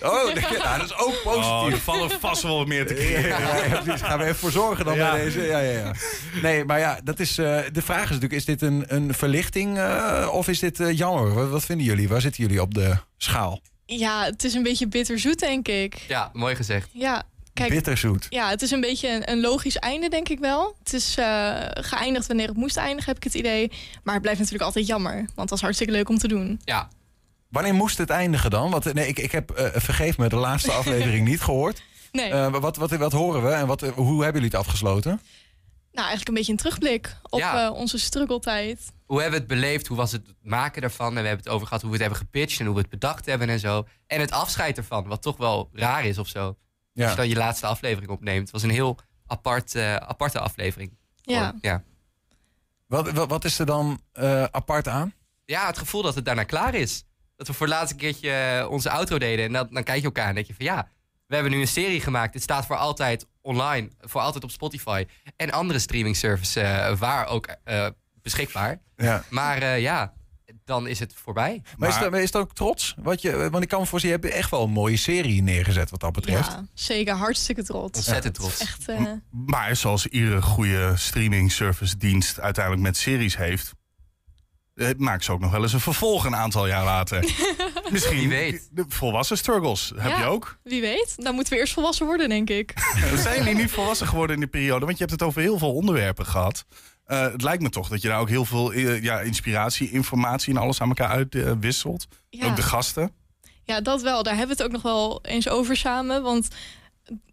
Oh, 0.03 0.31
ja, 0.59 0.79
dat 0.79 0.87
is 0.87 0.97
ook 0.99 1.21
Oh, 1.25 1.35
er 1.37 1.41
positief. 1.65 1.83
vallen 1.85 2.11
vast 2.11 2.43
wel 2.43 2.57
wat 2.59 2.67
meer 2.67 2.87
te 2.87 2.95
krijgen. 3.01 3.29
ja, 3.29 3.65
ja, 3.65 3.81
precies. 3.81 4.03
Gaan 4.03 4.19
we 4.19 4.25
even 4.25 4.37
voor 4.37 4.51
zorgen 4.51 4.85
dan 4.85 4.95
Ja. 4.97 5.11
bij 5.11 5.25
deze. 5.25 5.43
Ja, 5.43 5.59
ja, 5.59 5.79
ja. 5.79 5.93
Nee, 6.43 6.65
maar 6.65 6.79
ja, 6.79 7.01
dat 7.05 7.21
is, 7.21 7.39
eh, 7.39 7.61
de 7.73 7.83
vraag 7.83 8.03
is 8.03 8.09
natuurlijk: 8.11 8.33
is 8.33 8.45
dit 8.45 8.63
een, 8.63 8.85
een 8.87 9.15
verlichting 9.15 9.79
eh, 9.79 10.29
of 10.33 10.49
is 10.49 10.59
dit 10.59 10.81
eh, 10.81 10.97
jammer? 10.99 11.35
Wat, 11.35 11.49
wat 11.49 11.65
vinden 11.65 11.87
jullie? 11.87 12.09
Waar 12.09 12.21
zitten 12.21 12.43
jullie 12.43 12.63
op 12.63 12.75
de 12.75 12.97
schaal? 13.17 13.61
Ja, 13.87 14.25
het 14.25 14.45
is 14.45 14.55
een 14.55 14.63
beetje 14.63 14.87
bitterzoet, 14.89 15.39
denk 15.39 15.69
ik. 15.69 15.95
Ja, 16.09 16.31
mooi 16.33 16.55
gezegd. 16.57 16.89
Ja, 16.93 17.23
kijk. 17.55 17.71
Bitterzoet. 17.71 18.27
Ja, 18.29 18.49
het 18.51 18.63
is 18.63 18.71
een 18.71 18.81
beetje 18.81 19.09
een, 19.09 19.31
een 19.31 19.41
logisch 19.41 19.77
einde, 19.77 20.09
denk 20.09 20.29
ik 20.29 20.39
wel. 20.39 20.77
Het 20.85 20.93
is 20.93 21.17
eh, 21.17 21.55
geëindigd 21.71 22.27
wanneer 22.27 22.49
het 22.49 22.57
moest 22.57 22.77
eindigen, 22.77 23.05
heb 23.07 23.17
ik 23.17 23.25
het 23.25 23.35
idee. 23.35 23.71
Maar 24.03 24.13
het 24.15 24.23
blijft 24.23 24.39
natuurlijk 24.41 24.67
altijd 24.67 24.87
jammer. 24.87 25.15
Want 25.15 25.29
het 25.37 25.51
was 25.51 25.61
hartstikke 25.61 25.93
leuk 25.93 26.09
om 26.09 26.19
te 26.19 26.29
doen. 26.29 26.61
Ja. 26.65 26.89
Wanneer 27.49 27.75
moest 27.75 27.99
het 27.99 28.11
eindigen 28.11 28.51
dan? 28.51 28.71
Want 28.71 28.93
nee, 28.93 29.09
ik, 29.09 29.19
ik 29.19 29.33
heb, 29.33 29.51
eh, 29.51 29.81
vergeef 29.81 30.19
me, 30.19 30.29
de 30.29 30.37
laatste 30.37 30.73
aflevering 30.81 31.29
niet 31.29 31.41
gehoord. 31.41 31.83
Nee, 32.13 32.31
Eh, 32.31 32.51
wat, 32.61 32.77
wat, 32.77 32.91
wat 32.91 33.13
horen 33.13 33.43
we 33.43 33.51
en 33.51 33.67
wat, 33.67 33.83
eh, 33.83 33.91
hoe 33.91 34.23
hebben 34.23 34.43
jullie 34.43 34.57
het 34.57 34.67
afgesloten? 34.67 35.21
nou 35.93 36.11
eigenlijk 36.11 36.29
een 36.29 36.35
beetje 36.35 36.53
een 36.53 36.59
terugblik 36.59 37.17
op 37.23 37.39
Ja. 37.39 37.65
eh, 37.67 37.73
onze 37.75 37.99
struggletijd. 37.99 38.93
Hoe 39.07 39.21
hebben 39.21 39.41
we 39.41 39.47
het 39.47 39.61
beleefd? 39.61 39.87
Hoe 39.87 39.97
was 39.97 40.13
het 40.13 40.35
maken 40.43 40.83
ervan? 40.83 41.07
En 41.17 41.23
we 41.23 41.29
hebben 41.29 41.45
het 41.45 41.49
over 41.55 41.67
gehad 41.67 41.83
hoe 41.83 41.91
we 41.91 41.97
het 41.97 42.07
hebben 42.07 42.25
gepitcht 42.27 42.59
en 42.61 42.67
hoe 42.67 42.75
we 42.75 42.81
het 42.81 42.91
bedacht 42.91 43.27
hebben 43.27 43.49
en 43.49 43.59
zo. 43.61 43.87
En 44.07 44.21
het 44.21 44.31
afscheid 44.31 44.77
ervan, 44.77 45.07
wat 45.09 45.23
toch 45.23 45.37
wel 45.37 45.69
raar 45.73 46.05
is 46.05 46.19
of 46.19 46.29
zo. 46.29 46.47
Als 46.47 46.57
Ja. 46.93 47.11
je 47.11 47.17
dan 47.17 47.29
je 47.29 47.37
laatste 47.37 47.67
aflevering 47.67 48.11
opneemt. 48.11 48.41
Het 48.43 48.51
was 48.51 48.63
een 48.63 48.71
heel 48.71 48.99
apart, 49.27 49.75
eh, 49.75 49.95
aparte 49.95 50.39
aflevering. 50.39 50.97
Ja. 51.23 51.55
Ja. 51.61 51.83
Wat, 52.87 53.11
wat, 53.11 53.29
wat 53.29 53.45
is 53.45 53.59
er 53.59 53.67
dan 53.67 54.01
eh, 54.13 54.43
apart 54.45 54.89
aan? 54.89 55.13
ja, 55.45 55.67
het 55.67 55.79
gevoel 55.79 56.03
dat 56.03 56.15
het 56.15 56.25
daarna 56.25 56.45
klaar 56.45 56.75
is. 56.75 57.05
Dat 57.39 57.47
we 57.47 57.53
voor 57.53 57.67
het 57.67 57.75
laatste 57.75 57.97
keertje 57.97 58.31
eh, 58.31 58.71
onze 58.71 58.91
outro 58.91 59.19
deden. 59.19 59.45
En 59.45 59.53
dan, 59.53 59.69
dan 59.71 59.83
kijk 59.83 59.99
je 59.99 60.05
elkaar 60.05 60.29
en 60.29 60.35
denk 60.35 60.47
je 60.47 60.55
van 60.55 60.65
ja, 60.65 60.89
we 61.27 61.35
hebben 61.35 61.53
nu 61.53 61.61
een 61.61 61.69
serie 61.69 62.01
gemaakt. 62.01 62.33
Dit 62.33 62.43
staat 62.43 62.67
voor 62.67 62.77
altijd 62.77 63.27
online, 63.41 63.91
voor 64.01 64.21
altijd 64.21 64.45
op 64.45 64.51
Spotify. 64.51 65.07
En 65.37 65.51
andere 65.51 65.79
streaming 65.79 66.17
services 66.17 66.57
eh, 66.63 66.99
waar 66.99 67.27
ook 67.27 67.49
eh, 67.65 67.87
beschikbaar. 68.23 68.81
Ja. 68.97 69.25
Maar 69.31 69.63
eh, 69.63 69.81
ja, 69.81 70.13
dan 70.65 70.87
is 70.87 70.99
het 70.99 71.15
voorbij. 71.15 71.63
Maar, 71.77 71.89
is, 71.89 71.99
dat, 71.99 72.15
is 72.15 72.31
dat 72.31 72.43
ook 72.43 72.55
trots? 72.55 72.95
Wat 72.99 73.23
je, 73.23 73.51
want 73.51 73.63
ik 73.63 73.69
kan 73.69 73.81
me 73.81 73.87
voorzien, 73.87 74.11
je 74.11 74.17
hebt 74.17 74.35
echt 74.35 74.51
wel 74.51 74.63
een 74.63 74.71
mooie 74.71 74.97
serie 74.97 75.43
neergezet 75.43 75.91
wat 75.91 76.01
dat 76.01 76.13
betreft. 76.13 76.53
Ja, 76.53 76.67
zeker. 76.75 77.15
Hartstikke 77.15 77.63
trots. 77.63 77.97
Ontzettend 77.97 78.35
trots. 78.35 78.61
Echt, 78.61 78.89
eh, 78.89 79.03
Maar 79.31 79.77
zoals 79.77 80.07
iedere 80.07 80.43
goede 80.43 80.97
streaming 80.97 81.53
service 81.53 81.97
dienst 81.97 82.41
uiteindelijk 82.41 82.85
met 82.85 82.97
series 82.97 83.37
heeft. 83.37 83.73
Eh, 84.79 84.89
maakt 84.97 85.25
ze 85.25 85.33
ook 85.33 85.41
nog 85.41 85.51
wel 85.51 85.63
eens 85.63 85.73
een 85.73 85.81
vervolg 85.81 86.25
een 86.25 86.37
aantal 86.37 86.67
jaar 86.67 86.85
later. 86.85 87.25
Misschien. 87.91 88.19
Wie 88.19 88.29
weet. 88.29 88.69
De 88.73 88.85
volwassen 88.89 89.39
struggles 89.39 89.93
heb 89.97 90.11
Ja, 90.11 90.19
je 90.19 90.25
ook. 90.25 90.59
Wie 90.63 90.81
weet. 90.81 91.15
Dan 91.17 91.35
moeten 91.35 91.53
we 91.53 91.59
eerst 91.59 91.73
volwassen 91.73 92.07
worden, 92.07 92.29
denk 92.29 92.51
ik. 92.51 92.75
Zijn 93.17 93.39
jullie 93.39 93.55
niet 93.55 93.71
volwassen 93.71 94.07
geworden 94.07 94.35
in 94.35 94.41
die 94.41 94.51
periode? 94.51 94.85
Want 94.85 94.99
je 94.99 95.05
hebt 95.05 95.21
het 95.21 95.29
over 95.29 95.41
heel 95.41 95.59
veel 95.59 95.75
onderwerpen 95.75 96.27
gehad. 96.27 96.65
Eh, 97.05 97.21
het 97.21 97.43
lijkt 97.43 97.63
me 97.63 97.69
toch 97.69 97.89
dat 97.89 98.03
je 98.03 98.09
daar 98.09 98.21
ook 98.21 98.29
heel 98.29 98.45
veel 98.45 98.73
eh, 98.73 99.03
ja, 99.03 99.21
inspiratie, 99.21 99.91
informatie 99.91 100.55
en 100.55 100.61
alles 100.61 100.81
aan 100.81 100.89
elkaar 100.89 101.09
uitwisselt. 101.09 102.07
Ja. 102.31 102.47
Ook 102.47 102.57
de 102.57 102.63
gasten. 102.63 103.13
Ja, 103.63 103.81
dat 103.81 104.03
wel. 104.03 104.23
Daar 104.23 104.37
hebben 104.37 104.57
we 104.57 104.63
het 104.63 104.73
ook 104.73 104.83
nog 104.83 104.93
wel 104.93 105.19
eens 105.23 105.49
over 105.49 105.77
samen. 105.77 106.23
Want 106.23 106.49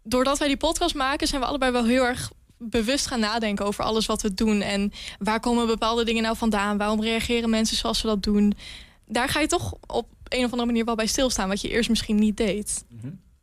doordat 0.02 0.38
wij 0.38 0.48
die 0.48 0.56
podcast 0.56 0.94
maken, 0.94 1.26
zijn 1.26 1.40
we 1.40 1.46
allebei 1.46 1.72
wel 1.72 1.84
heel 1.84 2.04
erg 2.04 2.30
bewust 2.58 3.06
gaan 3.06 3.20
nadenken 3.20 3.64
over 3.64 3.84
alles 3.84 4.06
wat 4.06 4.22
we 4.22 4.34
doen. 4.34 4.60
En 4.60 4.92
waar 5.18 5.40
komen 5.40 5.66
bepaalde 5.66 6.04
dingen 6.04 6.22
nou 6.22 6.36
vandaan? 6.36 6.78
Waarom 6.78 7.02
reageren 7.02 7.50
mensen 7.50 7.76
zoals 7.76 7.98
ze 7.98 8.06
dat 8.06 8.22
doen? 8.22 8.54
Daar 9.06 9.28
ga 9.28 9.40
je 9.40 9.46
toch 9.46 9.74
op 9.86 10.08
een 10.28 10.44
of 10.44 10.50
andere 10.50 10.66
manier 10.66 10.84
wel 10.84 10.94
bij 10.94 11.06
stilstaan, 11.06 11.48
wat 11.48 11.60
je 11.60 11.68
eerst 11.68 11.88
misschien 11.88 12.16
niet 12.16 12.36
deed. 12.36 12.84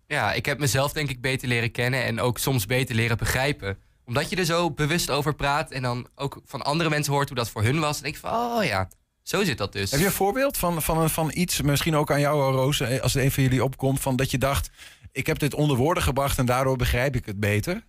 Ja, 0.07 0.33
ik 0.33 0.45
heb 0.45 0.59
mezelf 0.59 0.91
denk 0.91 1.09
ik 1.09 1.21
beter 1.21 1.47
leren 1.47 1.71
kennen 1.71 2.03
en 2.03 2.19
ook 2.19 2.37
soms 2.37 2.65
beter 2.65 2.95
leren 2.95 3.17
begrijpen. 3.17 3.77
Omdat 4.05 4.29
je 4.29 4.35
er 4.35 4.45
zo 4.45 4.71
bewust 4.71 5.09
over 5.09 5.35
praat 5.35 5.71
en 5.71 5.81
dan 5.81 6.07
ook 6.15 6.41
van 6.45 6.61
andere 6.61 6.89
mensen 6.89 7.13
hoort 7.13 7.27
hoe 7.27 7.37
dat 7.37 7.49
voor 7.49 7.63
hun 7.63 7.79
was. 7.79 8.01
Denk 8.01 8.13
ik 8.13 8.19
van, 8.19 8.31
oh 8.31 8.63
ja, 8.63 8.89
zo 9.23 9.43
zit 9.43 9.57
dat 9.57 9.73
dus. 9.73 9.91
Heb 9.91 9.99
je 9.99 10.05
een 10.05 10.11
voorbeeld 10.11 10.57
van, 10.57 10.81
van, 10.81 11.09
van 11.09 11.31
iets, 11.33 11.61
misschien 11.61 11.95
ook 11.95 12.11
aan 12.11 12.19
jou, 12.19 12.53
Roos, 12.53 12.79
eh, 12.79 13.01
als 13.01 13.13
het 13.13 13.23
een 13.23 13.31
van 13.31 13.43
jullie 13.43 13.63
opkomt, 13.63 13.99
van 13.99 14.15
dat 14.15 14.31
je 14.31 14.37
dacht: 14.37 14.69
ik 15.11 15.27
heb 15.27 15.39
dit 15.39 15.53
onder 15.53 15.77
woorden 15.77 16.03
gebracht 16.03 16.37
en 16.37 16.45
daardoor 16.45 16.77
begrijp 16.77 17.15
ik 17.15 17.25
het 17.25 17.39
beter? 17.39 17.83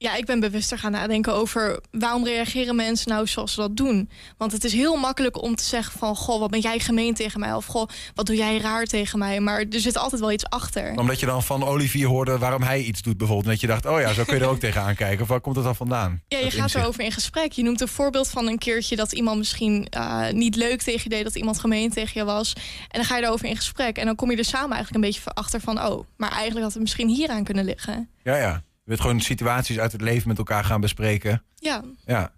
Ja, 0.00 0.14
ik 0.14 0.24
ben 0.26 0.40
bewuster 0.40 0.78
gaan 0.78 0.92
nadenken 0.92 1.32
over 1.34 1.80
waarom 1.90 2.24
reageren 2.24 2.76
mensen 2.76 3.08
nou 3.10 3.26
zoals 3.26 3.52
ze 3.52 3.60
dat 3.60 3.76
doen. 3.76 4.10
Want 4.36 4.52
het 4.52 4.64
is 4.64 4.72
heel 4.72 4.96
makkelijk 4.96 5.42
om 5.42 5.54
te 5.56 5.64
zeggen 5.64 5.98
van... 5.98 6.16
goh, 6.16 6.40
wat 6.40 6.50
ben 6.50 6.60
jij 6.60 6.78
gemeen 6.78 7.14
tegen 7.14 7.40
mij? 7.40 7.54
Of 7.54 7.66
goh, 7.66 7.88
wat 8.14 8.26
doe 8.26 8.36
jij 8.36 8.58
raar 8.58 8.84
tegen 8.84 9.18
mij? 9.18 9.40
Maar 9.40 9.64
er 9.70 9.80
zit 9.80 9.96
altijd 9.96 10.20
wel 10.20 10.32
iets 10.32 10.44
achter. 10.44 10.92
Omdat 10.96 11.20
je 11.20 11.26
dan 11.26 11.42
van 11.42 11.64
Olivier 11.64 12.06
hoorde 12.06 12.38
waarom 12.38 12.62
hij 12.62 12.82
iets 12.82 13.02
doet 13.02 13.16
bijvoorbeeld. 13.16 13.46
En 13.46 13.52
dat 13.52 13.60
je 13.60 13.66
dacht, 13.66 13.86
oh 13.86 14.00
ja, 14.00 14.12
zo 14.12 14.24
kun 14.24 14.34
je 14.36 14.40
er 14.42 14.48
ook 14.48 14.58
tegenaan 14.68 14.94
kijken. 14.94 15.22
Of 15.22 15.28
waar 15.28 15.40
komt 15.40 15.56
het 15.56 15.64
dan 15.64 15.76
vandaan? 15.76 16.22
Ja, 16.28 16.38
je 16.38 16.44
Dat 16.44 16.52
gaat 16.52 16.62
inzicht. 16.62 16.82
erover 16.84 17.04
in 17.04 17.12
gesprek. 17.12 17.52
Je 17.52 17.62
noemt 17.62 17.80
een 17.80 17.88
voorbeeld 17.88 18.28
van 18.28 18.46
een 18.46 18.58
keertje 18.58 18.96
dat 18.96 19.12
iemand 19.12 19.38
misschien 19.38 19.86
eh, 19.90 20.28
niet 20.30 20.56
leuk 20.56 20.82
tegen 20.82 21.00
je 21.02 21.08
deed, 21.08 21.24
dat 21.24 21.36
iemand 21.36 21.58
gemeen 21.60 21.90
tegen 21.90 22.20
je 22.20 22.24
was. 22.24 22.52
En 22.54 22.62
dan 22.90 23.04
ga 23.04 23.16
je 23.16 23.22
erover 23.24 23.46
in 23.46 23.56
gesprek. 23.56 23.96
En 23.96 24.06
dan 24.06 24.16
kom 24.16 24.30
je 24.30 24.36
er 24.36 24.44
samen 24.44 24.76
eigenlijk 24.76 24.94
een 25.04 25.10
beetje 25.10 25.30
achter 25.34 25.60
van, 25.60 25.82
oh, 25.86 26.04
maar 26.16 26.30
eigenlijk 26.30 26.62
had 26.62 26.72
het 26.72 26.82
misschien 26.82 27.08
hieraan 27.08 27.44
kunnen 27.44 27.64
liggen. 27.64 28.08
Ja, 28.22 28.36
ja. 28.36 28.62
Je 28.88 28.94
wilt 28.94 29.06
gewoon 29.06 29.20
situaties 29.20 29.78
uit 29.78 29.92
het 29.92 30.00
leven 30.00 30.28
met 30.28 30.38
elkaar 30.38 30.64
gaan 30.64 30.80
bespreken. 30.80 31.42
Ja, 31.54 31.84
Ja. 32.04 32.32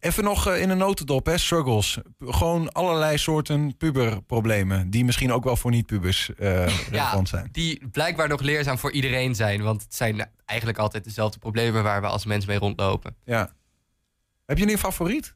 Even 0.00 0.24
nog 0.24 0.46
eh, 0.46 0.60
in 0.60 0.70
een 0.70 0.78
notendop, 0.78 1.26
hè, 1.26 1.38
struggles. 1.38 1.98
Gewoon 2.18 2.72
allerlei 2.72 3.18
soorten 3.18 3.76
puberproblemen. 3.76 4.90
Die 4.90 5.04
misschien 5.04 5.32
ook 5.32 5.44
wel 5.44 5.56
voor 5.56 5.70
niet-pubers 5.70 6.34
eh 6.34 6.66
relevant 6.90 7.28
zijn. 7.28 7.48
die 7.52 7.88
blijkbaar 7.88 8.28
nog 8.28 8.40
leerzaam 8.40 8.78
voor 8.78 8.92
iedereen 8.92 9.34
zijn. 9.34 9.62
Want 9.62 9.82
het 9.82 9.94
zijn 9.94 10.28
eigenlijk 10.44 10.78
altijd 10.78 11.04
dezelfde 11.04 11.38
problemen 11.38 11.82
waar 11.82 12.00
we 12.00 12.06
als 12.06 12.24
mensen 12.24 12.50
mee 12.50 12.58
rondlopen. 12.58 13.16
Ja. 13.24 13.52
Heb 14.46 14.58
je 14.58 14.64
nu 14.64 14.72
een 14.72 14.78
favoriet? 14.78 15.34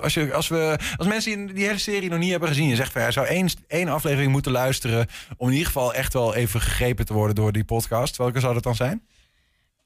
Als, 0.00 0.14
je, 0.14 0.34
als, 0.34 0.48
we, 0.48 0.78
als 0.96 1.06
mensen 1.06 1.46
die 1.46 1.54
die 1.54 1.66
hele 1.66 1.78
serie 1.78 2.10
nog 2.10 2.18
niet 2.18 2.30
hebben 2.30 2.48
gezien, 2.48 2.68
je 2.68 2.76
zegt 2.76 2.92
van 2.92 3.02
ja, 3.02 3.10
zou 3.10 3.26
één, 3.26 3.48
één 3.66 3.88
aflevering 3.88 4.32
moeten 4.32 4.52
luisteren. 4.52 5.06
om 5.36 5.46
in 5.46 5.52
ieder 5.52 5.66
geval 5.66 5.94
echt 5.94 6.12
wel 6.12 6.34
even 6.34 6.60
gegrepen 6.60 7.06
te 7.06 7.12
worden 7.12 7.34
door 7.34 7.52
die 7.52 7.64
podcast. 7.64 8.16
Welke 8.16 8.40
zou 8.40 8.54
dat 8.54 8.62
dan 8.62 8.74
zijn? 8.74 9.06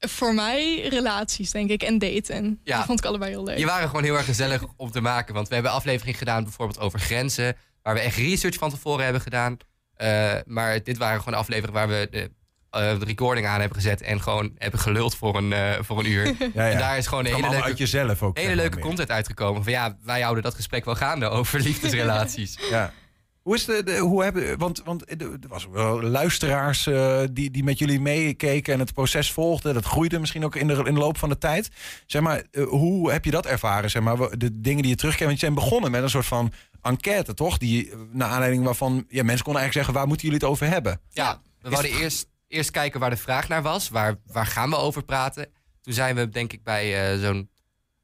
Voor 0.08 0.34
mij 0.34 0.88
relaties, 0.88 1.50
denk 1.50 1.70
ik, 1.70 1.82
en 1.82 1.98
daten. 1.98 2.60
Ja. 2.64 2.76
Dat 2.76 2.86
vond 2.86 2.98
ik 2.98 3.04
allebei 3.04 3.30
heel 3.30 3.44
leuk. 3.44 3.56
Die 3.56 3.66
waren 3.66 3.88
gewoon 3.88 4.04
heel 4.04 4.16
erg 4.16 4.24
gezellig 4.24 4.62
om 4.76 4.90
te 4.90 5.00
maken. 5.00 5.34
Want 5.34 5.48
we 5.48 5.54
hebben 5.54 5.72
aflevering 5.72 6.18
gedaan 6.18 6.42
bijvoorbeeld 6.44 6.78
over 6.78 7.00
grenzen. 7.00 7.56
Waar 7.82 7.94
we 7.94 8.00
echt 8.00 8.16
research 8.16 8.56
van 8.56 8.70
tevoren 8.70 9.04
hebben 9.04 9.22
gedaan. 9.22 9.56
Eh, 9.94 10.32
maar 10.44 10.82
dit 10.82 10.98
waren 10.98 11.22
gewoon 11.22 11.38
afleveringen 11.38 11.74
waar 11.74 11.88
we 11.88 12.08
de, 12.10 12.30
eh, 12.70 12.98
de 12.98 13.04
recording 13.04 13.46
aan 13.46 13.60
hebben 13.60 13.78
gezet. 13.78 14.02
En 14.02 14.20
gewoon 14.22 14.52
hebben 14.58 14.80
geluld 14.80 15.14
voor 15.16 15.36
een, 15.36 15.52
eh, 15.52 15.78
voor 15.80 15.98
een 15.98 16.06
uur. 16.10 16.24
Ja, 16.38 16.48
ja. 16.54 16.70
En 16.70 16.78
daar 16.78 16.98
is 16.98 17.06
gewoon 17.06 17.26
een 17.26 17.34
hele 17.34 17.50
leuke, 17.50 17.64
uit 17.64 17.78
jezelf 17.78 18.22
ook. 18.22 18.38
hele 18.38 18.56
leuke 18.56 18.78
content 18.78 19.10
uitgekomen. 19.10 19.62
Van 19.62 19.72
ja, 19.72 19.96
wij 20.02 20.20
houden 20.20 20.42
dat 20.42 20.54
gesprek 20.54 20.84
wel 20.84 20.94
gaande 20.94 21.28
over 21.28 21.60
liefdesrelaties. 21.68 22.58
Ja. 22.70 22.92
Hoe 23.42 23.54
is 23.54 23.64
de, 23.64 23.82
de 23.82 23.98
hoe 23.98 24.22
hebben, 24.22 24.58
want, 24.58 24.82
want 24.84 25.10
er 25.10 25.20
er 25.20 25.48
was 25.48 25.66
wel 25.66 26.02
luisteraars 26.02 26.86
eh, 26.86 27.22
die, 27.32 27.50
die 27.50 27.64
met 27.64 27.78
jullie 27.78 28.00
meekeken 28.00 28.72
en 28.72 28.80
het 28.80 28.94
proces 28.94 29.32
volgden. 29.32 29.74
Dat 29.74 29.84
groeide 29.84 30.18
misschien 30.18 30.44
ook 30.44 30.56
in 30.56 30.66
de, 30.66 30.74
in 30.74 30.94
de 30.94 31.00
loop 31.00 31.18
van 31.18 31.28
de 31.28 31.38
tijd. 31.38 31.70
Zeg 32.06 32.22
maar, 32.22 32.42
eh, 32.50 32.64
hoe 32.64 33.12
heb 33.12 33.24
je 33.24 33.30
dat 33.30 33.46
ervaren? 33.46 33.90
Zeg 33.90 34.02
maar, 34.02 34.38
de 34.38 34.60
dingen 34.60 34.82
die 34.82 34.90
je 34.90 34.96
terugkent. 34.96 35.28
Want 35.28 35.40
je 35.40 35.46
bent 35.46 35.58
begonnen 35.58 35.90
met 35.90 36.02
een 36.02 36.10
soort 36.10 36.26
van 36.26 36.52
enquête, 36.82 37.34
toch? 37.34 37.58
Die, 37.58 37.90
eh, 37.90 37.98
naar 38.10 38.28
aanleiding 38.28 38.64
waarvan 38.64 39.06
ja, 39.08 39.24
mensen 39.24 39.44
konden 39.44 39.62
eigenlijk 39.62 39.72
zeggen, 39.72 39.94
waar 39.94 40.06
moeten 40.06 40.26
jullie 40.26 40.40
het 40.40 40.50
over 40.50 40.66
hebben? 40.66 41.00
Ja, 41.10 41.40
we 41.60 41.70
wouden 41.70 41.92
eerst, 41.92 42.28
eerst 42.48 42.70
kijken 42.70 43.00
waar 43.00 43.10
de 43.10 43.16
vraag 43.16 43.48
naar 43.48 43.62
was. 43.62 43.88
Waar, 43.88 44.16
waar 44.26 44.46
gaan 44.46 44.70
we 44.70 44.76
over 44.76 45.02
praten? 45.02 45.48
Toen 45.80 45.94
zijn 45.94 46.14
we 46.14 46.28
denk 46.28 46.52
ik 46.52 46.62
bij 46.62 47.12
eh, 47.12 47.20
zo'n 47.20 47.50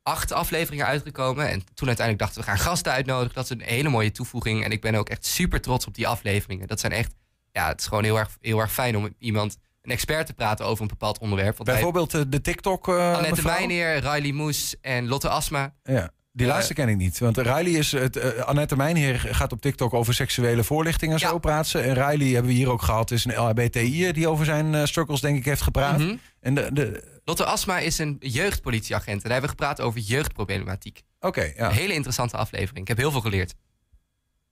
acht 0.07 0.33
afleveringen 0.33 0.87
uitgekomen. 0.87 1.49
En 1.49 1.63
toen 1.75 1.87
uiteindelijk 1.87 2.19
dachten 2.27 2.41
we, 2.45 2.49
gaan 2.49 2.59
gasten 2.67 2.93
uitnodigen. 2.93 3.35
Dat 3.35 3.45
is 3.45 3.51
een 3.51 3.61
hele 3.61 3.89
mooie 3.89 4.11
toevoeging. 4.11 4.65
En 4.65 4.71
ik 4.71 4.81
ben 4.81 4.95
ook 4.95 5.09
echt 5.09 5.25
super 5.27 5.61
trots 5.61 5.87
op 5.87 5.95
die 5.95 6.09
afleveringen. 6.09 6.67
Dat 6.67 6.81
zijn 6.81 6.93
echt, 6.93 7.15
ja, 7.53 7.69
het 7.69 7.81
is 7.81 7.87
gewoon 7.87 8.05
heel 8.05 8.19
erg, 8.19 8.37
heel 8.41 8.59
erg 8.61 8.73
fijn 8.73 8.97
om 8.97 9.15
iemand, 9.19 9.57
een 9.83 9.91
expert 9.91 10.27
te 10.27 10.33
praten 10.35 10.65
over 10.67 10.83
een 10.83 10.89
bepaald 10.89 11.19
onderwerp. 11.19 11.57
Want 11.57 11.69
Bijvoorbeeld 11.69 12.15
eh, 12.15 12.21
de 12.29 12.41
TikTok. 12.41 12.89
eh 12.89 13.15
Annette? 13.17 13.43
Meijneer, 13.45 13.95
Riley 13.99 14.33
Moes 14.33 14.75
en 14.81 15.07
Lotte 15.09 15.29
Asma. 15.29 15.75
Ja. 15.83 16.11
Die 16.33 16.47
Eh, 16.47 16.53
laatste 16.53 16.75
ken 16.75 16.89
ik 16.89 16.97
niet. 16.97 17.19
Want 17.19 17.37
Riley 17.39 17.71
is. 17.71 17.93
Het, 17.93 18.17
eh, 18.17 18.43
Annette 18.43 18.77
Mijnheer 18.77 19.19
gaat 19.19 19.53
op 19.53 19.61
TikTok 19.61 19.95
over 19.95 20.15
seksuele 20.15 20.65
voorlichting 20.65 21.13
en 21.13 21.19
zo 21.19 21.39
praten. 21.39 21.85
En 21.85 21.95
Riley 21.95 22.29
hebben 22.33 22.51
we 22.51 22.57
hier 22.57 22.71
ook 22.71 22.83
gehad. 22.83 23.11
Is 23.11 23.25
een 23.25 23.35
LHBTI 23.35 24.13
die 24.13 24.29
over 24.29 24.45
zijn 24.45 24.89
struggles, 24.89 25.21
denk 25.21 25.37
ik, 25.37 25.45
heeft 25.45 25.63
gepraat. 25.63 25.99
Mhm. 25.99 26.17
En 26.41 26.55
de. 26.55 26.69
de 26.73 27.15
Lotte 27.29 27.45
Asma 27.45 27.79
is 27.79 27.99
een 27.99 28.17
jeugdpolitieagent. 28.21 29.23
En 29.23 29.29
daar 29.29 29.33
hebben 29.33 29.51
we 29.51 29.57
gepraat 29.57 29.81
over 29.81 30.01
jeugdproblematiek. 30.01 31.03
Oké, 31.21 31.53
ja. 31.57 31.69
Een 31.69 31.75
hele 31.75 31.93
interessante 31.93 32.37
aflevering. 32.37 32.79
Ik 32.79 32.89
heb 32.89 32.97
heel 32.97 33.11
veel 33.11 33.21
geleerd. 33.21 33.55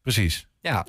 Precies. 0.02 0.48
Ja. 0.60 0.86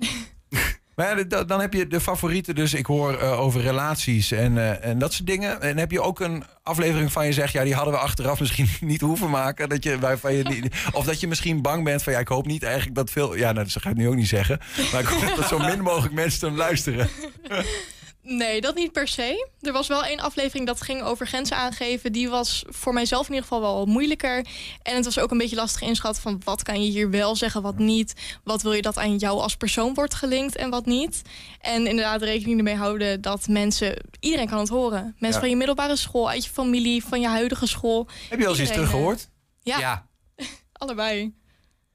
Maar 0.96 1.18
ja, 1.18 1.44
dan 1.44 1.60
heb 1.62 1.74
je 1.74 1.88
de 1.88 2.00
favorieten. 2.02 2.56
Dus 2.56 2.74
ik 2.74 2.86
hoor 2.86 3.18
eh, 3.18 3.40
over 3.40 3.62
relaties 3.62 4.32
en, 4.32 4.58
eh, 4.58 4.90
en 4.90 5.00
dat 5.00 5.14
soort 5.14 5.28
dingen. 5.28 5.62
En 5.62 5.78
heb 5.78 5.92
je 5.92 6.02
ook 6.02 6.20
een 6.20 6.44
aflevering 6.64 7.12
van 7.12 7.26
je 7.26 7.34
zegt... 7.34 7.54
ja, 7.54 7.64
die 7.64 7.74
hadden 7.74 7.94
we 7.94 8.00
achteraf 8.00 8.40
misschien 8.40 8.70
niet 8.92 9.02
hoeven 9.02 9.30
maken. 9.30 9.70
Dat 9.70 9.84
je, 9.84 10.00
waarvan 10.00 10.34
je 10.34 10.44
niet, 10.44 10.76
of 10.92 11.06
dat 11.06 11.20
je 11.20 11.28
misschien 11.28 11.62
bang 11.62 11.84
bent 11.84 12.04
van... 12.04 12.14
ja, 12.14 12.20
ik 12.20 12.28
hoop 12.28 12.46
niet 12.46 12.64
eigenlijk 12.64 12.96
dat 12.96 13.10
veel... 13.10 13.36
Ja, 13.36 13.52
nou, 13.52 13.68
dat 13.68 13.82
ga 13.82 13.90
ik 13.90 13.96
nu 13.96 14.08
ook 14.08 14.16
niet 14.16 14.28
zeggen. 14.28 14.60
Maar 14.92 15.02
ik 15.02 15.08
hoop 15.08 15.36
dat 15.36 15.48
zo 15.48 15.60
min 15.60 15.82
mogelijk 15.82 16.14
mensen 16.14 16.48
hem 16.48 16.58
luisteren. 16.58 17.10
Nee, 18.28 18.62
dat 18.62 18.76
niet 18.76 18.92
per 18.92 19.08
se. 19.08 19.48
Er 19.62 19.72
was 19.74 19.88
wel 19.88 20.04
één 20.06 20.20
aflevering 20.20 20.68
dat 20.68 20.82
ging 20.82 21.02
over 21.02 21.28
grenzen 21.28 21.58
aangeven. 21.58 22.12
Die 22.12 22.30
was 22.30 22.64
voor 22.68 22.94
mijzelf 22.94 23.28
in 23.28 23.34
ieder 23.34 23.48
geval 23.48 23.62
wel 23.62 23.86
moeilijker. 23.86 24.46
En 24.82 24.96
het 24.96 25.06
was 25.06 25.20
ook 25.20 25.32
een 25.32 25.38
beetje 25.38 25.56
lastig 25.56 25.82
inschatten 25.82 26.22
van 26.22 26.42
wat 26.44 26.64
kan 26.64 26.84
je 26.84 26.90
hier 26.92 27.10
wel 27.10 27.36
zeggen, 27.36 27.62
wat 27.62 27.78
niet. 27.78 28.14
Wat 28.44 28.62
wil 28.62 28.74
je 28.74 28.82
dat 28.82 28.98
aan 28.98 29.16
jou 29.18 29.40
als 29.40 29.56
persoon 29.56 29.94
wordt 29.94 30.14
gelinkt 30.14 30.56
en 30.56 30.70
wat 30.70 30.86
niet. 30.86 31.22
En 31.60 31.88
inderdaad 31.88 32.22
rekening 32.22 32.58
ermee 32.58 32.76
houden 32.76 33.22
dat 33.22 33.48
mensen, 33.48 34.04
iedereen 34.20 34.48
kan 34.48 34.60
het 34.60 34.70
horen. 34.70 35.04
Mensen 35.04 35.28
Ja. 35.30 35.40
van 35.40 35.50
je 35.50 35.56
middelbare 35.56 35.96
school, 35.96 36.30
uit 36.30 36.44
je 36.46 36.52
familie, 36.52 37.04
van 37.06 37.22
je 37.22 37.28
huidige 37.28 37.68
school. 37.68 38.08
Heb 38.30 38.40
je 38.40 38.46
al 38.46 38.52
eens 38.52 38.62
iets 38.62 38.72
teruggehoord? 38.72 39.20
eh, 39.20 39.28
Ja, 39.74 39.80
Ja. 39.80 40.08
allebei. 40.74 41.34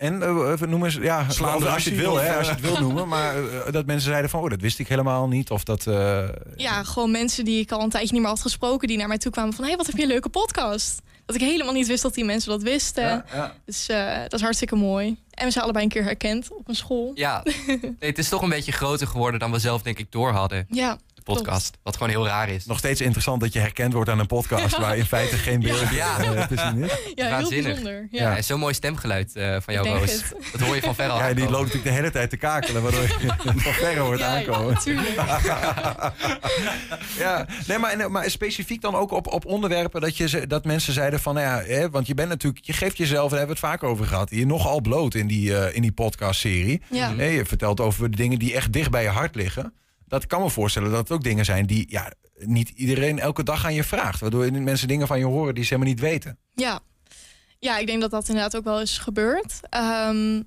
En 0.00 0.22
eh, 0.22 0.50
even 0.50 0.68
noemen 0.68 0.90
ze, 0.92 1.00
ja, 1.00 1.24
Slaande 1.28 1.68
als 1.68 1.84
je 1.84 1.90
het 1.90 1.98
wil, 1.98 2.16
hè, 2.16 2.36
als 2.36 2.46
je 2.46 2.52
eh, 2.52 2.60
het 2.60 2.70
wil 2.70 2.80
noemen. 2.80 3.08
Maar 3.08 3.36
eh, 3.36 3.72
dat 3.72 3.86
mensen 3.86 4.08
zeiden 4.08 4.30
van, 4.30 4.40
oh, 4.40 4.50
dat 4.50 4.60
wist 4.60 4.78
ik 4.78 4.88
helemaal 4.88 5.28
niet. 5.28 5.50
Of 5.50 5.64
dat, 5.64 5.86
eh, 5.86 6.28
Ja, 6.56 6.82
gewoon 6.82 7.10
mensen 7.10 7.44
die 7.44 7.60
ik 7.60 7.72
al 7.72 7.82
een 7.82 7.88
tijdje 7.90 8.12
niet 8.12 8.20
meer 8.20 8.30
had 8.30 8.40
gesproken, 8.40 8.88
die 8.88 8.96
naar 8.96 9.08
mij 9.08 9.18
toe 9.18 9.32
kwamen 9.32 9.52
van: 9.52 9.62
hé, 9.62 9.68
hey, 9.68 9.76
wat 9.76 9.86
heb 9.86 9.96
je 9.96 10.02
een 10.02 10.08
leuke 10.08 10.28
podcast? 10.28 11.02
Dat 11.26 11.36
ik 11.40 11.42
helemaal 11.42 11.72
niet 11.72 11.86
wist 11.86 12.02
dat 12.02 12.14
die 12.14 12.24
mensen 12.24 12.50
dat 12.50 12.62
wisten. 12.62 13.02
ja, 13.02 13.24
ja. 13.32 13.54
Dus 13.64 13.88
eh, 13.88 14.20
dat 14.22 14.32
is 14.32 14.40
hartstikke 14.40 14.76
mooi. 14.76 15.16
En 15.40 15.46
we 15.46 15.52
zijn 15.52 15.64
allebei 15.64 15.84
een 15.84 15.90
keer 15.90 16.04
herkend 16.04 16.48
op 16.52 16.68
een 16.68 16.74
school. 16.74 17.10
Ja, 17.14 17.42
nee, 17.66 17.78
het 17.98 18.18
is 18.18 18.28
toch 18.28 18.42
een 18.42 18.48
beetje 18.48 18.72
groter 18.72 19.06
geworden 19.06 19.40
dan 19.40 19.50
we 19.52 19.58
zelf 19.58 19.82
denk 19.82 19.98
ik 19.98 20.06
door 20.12 20.30
hadden. 20.32 20.66
Ja, 20.70 20.98
De 21.14 21.22
podcast. 21.22 21.78
Wat 21.82 21.94
gewoon 21.96 22.08
heel 22.12 22.26
raar 22.26 22.48
is. 22.48 22.66
Nog 22.66 22.78
steeds 22.78 23.00
interessant 23.00 23.40
dat 23.40 23.52
je 23.52 23.58
herkend 23.58 23.92
wordt 23.92 24.10
aan 24.10 24.18
een 24.18 24.26
podcast... 24.26 24.76
waar 24.78 24.96
in 24.96 25.04
feite 25.06 25.36
geen 25.36 25.60
beeld 25.60 25.88
Ja. 25.90 26.18
eh, 26.18 26.46
te 26.46 26.56
zien 26.56 26.82
is. 26.84 26.90
ja 27.14 27.24
heel 27.26 27.30
Waanzinnig. 27.30 27.64
bijzonder. 27.66 28.08
Ja. 28.10 28.22
Ja, 28.30 28.36
en 28.36 28.44
zo'n 28.44 28.58
mooi 28.58 28.74
stemgeluid 28.74 29.36
eh, 29.36 29.56
van 29.60 29.74
jou, 29.74 29.88
Roos. 29.88 30.12
het. 30.12 30.34
Dat 30.52 30.60
hoor 30.60 30.74
je 30.74 30.80
van 30.80 30.94
ver 30.94 31.08
al 31.08 31.18
Ja, 31.18 31.32
die 31.34 31.44
loopt 31.44 31.56
natuurlijk 31.64 31.84
de 31.84 31.90
hele 31.90 32.10
tijd 32.10 32.30
te 32.30 32.36
kakelen... 32.36 32.82
waardoor 32.82 33.02
je 33.02 33.08
van 33.62 33.72
verre 33.72 34.00
hoort 34.00 34.18
Ja, 34.18 34.26
aankomen. 34.36 34.72
natuurlijk. 34.74 35.08
Ja, 37.18 37.46
nee, 37.66 37.78
maar, 37.78 37.90
en, 37.92 38.12
maar 38.12 38.30
specifiek 38.30 38.80
dan 38.80 38.94
ook 38.94 39.10
op, 39.10 39.26
op 39.26 39.44
onderwerpen 39.46 40.00
dat, 40.00 40.16
je, 40.16 40.28
ze- 40.28 40.46
dat 40.46 40.64
mensen 40.64 40.92
zeiden 40.92 41.20
van, 41.20 41.34
nou 41.34 41.46
ja, 41.46 41.74
hè, 41.74 41.90
want 41.90 42.06
je 42.06 42.14
bent 42.14 42.28
natuurlijk, 42.28 42.64
je 42.64 42.72
geeft 42.72 42.96
jezelf, 42.96 43.30
daar 43.30 43.38
hebben 43.38 43.56
we 43.60 43.66
het 43.66 43.70
vaak 43.72 43.82
over 43.90 44.06
gehad, 44.06 44.30
je 44.30 44.46
nogal 44.46 44.80
bloot 44.80 45.14
in 45.14 45.26
die, 45.30 45.56
eh, 45.56 45.76
in 45.76 45.82
die 45.82 45.92
podcastserie. 45.92 46.82
Ja. 46.90 47.10
Je 47.10 47.44
vertelt 47.44 47.80
over 47.80 48.10
de 48.10 48.16
dingen 48.16 48.38
die 48.38 48.54
echt 48.54 48.72
dicht 48.72 48.90
bij 48.90 49.02
je 49.02 49.08
hart 49.08 49.34
liggen. 49.34 49.74
Dat 50.06 50.26
kan 50.26 50.42
me 50.42 50.50
voorstellen 50.50 50.90
dat 50.90 50.98
het 50.98 51.10
ook 51.10 51.22
dingen 51.22 51.44
zijn 51.44 51.66
die 51.66 51.86
ja, 51.88 52.12
niet 52.38 52.68
iedereen 52.68 53.18
elke 53.18 53.42
dag 53.42 53.64
aan 53.64 53.74
je 53.74 53.84
vraagt. 53.84 54.20
Waardoor 54.20 54.52
mensen 54.52 54.88
dingen 54.88 55.06
van 55.06 55.18
je 55.18 55.24
horen 55.24 55.54
die 55.54 55.64
ze 55.64 55.74
helemaal 55.74 55.92
niet 55.92 56.02
weten. 56.02 56.38
Ja. 56.54 56.80
ja, 57.58 57.78
ik 57.78 57.86
denk 57.86 58.00
dat 58.00 58.10
dat 58.10 58.28
inderdaad 58.28 58.56
ook 58.56 58.64
wel 58.64 58.80
is 58.80 58.98
gebeurd. 58.98 59.60
Ehm, 59.68 60.42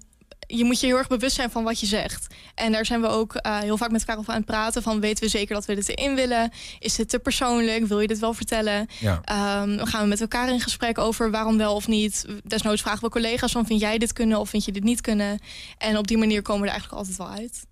je 0.57 0.63
moet 0.63 0.79
je 0.79 0.85
heel 0.87 0.97
erg 0.97 1.07
bewust 1.07 1.35
zijn 1.35 1.49
van 1.51 1.63
wat 1.63 1.79
je 1.79 1.85
zegt. 1.85 2.27
En 2.55 2.71
daar 2.71 2.85
zijn 2.85 3.01
we 3.01 3.07
ook 3.07 3.35
eh, 3.35 3.59
heel 3.59 3.77
vaak 3.77 3.91
met 3.91 3.99
elkaar 3.99 4.17
over 4.17 4.31
aan 4.31 4.37
het 4.37 4.45
praten. 4.45 4.81
Van 4.83 4.99
weten 4.99 5.23
we 5.23 5.29
zeker 5.29 5.55
dat 5.55 5.65
we 5.65 5.75
dit 5.75 5.89
erin 5.89 6.15
willen? 6.15 6.51
Is 6.79 6.95
dit 6.95 7.09
te 7.09 7.19
persoonlijk? 7.19 7.85
Wil 7.85 7.99
je 7.99 8.07
dit 8.07 8.19
wel 8.19 8.33
vertellen? 8.33 8.87
Ja. 8.99 9.21
Ehm, 9.23 9.77
dan 9.77 9.87
gaan 9.87 10.01
we 10.01 10.07
met 10.07 10.21
elkaar 10.21 10.49
in 10.49 10.59
gesprek 10.61 10.97
over 10.97 11.31
waarom 11.31 11.57
wel 11.57 11.75
of 11.75 11.87
niet. 11.87 12.25
Desnoods 12.43 12.81
vragen 12.81 13.01
we 13.03 13.09
collega's 13.09 13.51
van 13.51 13.65
vind 13.65 13.79
jij 13.79 13.97
dit 13.97 14.13
kunnen 14.13 14.39
of 14.39 14.49
vind 14.49 14.65
je 14.65 14.71
dit 14.71 14.83
niet 14.83 15.01
kunnen? 15.01 15.39
En 15.77 15.97
op 15.97 16.07
die 16.07 16.17
manier 16.17 16.41
komen 16.41 16.61
we 16.61 16.67
er 16.67 16.73
eigenlijk 16.73 17.01
altijd 17.01 17.17
wel 17.17 17.29
uit. 17.37 17.65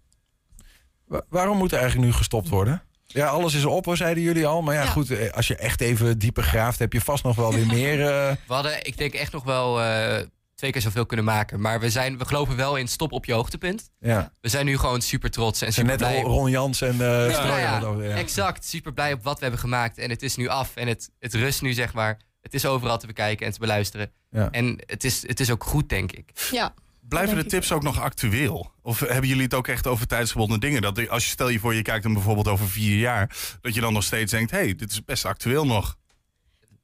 Wa- 1.07 1.25
waarom 1.29 1.57
moet 1.57 1.71
er 1.71 1.77
eigenlijk 1.79 2.07
nu 2.11 2.13
gestopt 2.17 2.49
worden? 2.49 2.83
Ja, 3.05 3.27
alles 3.27 3.53
is 3.53 3.65
op, 3.65 3.85
hoor, 3.85 3.97
zeiden 3.97 4.23
jullie 4.23 4.47
al. 4.47 4.61
Maar 4.61 4.75
ja, 4.75 4.81
Ja. 4.83 4.87
goed, 4.89 5.09
eh, 5.11 5.31
als 5.33 5.47
je 5.47 5.55
echt 5.55 5.81
even 5.81 6.19
dieper 6.19 6.43
graaft, 6.43 6.79
heb 6.79 6.93
je 6.93 7.01
vast 7.01 7.23
nog 7.23 7.35
wel 7.35 7.53
weer 7.53 7.65
meer. 7.77 8.01
eh, 8.01 8.35
We 8.47 8.53
hadden, 8.53 8.85
ik 8.85 8.97
denk, 8.97 9.13
echt 9.13 9.31
nog 9.31 9.43
wel 9.43 9.81
eh, 9.81 10.25
twee 10.61 10.73
keer 10.73 10.81
zoveel 10.81 11.05
kunnen 11.05 11.25
maken. 11.25 11.61
Maar 11.61 11.79
we, 11.79 11.89
zijn, 11.89 12.17
we 12.17 12.25
geloven 12.25 12.55
wel 12.55 12.75
in 12.75 12.87
stop 12.87 13.11
op 13.11 13.25
je 13.25 13.33
hoogtepunt. 13.33 13.89
ja. 13.99 14.33
We 14.41 14.49
zijn 14.49 14.65
nu 14.65 14.77
gewoon 14.77 15.01
super 15.01 15.31
trots 15.31 15.61
en 15.61 15.67
Er 15.67 15.73
super 15.73 15.89
net 15.89 15.97
blij. 15.97 16.21
Ron, 16.21 16.31
Ron 16.31 16.49
Jans 16.49 16.81
en 16.81 16.91
eh 16.91 17.29
Ja, 17.29 17.57
ja, 17.57 18.15
exact. 18.15 18.65
Super 18.65 18.93
blij 18.93 19.13
op 19.13 19.23
wat 19.23 19.35
we 19.35 19.41
hebben 19.41 19.59
gemaakt. 19.59 19.97
En 19.97 20.09
het 20.09 20.21
is 20.21 20.35
nu 20.35 20.47
af. 20.47 20.75
En 20.75 20.87
het, 20.87 21.11
het 21.19 21.33
rust 21.33 21.61
nu, 21.61 21.73
zeg 21.73 21.93
maar. 21.93 22.19
Het 22.41 22.53
is 22.53 22.65
overal 22.65 22.97
te 22.97 23.07
bekijken 23.07 23.45
en 23.45 23.51
te 23.51 23.59
beluisteren. 23.59 24.11
Ja. 24.29 24.49
En 24.51 24.81
het 24.85 25.03
is, 25.03 25.27
het 25.27 25.39
is 25.39 25.51
ook 25.51 25.63
goed, 25.63 25.89
denk 25.89 26.11
ik. 26.11 26.31
Ja. 26.51 26.73
Blijven 27.01 27.35
de 27.35 27.45
tips 27.45 27.71
ook 27.71 27.83
nog 27.83 27.99
actueel? 27.99 28.71
Of 28.81 28.99
hebben 28.99 29.27
jullie 29.27 29.43
het 29.43 29.53
ook 29.53 29.67
echt 29.67 29.87
over 29.87 30.07
tijdsgebonden 30.07 30.59
dingen? 30.59 30.81
Dat 30.81 31.09
als 31.09 31.23
je 31.23 31.29
stel 31.29 31.49
je 31.49 31.59
voor, 31.59 31.73
je 31.73 31.81
kijkt 31.81 32.03
hem 32.03 32.13
bijvoorbeeld 32.13 32.47
over 32.47 32.69
vier 32.69 32.97
jaar, 32.97 33.35
dat 33.61 33.73
je 33.73 33.81
dan 33.81 33.93
nog 33.93 34.03
steeds 34.03 34.31
denkt: 34.31 34.51
hé, 34.51 34.57
hey, 34.57 34.75
dit 34.75 34.91
is 34.91 35.03
best 35.03 35.25
actueel 35.25 35.65
nog. 35.65 35.97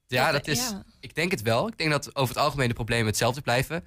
Ja, 0.07 0.31
Dat- 0.31 0.45
dat 0.45 0.55
is. 0.55 0.69
ja. 0.69 0.83
Ik 0.99 1.15
denk 1.15 1.31
het 1.31 1.41
wel. 1.41 1.67
Ik 1.67 1.77
denk 1.77 1.89
dat 1.91 2.15
over 2.15 2.35
het 2.35 2.43
algemeen 2.43 2.67
de 2.67 2.73
problemen 2.73 3.05
hetzelfde 3.05 3.41
blijven. 3.41 3.83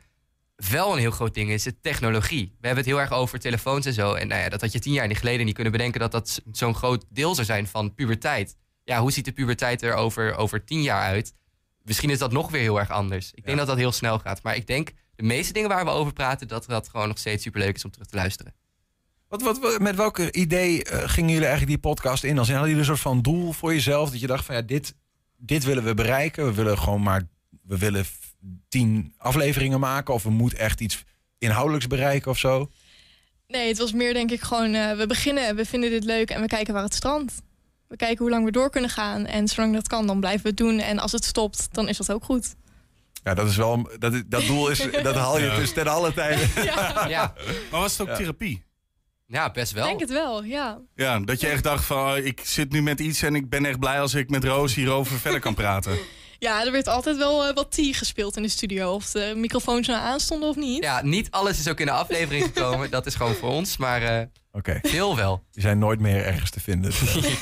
Wel 0.71 0.93
een 0.93 0.99
heel 0.99 1.11
groot 1.11 1.35
ding 1.35 1.51
is 1.51 1.65
het 1.65 1.83
technologie. 1.83 2.45
We 2.61 2.67
hebben 2.67 2.85
het 2.85 2.93
heel 2.93 3.01
erg 3.01 3.13
over 3.13 3.39
telefoons 3.39 3.87
en 3.87 3.93
zo. 3.93 4.13
En 4.15 4.29
nou 4.29 4.41
ja, 4.41 4.49
dat 4.49 4.61
had 4.61 4.73
je 4.73 4.79
tien 4.79 4.93
jaar 4.93 5.07
niet 5.07 5.19
geleden 5.19 5.45
niet 5.45 5.55
kunnen 5.55 5.73
bedenken 5.73 6.01
dat 6.01 6.13
dat 6.13 6.41
zo'n 6.53 6.75
groot 6.75 7.05
deel 7.09 7.35
zou 7.35 7.47
zijn 7.47 7.67
van 7.67 7.95
puberteit. 7.95 8.57
Ja, 8.85 9.01
hoe 9.01 9.13
ziet 9.13 9.25
de 9.25 9.33
puberteit 9.33 9.83
er 9.83 9.95
over, 9.95 10.35
over 10.35 10.65
tien 10.65 10.83
jaar 10.83 11.03
uit? 11.03 11.35
Misschien 11.83 12.11
is 12.11 12.19
dat 12.19 12.33
nog 12.33 12.51
weer 12.51 12.61
heel 12.61 12.79
erg 12.79 12.91
anders. 12.91 13.31
Ik 13.35 13.45
denk 13.45 13.59
dat 13.59 13.67
dat 13.67 13.77
heel 13.77 13.93
snel 13.93 14.19
gaat. 14.19 14.43
Maar 14.43 14.57
ik 14.57 14.67
denk 14.67 14.91
de 15.15 15.23
meeste 15.23 15.53
dingen 15.53 15.69
waar 15.69 15.85
we 15.85 15.91
over 15.91 16.13
praten, 16.13 16.49
dat 16.49 16.67
dat 16.67 16.89
gewoon 16.89 17.09
nog 17.09 17.19
steeds 17.19 17.43
superleuk 17.43 17.75
is 17.77 17.85
om 17.85 17.91
terug 17.91 18.07
te 18.09 18.17
luisteren. 18.17 18.55
Wat, 19.29 19.43
wat, 19.43 19.79
met 19.81 19.97
welk 19.97 20.19
idee 20.19 20.85
eh, 20.85 21.09
gingen 21.09 21.31
jullie 21.31 21.47
eigenlijk 21.49 21.83
die 21.83 21.91
podcast 21.91 22.25
in? 22.25 22.39
Als 22.39 22.49
hadden 22.49 22.65
jullie 22.67 22.81
een 22.83 22.89
soort 22.89 23.01
van 23.01 23.23
doel 23.23 23.53
voor 23.53 23.73
jezelf? 23.73 24.11
Dat 24.11 24.21
je 24.21 24.27
dacht 24.27 24.45
van 24.45 24.55
ja, 24.55 24.63
dit, 24.63 24.95
dit 25.41 25.65
willen 25.65 25.85
we 25.85 25.95
bereiken. 25.95 26.45
We 26.47 26.53
willen 26.55 26.79
gewoon 26.79 27.03
maar, 27.03 27.23
we 27.63 27.79
willen 27.79 28.05
tien 28.69 29.15
afleveringen 29.19 29.81
maken. 29.81 30.15
Of 30.15 30.23
we 30.23 30.31
moeten 30.31 30.59
echt 30.59 30.81
iets 30.81 31.05
inhoudelijks 31.39 31.87
bereiken 31.87 32.31
of 32.31 32.39
zo. 32.39 32.71
Nee, 33.47 33.69
het 33.69 33.79
was 33.79 33.93
meer 33.93 34.13
denk 34.15 34.31
ik 34.31 34.41
gewoon, 34.41 34.75
eh, 34.75 34.97
we 34.97 35.07
beginnen, 35.07 35.57
we 35.57 35.65
vinden 35.65 35.91
dit 35.91 36.05
leuk 36.05 36.31
en 36.31 36.41
we 36.41 36.47
kijken 36.47 36.75
waar 36.75 36.83
het 36.83 36.95
strandt. 36.95 37.33
We 37.89 37.97
kijken 37.97 38.19
hoe 38.19 38.31
lang 38.31 38.45
we 38.45 38.51
door 38.51 38.71
kunnen 38.71 38.91
gaan. 38.91 39.27
En 39.27 39.49
zolang 39.49 39.75
dat 39.75 39.89
kan, 39.89 40.07
dan 40.07 40.21
blijven 40.21 40.43
we 40.43 40.49
het 40.49 40.57
doen. 40.57 40.79
En 40.79 40.99
als 40.99 41.13
het 41.13 41.25
stopt, 41.25 41.69
dan 41.73 41.89
is 41.89 41.97
dat 41.97 42.13
ook 42.13 42.25
goed. 42.25 42.55
Ja, 43.25 43.35
dat 43.35 43.49
is 43.49 43.57
wel, 43.57 43.91
dat, 43.99 44.23
dat 44.27 44.47
doel 44.47 44.69
is, 44.71 44.79
dat 45.03 45.15
haal 45.15 45.39
je 45.39 45.45
Ja. 45.47 45.57
dus 45.57 45.73
ten 45.73 45.87
alle 45.87 46.13
tijden. 46.13 46.65
Ja, 46.65 47.35
Maar 47.71 47.81
was 47.81 47.99
het 47.99 48.09
ook 48.09 48.15
therapie? 48.17 48.63
Ja 49.31 49.51
best 49.51 49.71
Ik 49.71 49.77
wel. 49.77 49.87
denk 49.87 50.01
het 50.01 50.11
wel, 50.11 50.45
ja. 50.45 50.79
Ja, 50.95 51.19
dat 51.21 51.41
je 51.41 51.47
echt 51.49 51.63
dacht 51.63 51.85
van, 51.85 52.11
oh, 52.11 52.17
ik 52.17 52.41
zit 52.45 52.73
nu 52.73 52.83
met 52.83 53.01
iets 53.01 53.23
en 53.23 53.35
ik 53.35 53.49
ben 53.49 53.65
echt 53.65 53.79
blij 53.79 54.01
als 54.01 54.15
ik 54.15 54.31
met 54.31 54.45
Roos 54.45 54.75
hierover 54.75 55.19
verder 55.25 55.41
kan 55.41 55.55
praten. 55.55 55.99
Ja, 56.39 56.65
er 56.65 56.73
werd 56.73 56.89
altijd 56.89 57.17
wel 57.17 57.47
eh, 57.47 57.55
wat 57.55 57.73
tea 57.73 57.93
gespeeld 57.93 58.37
in 58.37 58.43
de 58.43 58.49
studio. 58.49 58.93
Of 58.95 59.11
de 59.11 59.33
microfoons 59.37 59.87
nou 59.87 60.01
aanstonden 60.01 60.49
of 60.49 60.57
niet. 60.57 60.83
Ja, 60.85 61.03
niet 61.03 61.31
alles 61.31 61.59
is 61.59 61.69
ook 61.69 61.81
in 61.81 61.87
de 61.87 61.93
aflevering 61.93 62.45
gekomen. 62.45 62.91
dat 62.97 63.07
is 63.07 63.15
gewoon 63.15 63.35
voor 63.35 63.51
ons. 63.51 63.77
Maar 63.77 64.03
eh, 64.03 64.27
Oké, 64.53 64.79
veel 64.83 65.17
wel. 65.17 65.43
die 65.51 65.63
zijn 65.63 65.79
nooit 65.79 66.01
meer 66.01 66.25
ergens 66.25 66.51
te 66.51 66.61
vinden. 66.61 66.93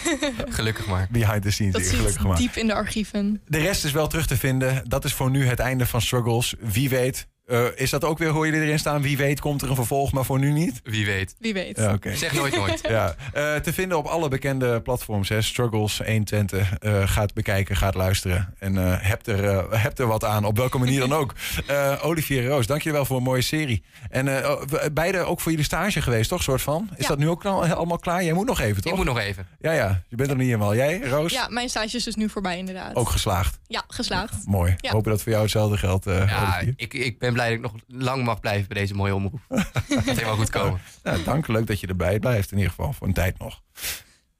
Gelukkig 0.58 0.86
maar. 0.86 1.08
Behind 1.10 1.42
the 1.42 1.50
scenes, 1.50 1.72
dat 1.72 1.82
hier, 1.82 1.90
gelukkig 1.96 2.22
maar. 2.26 2.36
diep 2.36 2.54
in 2.56 2.66
de 2.66 2.74
archieven. 2.74 3.42
De 3.46 3.58
rest 3.58 3.84
is 3.84 3.92
wel 3.92 4.06
terug 4.06 4.26
te 4.26 4.36
vinden. 4.36 4.82
Dat 4.88 5.04
is 5.04 5.12
voor 5.12 5.30
nu 5.30 5.46
het 5.46 5.58
einde 5.58 5.86
van 5.86 6.00
Struggles. 6.02 6.54
Wie 6.60 6.88
weet. 6.88 7.26
Eh, 7.48 7.64
is 7.74 7.90
dat 7.90 8.04
ook 8.04 8.18
weer, 8.18 8.28
hoor 8.28 8.46
je 8.46 8.52
erin 8.52 8.78
staan? 8.78 9.02
Wie 9.02 9.16
weet 9.16 9.40
komt 9.40 9.62
er 9.62 9.68
een 9.68 9.74
vervolg, 9.74 10.12
maar 10.12 10.24
voor 10.24 10.38
nu 10.38 10.50
niet? 10.52 10.80
Wie 10.82 11.06
weet. 11.06 11.34
Wie 11.38 11.52
weet. 11.54 11.76
Ja, 11.76 11.92
oké. 11.92 12.14
Zeg 12.16 12.32
nooit 12.32 12.56
nooit. 12.56 12.80
Ja, 12.88 13.14
eh, 13.32 13.54
te 13.54 13.72
vinden 13.72 13.98
op 13.98 14.06
alle 14.06 14.28
bekende 14.28 14.80
platforms. 14.80 15.28
Hè. 15.28 15.42
Struggles 15.42 15.98
120. 15.98 16.78
Eh 16.78 17.08
gaat 17.08 17.34
bekijken, 17.34 17.76
gaat 17.76 17.94
luisteren. 17.94 18.54
En 18.58 18.78
eh 18.78 18.94
hebt, 19.00 19.26
er, 19.26 19.44
eh, 19.44 19.82
hebt 19.82 19.98
er 19.98 20.06
wat 20.06 20.24
aan, 20.24 20.44
op 20.44 20.56
welke 20.56 20.78
manier 20.78 21.00
dan 21.00 21.12
ook. 21.14 21.34
Eh, 21.66 21.94
Olivier 22.02 22.46
Roos, 22.46 22.66
dank 22.66 22.82
je 22.82 22.92
wel 22.92 23.04
voor 23.04 23.16
een 23.16 23.22
mooie 23.22 23.42
serie. 23.42 23.82
En 24.10 24.42
eh, 24.42 24.50
oh, 24.50 24.62
we- 24.62 24.90
beide 24.92 25.18
ook 25.18 25.40
voor 25.40 25.50
jullie 25.50 25.66
stage 25.66 26.02
geweest, 26.02 26.28
toch? 26.28 26.42
Soort 26.42 26.62
van. 26.62 26.88
Is 26.96 27.02
Ja. 27.02 27.08
dat 27.08 27.18
nu 27.18 27.28
ook 27.28 27.44
al- 27.44 27.64
allemaal 27.66 27.98
klaar? 27.98 28.24
Jij 28.24 28.32
moet 28.32 28.46
nog 28.46 28.60
even, 28.60 28.82
toch? 28.82 28.90
Ik 28.92 28.98
moet 28.98 29.06
nog 29.06 29.18
even. 29.18 29.46
Ja, 29.60 29.72
ja. 29.72 30.02
Je 30.08 30.16
bent 30.16 30.30
er 30.30 30.36
niet 30.36 30.46
helemaal. 30.46 30.74
Jij, 30.74 31.00
Roos? 31.00 31.32
Ja, 31.32 31.48
mijn 31.48 31.68
stage 31.68 31.96
is 31.96 32.04
dus 32.04 32.14
nu 32.14 32.28
voorbij 32.28 32.58
inderdaad. 32.58 32.94
Ook 32.94 33.08
geslaagd. 33.08 33.58
Ja, 33.66 33.84
geslaagd. 33.88 34.34
Mooi. 34.46 34.74
Ja. 34.80 34.90
Hopen 34.90 35.10
dat 35.10 35.22
voor 35.22 35.30
jou 35.30 35.42
hetzelfde 35.42 35.76
geldt, 35.76 36.06
eh 36.06 36.28
Ja, 36.28 36.52
Olivier. 36.54 36.72
ik, 36.76 36.94
ik 36.94 37.18
ben 37.18 37.32
blij 37.38 37.56
dat 37.60 37.72
ik 37.72 37.72
nog 37.72 38.00
lang 38.06 38.24
mag 38.24 38.40
blijven 38.40 38.68
bij 38.68 38.80
deze 38.80 38.94
mooie 38.94 39.14
omroep. 39.14 39.40
Het 39.48 39.66
gaat 39.88 40.04
helemaal 40.04 40.36
goed 40.36 40.50
komen. 40.50 40.80
Nou, 41.02 41.22
dank. 41.22 41.46
Leuk 41.46 41.66
dat 41.66 41.80
je 41.80 41.86
erbij 41.86 42.18
blijft. 42.18 42.50
In 42.50 42.56
ieder 42.56 42.72
geval 42.72 42.92
voor 42.92 43.06
een 43.06 43.12
tijd 43.12 43.38
nog. 43.38 43.62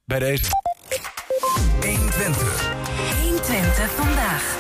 Bij 0.05 0.19
deze. 0.19 0.45
120. 1.81 2.75
120 3.23 3.91
vandaag. 3.91 4.57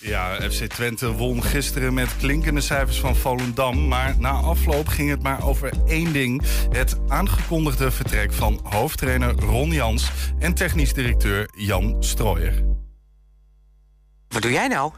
Ja, 0.00 0.50
FC 0.50 0.64
Twente 0.64 1.12
won 1.12 1.42
gisteren 1.42 1.94
met 1.94 2.16
klinkende 2.16 2.60
cijfers 2.60 3.00
van 3.00 3.16
Volendam. 3.16 3.88
Maar 3.88 4.14
na 4.18 4.30
afloop 4.30 4.88
ging 4.88 5.10
het 5.10 5.22
maar 5.22 5.44
over 5.44 5.72
één 5.86 6.12
ding. 6.12 6.42
Het 6.70 6.96
aangekondigde 7.08 7.90
vertrek 7.90 8.32
van 8.32 8.60
hoofdtrainer 8.62 9.32
Ron 9.32 9.70
Jans 9.70 10.10
en 10.38 10.54
technisch 10.54 10.92
directeur 10.92 11.50
Jan 11.56 11.96
Strooijer. 12.02 12.64
Wat 14.28 14.42
doe 14.42 14.52
jij 14.52 14.68
nou? 14.68 14.92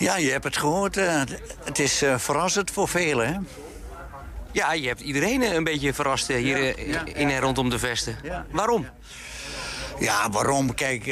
Ja, 0.00 0.16
je 0.16 0.30
hebt 0.30 0.44
het 0.44 0.56
gehoord. 0.56 0.96
eh, 0.96 1.22
het 1.64 1.78
is 1.78 2.02
eh, 2.02 2.18
verrassend 2.18 2.70
voor 2.70 2.88
velen. 2.88 3.26
Hè? 3.26 3.38
Ja, 4.52 4.72
je 4.72 4.86
hebt 4.86 5.00
iedereen 5.00 5.42
eh, 5.42 5.52
een 5.52 5.64
beetje 5.64 5.94
verrast 5.94 6.28
hier 6.28 6.88
ja, 6.88 7.04
in 7.04 7.30
en 7.30 7.40
rondom 7.40 7.70
de 7.70 7.78
vesten. 7.78 8.16
Waarom? 8.50 8.86
Ja, 9.98 10.30
waarom? 10.30 10.74
Kijk, 10.74 11.06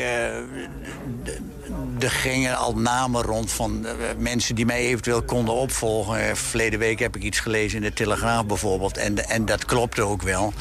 er 2.01 2.11
gingen 2.11 2.57
al 2.57 2.77
namen 2.77 3.23
rond 3.23 3.53
van 3.53 3.87
mensen 4.19 4.55
die 4.55 4.67
mij 4.67 4.81
eventueel 4.81 5.23
konden 5.23 5.55
opvolgen. 5.55 6.37
Verleden 6.37 6.79
week 6.79 6.99
heb 6.99 7.17
ik 7.17 7.23
iets 7.23 7.41
gelezen 7.41 7.79
in 7.79 7.85
de 7.85 7.93
Telegraaf 7.93 8.47
bijvoorbeeld. 8.47 8.97
En, 8.97 9.29
en 9.29 9.45
dat 9.45 9.65
klopte 9.65 10.03
ook 10.03 10.23
wel. 10.23 10.53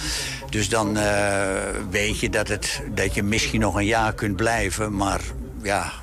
Dus 0.50 0.70
dan 0.70 0.98
weet 1.90 2.20
je 2.20 2.30
dat, 2.30 2.48
het, 2.48 2.82
dat 2.92 3.14
je 3.14 3.24
misschien 3.24 3.60
nog 3.60 3.76
een 3.76 3.86
jaar 3.86 4.14
kunt 4.14 4.36
blijven. 4.36 4.96
Maar 4.96 5.22
ja, 5.62 5.94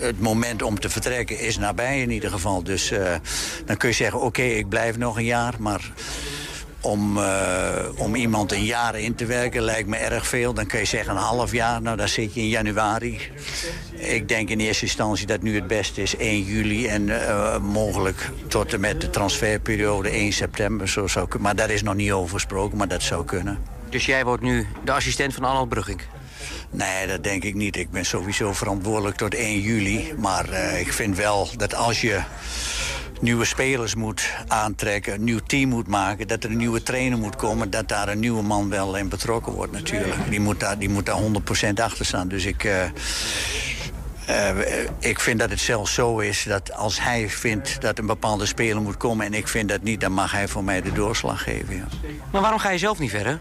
het 0.00 0.20
moment 0.20 0.62
om 0.62 0.80
te 0.80 0.88
vertrekken 0.88 1.38
is 1.38 1.58
nabij 1.58 2.00
in 2.00 2.10
ieder 2.10 2.30
geval. 2.30 2.62
Dus 2.62 2.90
eh, 2.90 3.14
dan 3.64 3.76
kun 3.76 3.88
je 3.88 3.94
zeggen, 3.94 4.20
oké, 4.20 4.42
ik 4.42 4.68
blijf 4.68 4.96
nog 4.96 5.16
een 5.16 5.24
jaar. 5.24 5.54
Maar 5.58 5.92
om, 6.80 7.18
eh, 7.18 7.84
om 7.96 8.14
iemand 8.14 8.52
een 8.52 8.64
jaar 8.64 8.98
in 8.98 9.14
te 9.14 9.26
werken 9.26 9.62
lijkt 9.62 9.88
me 9.88 9.96
erg 9.96 10.26
veel. 10.26 10.54
Dan 10.54 10.66
kun 10.66 10.78
je 10.78 10.84
zeggen 10.84 11.12
een 11.12 11.22
half 11.22 11.52
jaar, 11.52 11.82
nou 11.82 11.96
dan 11.96 12.08
zit 12.08 12.34
je 12.34 12.40
in 12.40 12.48
januari. 12.48 13.20
Ik 13.92 14.28
denk 14.28 14.48
in 14.48 14.60
eerste 14.60 14.84
instantie 14.84 15.26
dat 15.26 15.42
nu 15.42 15.54
het 15.54 15.66
beste 15.66 16.02
is 16.02 16.16
1 16.16 16.42
juli... 16.42 16.86
en 16.86 17.28
eh, 17.28 17.58
mogelijk 17.58 18.30
tot 18.48 18.72
en 18.72 18.80
met 18.80 19.00
de 19.00 19.10
transferperiode 19.10 20.08
1 20.08 20.32
september. 20.32 20.88
Zo 20.88 21.06
zou, 21.06 21.28
maar 21.38 21.56
daar 21.56 21.70
is 21.70 21.82
nog 21.82 21.94
niet 21.94 22.12
over 22.12 22.34
gesproken, 22.34 22.78
maar 22.78 22.88
dat 22.88 23.02
zou 23.02 23.24
kunnen. 23.24 23.58
Dus 23.90 24.06
jij 24.06 24.24
wordt 24.24 24.42
nu 24.42 24.66
de 24.84 24.92
assistent 24.92 25.34
van 25.34 25.44
Arnold 25.44 25.68
Brugging? 25.68 26.00
Nee, 26.70 27.06
dat 27.06 27.22
denk 27.24 27.44
ik 27.44 27.54
niet. 27.54 27.76
Ik 27.76 27.90
ben 27.90 28.04
sowieso 28.04 28.52
verantwoordelijk 28.52 29.16
tot 29.16 29.34
1 29.34 29.60
juli. 29.60 30.12
Maar 30.18 30.48
eh, 30.48 30.80
ik 30.80 30.92
vind 30.92 31.16
wel 31.16 31.48
dat 31.56 31.74
als 31.74 32.00
je 32.00 32.20
nieuwe 33.20 33.44
spelers 33.44 33.94
moet 33.94 34.30
aantrekken... 34.46 35.14
een 35.14 35.24
nieuw 35.24 35.38
team 35.46 35.68
moet 35.68 35.86
maken, 35.86 36.28
dat 36.28 36.44
er 36.44 36.50
een 36.50 36.56
nieuwe 36.56 36.82
trainer 36.82 37.18
moet 37.18 37.36
komen... 37.36 37.70
dat 37.70 37.88
daar 37.88 38.08
een 38.08 38.18
nieuwe 38.20 38.42
man 38.42 38.68
wel 38.68 38.96
in 38.96 39.08
betrokken 39.08 39.52
wordt 39.52 39.72
natuurlijk. 39.72 40.30
Die 40.30 40.40
moet 40.40 40.60
daar, 40.60 40.78
die 40.78 40.88
moet 40.88 41.06
daar 41.06 41.20
100% 41.70 41.74
achter 41.82 42.06
staan. 42.06 42.28
Dus 42.28 42.44
ik... 42.44 42.64
eh, 42.64 42.84
eh, 44.26 44.88
ik 44.98 45.20
vind 45.20 45.38
dat 45.38 45.50
het 45.50 45.60
zelfs 45.60 45.94
zo 45.94 46.18
is 46.18 46.44
dat 46.48 46.72
als 46.72 47.00
hij 47.00 47.28
vindt 47.28 47.80
dat 47.80 47.98
een 47.98 48.06
bepaalde 48.06 48.46
speler 48.46 48.82
moet 48.82 48.96
komen... 48.96 49.26
en 49.26 49.34
ik 49.34 49.48
vind 49.48 49.68
dat 49.68 49.82
niet, 49.82 50.00
dan 50.00 50.12
mag 50.12 50.32
hij 50.32 50.48
voor 50.48 50.64
mij 50.64 50.82
de 50.82 50.92
doorslag 50.92 51.42
geven. 51.42 51.76
Ja, 51.76 51.86
Maar 52.32 52.40
waarom 52.40 52.60
ga 52.60 52.70
je 52.70 52.78
zelf 52.78 52.98
niet 52.98 53.10
verder? 53.10 53.40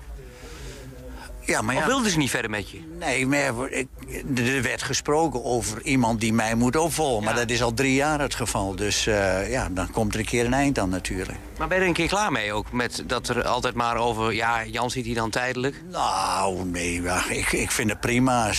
Ja 1.47 1.61
maar 1.61 1.75
ja... 1.75 1.81
Of 1.81 1.87
wilden 1.87 2.11
ze 2.11 2.17
niet 2.17 2.29
verder 2.29 2.49
met 2.49 2.69
je? 2.69 2.79
Nee, 2.99 3.27
maar 3.27 3.69
ik, 3.69 3.87
er 4.35 4.61
werd 4.61 4.81
gesproken 4.81 5.43
over 5.43 5.81
iemand 5.81 6.19
die 6.19 6.33
mij 6.33 6.55
moet 6.55 6.75
opvolgen. 6.75 7.23
Maar 7.23 7.35
dat 7.35 7.49
is 7.49 7.63
al 7.63 7.73
drie 7.73 7.93
jaar 7.93 8.19
het 8.19 8.35
geval. 8.35 8.75
Dus 8.75 9.07
eh, 9.07 9.49
ja, 9.51 9.67
dan 9.71 9.91
komt 9.91 10.13
er 10.13 10.19
een 10.19 10.25
keer 10.25 10.45
een 10.45 10.53
eind 10.53 10.79
aan 10.79 10.89
natuurlijk. 10.89 11.37
Maar 11.57 11.67
ben 11.67 11.77
je 11.77 11.83
er 11.83 11.89
een 11.89 11.95
keer 11.95 12.07
klaar 12.07 12.31
mee 12.31 12.53
ook? 12.53 12.71
Met 12.71 13.03
dat 13.07 13.27
er 13.27 13.43
altijd 13.43 13.73
maar 13.73 13.95
over, 13.95 14.33
ja, 14.33 14.65
Jan 14.65 14.91
zit 14.91 15.05
hier 15.05 15.15
dan 15.15 15.29
tijdelijk? 15.29 15.83
Nou, 15.91 16.65
nee, 16.65 17.01
ik, 17.29 17.51
ik 17.51 17.71
vind 17.71 17.89
het 17.89 17.99
prima. 17.99 18.51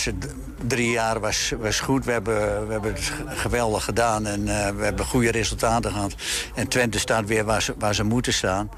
Drie 0.67 0.89
jaar 0.89 1.19
was, 1.19 1.53
was 1.59 1.79
goed. 1.79 2.05
We 2.05 2.11
hebben, 2.11 2.67
we 2.67 2.71
hebben 2.71 2.93
het 2.93 3.11
geweldig 3.27 3.83
gedaan 3.83 4.27
en 4.27 4.47
eh, 4.47 4.75
we 4.75 4.83
hebben 4.83 5.05
goede 5.05 5.31
resultaten 5.31 5.91
gehad. 5.91 6.15
En 6.55 6.67
Twente 6.67 6.99
staat 6.99 7.25
weer 7.25 7.45
waar 7.45 7.61
ze, 7.61 7.73
waar 7.77 7.95
ze 7.95 8.03
moeten 8.03 8.33
staan. 8.33 8.69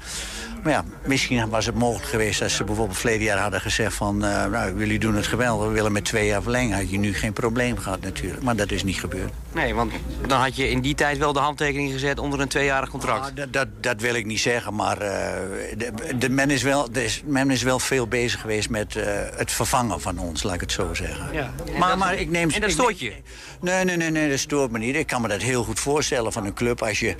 Maar 0.62 0.72
ja, 0.72 0.84
misschien 1.06 1.48
was 1.48 1.66
het 1.66 1.74
mogelijk 1.74 2.08
geweest 2.10 2.42
als 2.42 2.56
ze 2.56 2.64
bijvoorbeeld 2.64 2.98
verleden 2.98 3.22
jaar 3.24 3.38
hadden 3.38 3.60
gezegd 3.60 3.94
van... 3.94 4.24
eh, 4.24 4.46
nou, 4.46 4.78
jullie 4.78 4.98
doen 4.98 5.14
het 5.14 5.26
geweldig, 5.26 5.66
we 5.66 5.72
willen 5.72 5.92
met 5.92 6.04
twee 6.04 6.26
jaar 6.26 6.42
verlengen. 6.42 6.76
Had 6.78 6.90
je 6.90 6.98
nu 6.98 7.14
geen 7.14 7.32
probleem 7.32 7.78
gehad 7.78 8.00
natuurlijk. 8.00 8.42
Maar 8.42 8.56
dat 8.56 8.70
is 8.70 8.84
niet 8.84 9.00
gebeurd. 9.00 9.32
Nee, 9.52 9.74
want 9.74 9.92
dan 10.26 10.40
had 10.40 10.56
je 10.56 10.70
in 10.70 10.80
die 10.80 10.94
tijd 10.94 11.18
wel 11.18 11.32
de 11.32 11.38
handtekening 11.38 11.92
gezet 11.92 12.18
onder 12.18 12.40
een 12.40 12.48
tweejarig 12.48 12.88
contract. 12.88 13.26
Ah, 13.30 13.36
dat, 13.36 13.52
dat, 13.52 13.68
dat 13.80 14.00
wil 14.00 14.14
ik 14.14 14.26
niet 14.26 14.40
zeggen, 14.40 14.74
maar 14.74 14.98
eh, 14.98 15.32
de, 15.76 15.92
de 16.18 16.28
men, 16.28 16.50
is 16.50 16.62
wel, 16.62 16.92
de, 16.92 17.04
is- 17.04 17.22
men 17.26 17.50
is 17.50 17.62
wel 17.62 17.78
veel 17.78 18.06
bezig 18.06 18.40
geweest 18.40 18.70
met 18.70 18.96
eh, 18.96 19.04
het 19.36 19.52
vervangen 19.52 20.00
van 20.00 20.18
ons, 20.18 20.42
laat 20.42 20.54
ik 20.54 20.60
het 20.60 20.72
zo 20.72 20.94
zeggen. 20.94 21.28
Ja. 21.32 21.50
En 21.72 21.78
Maar, 21.78 21.88
dat- 21.88 21.98
maar 21.98 22.14
ik 22.14 22.30
neem... 22.30 22.50
en 22.50 22.60
dat 22.60 22.70
stoort 22.70 23.00
je? 23.00 23.12
Nee, 23.60 23.84
nee, 23.84 23.96
nee, 23.96 24.10
nee, 24.10 24.28
dat 24.30 24.38
stoort 24.38 24.70
me 24.70 24.78
niet. 24.78 24.96
Ik 24.96 25.06
kan 25.06 25.22
me 25.22 25.28
dat 25.28 25.42
heel 25.42 25.64
goed 25.64 25.80
voorstellen 25.80 26.32
van 26.32 26.46
een 26.46 26.54
club. 26.54 26.82
Als 26.82 27.00
je 27.00 27.14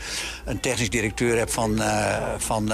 een 0.45 0.61
technisch 0.61 0.90
directeur 0.90 1.36
hebt 1.38 1.53
van, 1.53 1.80
van 2.38 2.72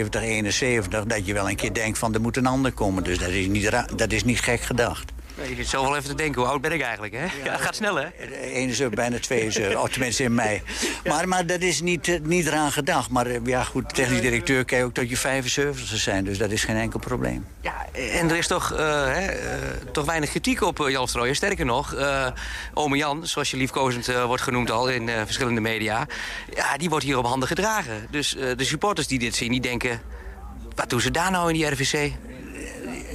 70, 0.00 0.22
71... 0.22 1.04
dat 1.04 1.26
je 1.26 1.32
wel 1.32 1.48
een 1.48 1.56
keer 1.56 1.74
denkt 1.74 1.98
van 1.98 2.14
er 2.14 2.20
moet 2.20 2.36
een 2.36 2.46
ander 2.46 2.72
komen. 2.72 3.04
Dus 3.04 3.18
dat 3.18 3.28
is 3.28 3.46
niet, 3.46 3.70
dat 3.96 4.12
is 4.12 4.24
niet 4.24 4.40
gek 4.40 4.60
gedacht. 4.60 5.12
Je 5.48 5.54
zit 5.56 5.68
zo 5.68 5.82
wel 5.82 5.96
even 5.96 6.08
te 6.08 6.14
denken, 6.14 6.40
hoe 6.40 6.50
oud 6.50 6.60
ben 6.60 6.72
ik 6.72 6.80
eigenlijk, 6.82 7.12
hè? 7.12 7.24
Ja, 7.44 7.52
het 7.56 7.60
gaat 7.60 7.74
snel, 7.74 7.94
hè? 7.94 8.06
71, 8.42 8.90
bijna 8.90 9.18
72, 9.18 9.76
oh, 9.76 9.84
tenminste 9.84 10.22
in 10.22 10.34
mei. 10.34 10.62
Maar, 11.04 11.28
maar 11.28 11.46
dat 11.46 11.60
is 11.60 11.80
niet, 11.80 12.08
eh, 12.08 12.20
niet 12.22 12.46
eraan 12.46 12.72
gedacht. 12.72 13.10
Maar 13.10 13.26
eh, 13.26 13.40
ja, 13.44 13.64
goed, 13.64 13.94
technisch 13.94 14.20
directeur 14.20 14.64
kan 14.64 14.78
je 14.78 14.84
ook 14.84 14.94
tot 14.94 15.08
je 15.08 15.16
75 15.16 15.98
zijn. 15.98 16.24
Dus 16.24 16.38
dat 16.38 16.50
is 16.50 16.64
geen 16.64 16.76
enkel 16.76 16.98
probleem. 16.98 17.46
Ja, 17.60 17.86
en 17.92 18.30
er 18.30 18.36
is 18.36 18.46
toch, 18.46 18.72
eh, 18.72 18.78
hè, 19.04 19.26
eh, 19.26 19.58
toch 19.92 20.04
weinig 20.04 20.30
kritiek 20.30 20.62
op 20.62 20.80
eh, 20.80 20.90
Jan 20.90 21.08
Strooijer. 21.08 21.36
Sterker 21.36 21.64
nog, 21.64 21.94
eh 21.94 22.26
ome 22.74 22.96
Jan, 22.96 23.26
zoals 23.26 23.50
je 23.50 23.56
liefkozend 23.56 24.08
eh, 24.08 24.24
wordt 24.24 24.42
genoemd 24.42 24.70
al 24.70 24.88
in 24.88 25.08
eh, 25.08 25.20
verschillende 25.24 25.60
media... 25.60 26.06
ja, 26.54 26.76
die 26.76 26.88
wordt 26.88 27.04
hier 27.04 27.18
op 27.18 27.26
handen 27.26 27.48
gedragen. 27.48 28.06
Dus 28.10 28.36
eh, 28.36 28.56
de 28.56 28.64
supporters 28.64 29.06
die 29.06 29.18
dit 29.18 29.34
zien, 29.34 29.50
die 29.50 29.60
denken... 29.60 30.00
wat 30.74 30.90
doen 30.90 31.00
ze 31.00 31.10
daar 31.10 31.30
nou 31.30 31.48
in 31.48 31.54
die 31.54 31.66
RVC? 31.66 32.12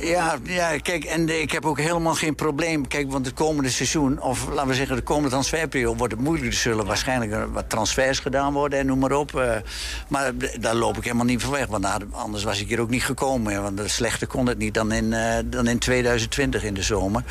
Ja, 0.06 0.38
ja, 0.44 0.78
kijk, 0.78 1.04
en 1.04 1.42
ik 1.42 1.52
heb 1.52 1.66
ook 1.66 1.80
helemaal 1.80 2.14
geen 2.14 2.36
probleem. 2.36 2.88
Kijk, 2.88 3.12
want 3.12 3.26
het 3.26 3.36
komende 3.36 3.70
seizoen, 3.70 4.22
of 4.22 4.48
laten 4.50 4.68
we 4.68 4.74
zeggen 4.74 4.96
de 4.96 5.02
komende 5.02 5.30
transferperiode... 5.30 5.98
wordt 5.98 6.14
het 6.14 6.22
moeilijk. 6.22 6.52
Er 6.52 6.58
zullen 6.58 6.86
waarschijnlijk 6.86 7.54
wat 7.54 7.70
transfers 7.70 8.20
gedaan 8.20 8.54
worden 8.54 8.80
en 8.80 8.86
noem 8.86 9.00
maar 9.00 9.12
op. 9.12 9.36
eh, 9.36 9.56
maar 10.08 10.32
daar 10.60 10.76
loop 10.76 10.98
ik 10.98 11.04
helemaal 11.04 11.26
niet 11.26 11.42
van 11.42 11.52
weg. 11.52 11.68
Want 11.68 11.86
anders 12.12 12.44
was 12.44 12.62
ik 12.62 12.68
hier 12.68 12.80
ook 12.80 12.90
niet 12.90 13.04
gekomen. 13.04 13.62
Want 13.62 13.82
slechter 13.86 14.28
kon 14.28 14.48
het 14.48 14.58
niet 14.58 14.74
dan 14.74 14.92
in, 14.92 15.14
eh, 15.14 15.38
dan 15.46 15.68
in 15.68 15.80
2020 15.80 16.64
in 16.64 16.74
de 16.74 16.82
zomer. 16.82 17.24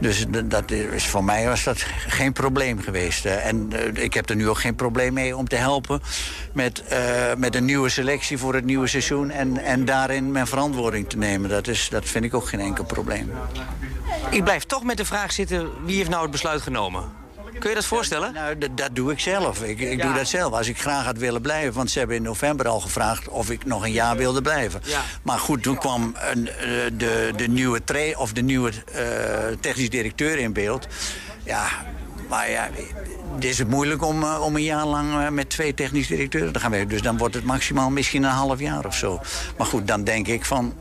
Dus 0.00 0.26
dat 0.44 0.70
is, 0.70 1.06
voor 1.06 1.24
mij 1.24 1.46
was 1.46 1.64
dat 1.64 1.86
geen 2.06 2.32
probleem 2.32 2.80
geweest. 2.80 3.24
en 3.24 3.72
eh, 3.72 4.04
ik 4.04 4.14
heb 4.14 4.28
er 4.28 4.36
nu 4.36 4.48
ook 4.48 4.58
geen 4.58 4.74
probleem 4.74 5.12
mee 5.12 5.36
om 5.36 5.48
te 5.48 5.56
helpen... 5.56 6.00
met, 6.52 6.82
met 7.38 7.54
een 7.54 7.64
nieuwe 7.64 7.88
selectie 7.88 8.38
voor 8.38 8.54
het 8.54 8.64
nieuwe 8.64 8.86
seizoen... 8.86 9.30
en, 9.30 9.58
en 9.58 9.84
daarin 9.84 10.32
mijn 10.32 10.46
verantwoording 10.46 11.08
te 11.08 11.16
nemen. 11.16 11.50
Dat, 11.50 11.68
is, 11.68 11.88
dat 11.88 12.05
vind 12.10 12.24
ik 12.24 12.34
ook 12.34 12.48
geen 12.48 12.60
enkel 12.60 12.84
probleem. 12.84 13.32
Ik 14.30 14.44
blijf 14.44 14.64
toch 14.64 14.84
met 14.84 14.96
de 14.96 15.04
vraag 15.04 15.32
zitten, 15.32 15.84
wie 15.84 15.96
heeft 15.96 16.10
nou 16.10 16.22
het 16.22 16.30
besluit 16.30 16.62
genomen? 16.62 17.24
Kun 17.58 17.68
je 17.68 17.76
dat 17.76 17.84
voorstellen? 17.84 18.32
Nou, 18.32 18.58
dat, 18.58 18.76
dat 18.76 18.90
doe 18.92 19.12
ik 19.12 19.20
zelf. 19.20 19.62
Ik, 19.62 19.80
ik 19.80 20.02
doe 20.02 20.12
dat 20.12 20.28
zelf. 20.28 20.52
Als 20.52 20.68
ik 20.68 20.80
graag 20.80 21.04
had 21.04 21.18
willen 21.18 21.40
blijven. 21.40 21.74
Want 21.74 21.90
ze 21.90 21.98
hebben 21.98 22.16
in 22.16 22.22
november 22.22 22.68
al 22.68 22.80
gevraagd 22.80 23.28
of 23.28 23.50
ik 23.50 23.64
nog 23.64 23.84
een 23.84 23.92
jaar 23.92 24.16
wilde 24.16 24.42
blijven. 24.42 24.80
Ja. 24.84 25.00
Maar 25.22 25.38
goed, 25.38 25.62
toen 25.62 25.78
kwam 25.78 26.14
een, 26.30 26.48
eh, 26.48 26.66
de, 26.92 27.32
de 27.36 27.48
nieuwe, 27.48 27.82
of 28.16 28.32
de 28.32 28.42
nieuwe 28.42 28.70
eh, 28.92 29.02
technisch 29.60 29.90
directeur 29.90 30.38
in 30.38 30.52
beeld. 30.52 30.86
Ja, 31.44 31.66
maar 32.28 32.50
ja, 32.50 32.68
het 33.34 33.44
is 33.44 33.58
het 33.58 33.68
moeilijk 33.68 34.02
om, 34.02 34.22
eh, 34.22 34.42
om 34.42 34.56
een 34.56 34.62
jaar 34.62 34.86
lang 34.86 35.30
met 35.30 35.50
twee 35.50 35.74
technisch 35.74 36.06
directeuren 36.06 36.52
te 36.52 36.60
gaan 36.60 36.70
werken. 36.70 36.88
Dus 36.88 37.02
dan 37.02 37.18
wordt 37.18 37.34
het 37.34 37.44
maximaal 37.44 37.90
misschien 37.90 38.22
een 38.22 38.30
half 38.30 38.60
jaar 38.60 38.86
of 38.86 38.94
zo. 38.94 39.20
Maar 39.56 39.66
goed, 39.66 39.86
dan 39.86 40.04
denk 40.04 40.26
ik 40.26 40.44
van 40.44 40.74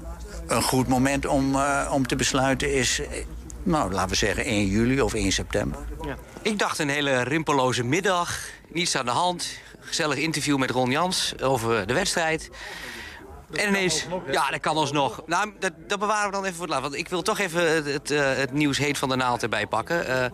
een 0.47 0.61
goed 0.61 0.87
moment 0.87 1.25
om, 1.25 1.55
eh, 1.55 1.89
om 1.91 2.07
te 2.07 2.15
besluiten 2.15 2.73
is... 2.73 2.99
eh, 2.99 3.25
nou, 3.63 3.91
laten 3.91 4.09
we 4.09 4.15
zeggen 4.15 4.43
1 4.45 4.65
juli 4.67 5.01
of 5.01 5.13
1 5.13 5.31
september. 5.31 5.79
Ik 6.41 6.59
dacht 6.59 6.79
een 6.79 6.89
hele 6.89 7.21
rimpeloze 7.21 7.83
middag, 7.83 8.39
niets 8.67 8.97
aan 8.97 9.05
de 9.05 9.11
hand. 9.11 9.47
Gezellig 9.79 10.17
interview 10.17 10.57
met 10.57 10.71
Ron 10.71 10.91
Jans 10.91 11.41
over 11.41 11.87
de 11.87 11.93
wedstrijd. 11.93 12.49
En 13.51 13.67
ineens, 13.67 14.05
ja, 14.31 14.49
dat 14.49 14.59
kan 14.59 14.75
alsnog. 14.77 15.21
Nou, 15.25 15.53
dat, 15.59 15.71
dat 15.87 15.99
bewaren 15.99 16.25
we 16.25 16.31
dan 16.31 16.43
even 16.43 16.55
voor 16.55 16.65
het 16.65 16.73
laat. 16.73 16.81
Want 16.81 16.95
ik 16.95 17.07
wil 17.07 17.21
toch 17.21 17.39
even 17.39 17.73
het, 17.75 17.85
het, 17.85 18.11
eh, 18.11 18.35
het 18.35 18.51
nieuws 18.51 18.77
heet 18.77 18.97
van 18.97 19.09
de 19.09 19.15
naald 19.15 19.43
erbij 19.43 19.67
pakken. 19.67 20.07
Eh, 20.07 20.25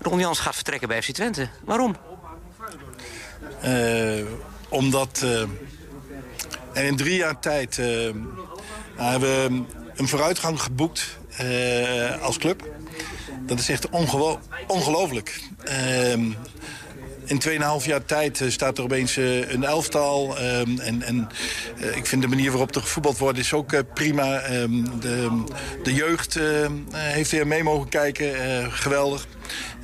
Ron 0.00 0.18
Jans 0.18 0.38
gaat 0.38 0.54
vertrekken 0.54 0.88
bij 0.88 1.02
FC 1.02 1.10
Twente. 1.10 1.48
Waarom? 1.64 1.96
Eh, 3.60 4.24
omdat 4.68 5.20
eh, 5.24 5.40
er 6.72 6.84
in 6.84 6.96
drie 6.96 7.16
jaar 7.16 7.38
tijd 7.38 7.80
hebben 9.08 9.28
we 9.56 9.62
een 9.96 10.08
vooruitgang 10.08 10.60
geboekt 10.60 11.18
eh, 11.36 12.22
als 12.22 12.38
club. 12.38 12.68
Dat 13.46 13.58
is 13.58 13.68
echt 13.68 13.88
ongelooflijk. 14.66 15.40
Ehm, 15.64 16.32
in 17.24 17.38
2,5 17.38 17.84
jaar 17.84 18.04
tijd 18.04 18.40
eh, 18.40 18.50
staat 18.50 18.78
er 18.78 18.84
opeens 18.84 19.16
eh, 19.16 19.50
een 19.50 19.64
elftal. 19.64 20.38
ehm, 20.38 20.78
en 20.78 21.02
en 21.02 21.28
ik 21.94 22.06
vind 22.06 22.22
de 22.22 22.28
manier 22.28 22.50
waarop 22.50 22.74
er 22.74 22.80
gevoetbald 22.80 23.18
wordt 23.18 23.38
is 23.38 23.52
ook 23.52 23.94
prima. 23.94 24.38
Ehm, 24.38 24.84
de, 25.00 25.42
de 25.82 25.94
jeugd 25.94 26.38
heeft 26.92 27.30
weer 27.30 27.46
mee 27.46 27.62
mogen 27.62 27.88
kijken. 27.88 28.32
geweldig. 28.72 29.26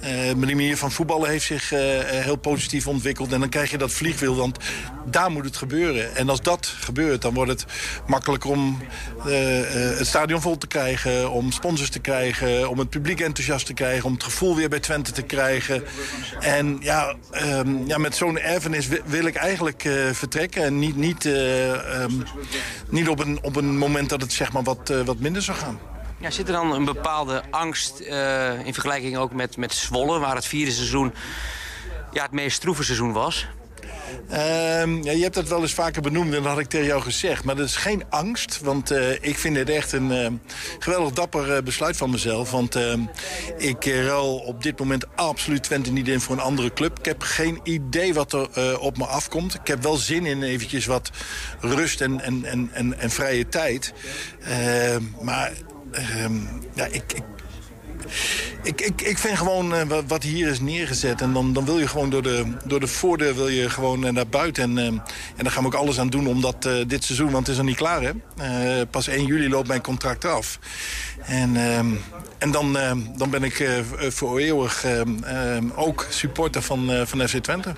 De 0.01 0.35
manier 0.37 0.77
van 0.77 0.93
voetballen 0.93 1.31
heeft 1.31 1.45
zich 1.45 1.73
eh, 1.73 2.19
eh, 2.19 2.25
heel 2.25 2.37
positief 2.37 2.87
ontwikkeld. 2.87 3.33
En 3.33 3.41
dan 3.41 3.49
krijg 3.49 3.71
je 3.71 3.79
dat 3.79 3.93
vliegwiel, 3.93 4.37
want 4.37 4.59
daar 5.05 5.31
moet 5.31 5.45
het 5.45 5.57
gebeuren. 5.57 6.17
En 6.17 6.29
als 6.29 6.43
dat 6.43 6.67
gebeurt, 6.67 7.23
dan 7.23 7.35
wordt 7.35 7.51
het 7.51 7.65
makkelijker 8.07 8.51
om 8.51 8.79
het 9.23 10.07
stadion 10.07 10.41
vol 10.41 10.59
te 10.59 10.67
krijgen... 10.67 11.31
om 11.31 11.53
sponsors 11.53 11.91
te 11.91 11.99
krijgen, 11.99 12.69
om 12.71 12.79
het 12.79 12.91
publiek 12.91 13.21
enthousiast 13.21 13.67
te 13.67 13.75
krijgen... 13.75 14.05
om 14.05 14.13
het 14.13 14.23
gevoel 14.23 14.57
weer 14.57 14.69
bij 14.69 14.81
Twente 14.81 15.13
te 15.13 15.23
krijgen. 15.23 15.85
En 16.41 16.79
ja, 16.81 17.15
ehm, 17.31 17.87
ja 17.87 17.99
met 17.99 18.17
zo'n 18.17 18.39
erfenis 18.39 18.87
wi- 18.87 19.03
wil 19.05 19.25
ik 19.25 19.35
eigenlijk 19.35 19.89
vertrekken. 20.13 20.63
En 20.63 20.79
niet, 20.79 20.97
niet, 20.97 21.25
eh, 21.25 22.03
ehm, 22.03 22.13
niet 22.91 23.09
op, 23.09 23.19
een, 23.19 23.39
op 23.43 23.57
een 23.57 23.79
moment 23.79 24.09
dat 24.09 24.21
het 24.21 24.33
zeg 24.33 24.53
maar, 24.53 24.63
wat, 24.63 24.93
wat 25.05 25.19
minder 25.19 25.43
zou 25.43 25.59
gaan. 25.59 25.79
Ja, 26.19 26.31
zit 26.31 26.47
er 26.47 26.53
dan 26.53 26.73
een 26.73 26.85
bepaalde 26.85 27.43
angst 27.51 28.01
eh, 28.01 28.67
in 28.67 28.73
vergelijking 28.73 29.17
ook 29.17 29.33
met, 29.33 29.57
met 29.57 29.75
Zwolle... 29.75 30.19
waar 30.19 30.35
het 30.35 30.47
vierde 30.47 30.71
seizoen 30.71 31.15
ja, 32.13 32.23
het 32.23 32.33
meest 32.33 32.57
stroeve 32.57 32.85
seizoen 32.85 33.13
was? 33.13 33.47
Ehm, 34.29 35.03
ja, 35.03 35.13
je 35.13 35.23
hebt 35.23 35.35
dat 35.35 35.49
wel 35.49 35.61
eens 35.61 35.75
vaker 35.75 36.03
benoemd 36.03 36.35
en 36.35 36.43
dat 36.43 36.53
had 36.53 36.59
ik 36.61 36.69
tegen 36.69 36.87
jou 36.87 37.03
gezegd. 37.03 37.45
Maar 37.45 37.57
dat 37.57 37.67
is 37.67 37.77
geen 37.77 38.05
angst, 38.11 38.61
want 38.61 38.91
eh, 38.91 39.13
ik 39.13 39.39
vind 39.39 39.55
dit 39.55 39.71
echt 39.71 39.93
een 39.93 40.13
eh, 40.13 40.31
geweldig 40.79 41.13
dapper 41.13 41.63
besluit 41.63 41.97
van 41.97 42.11
mezelf. 42.11 42.51
Want 42.51 42.79
ik 43.59 43.85
ruil 43.85 44.37
op 44.37 44.63
dit 44.63 44.79
moment 44.79 45.17
absoluut 45.17 45.63
Twente 45.63 45.93
niet 45.93 46.09
in 46.09 46.21
voor 46.21 46.37
een 46.37 46.43
andere 46.43 46.73
club. 46.73 46.99
Ik 46.99 47.05
heb 47.05 47.23
geen 47.23 47.61
idee 47.63 48.15
wat 48.15 48.33
er 48.33 48.79
op 48.81 48.99
me 48.99 49.07
afkomt. 49.07 49.55
Ik 49.55 49.67
heb 49.67 49.83
wel 49.83 49.97
zin 49.97 50.27
in 50.27 50.43
eventjes 50.43 50.87
wat 50.87 51.11
rust 51.61 52.01
en, 52.01 52.21
en, 52.21 52.45
en, 52.45 52.71
en, 52.73 52.99
en 52.99 53.11
vrije 53.11 53.49
tijd. 53.49 53.93
Ehm, 54.41 55.03
maar 55.21 55.53
ja, 56.75 56.85
ik, 56.85 57.13
ik 57.13 57.23
ik, 58.63 59.03
ik, 59.03 59.19
vind 59.19 59.39
gewoon 59.39 59.75
eh, 59.75 59.99
wat, 60.07 60.23
hier 60.23 60.49
is 60.49 60.61
neergezet. 60.61 61.21
En 61.21 61.33
dan, 61.33 61.53
dan 61.53 61.65
wil 61.65 61.79
je 61.79 61.89
gewoon 61.89 62.11
door 62.11 62.23
de, 62.23 62.45
door 62.65 62.81
de 62.81 62.87
voordeur 62.87 63.35
wil 63.35 63.49
je 63.49 63.71
gewoon 63.71 64.07
eh, 64.07 64.13
naar 64.13 64.27
buiten. 64.27 64.63
En, 64.63 64.79
eh, 64.79 64.87
en 64.87 65.03
daar 65.37 65.51
gaan 65.51 65.63
we 65.63 65.69
ook 65.69 65.75
alles 65.75 66.01
aan 66.01 66.09
doen 66.09 66.27
omdat 66.27 66.65
eh, 66.65 66.75
dit 66.87 67.05
seizoen, 67.05 67.31
want 67.31 67.47
het 67.47 67.49
is 67.49 67.57
nog 67.57 67.67
niet 67.67 67.77
klaar 67.77 68.03
hè. 68.03 68.87
Pas 68.87 69.09
1 69.09 69.27
juli 69.27 69.49
loopt 69.49 69.69
mijn 69.69 69.83
contract 69.83 70.25
af. 70.25 70.59
En, 71.23 71.57
ehm, 71.57 71.87
en 72.39 72.51
dan, 72.51 72.79
ehm, 72.79 72.99
dan 73.17 73.31
ben 73.31 73.43
ik 73.43 73.83
voor 74.09 74.39
eeuwig 74.39 74.85
ehm, 74.85 75.23
ehm, 75.23 75.65
ook 75.75 76.07
supporter 76.11 76.63
van, 76.63 77.07
van 77.07 77.29
FC 77.29 77.37
Twente. 77.37 77.75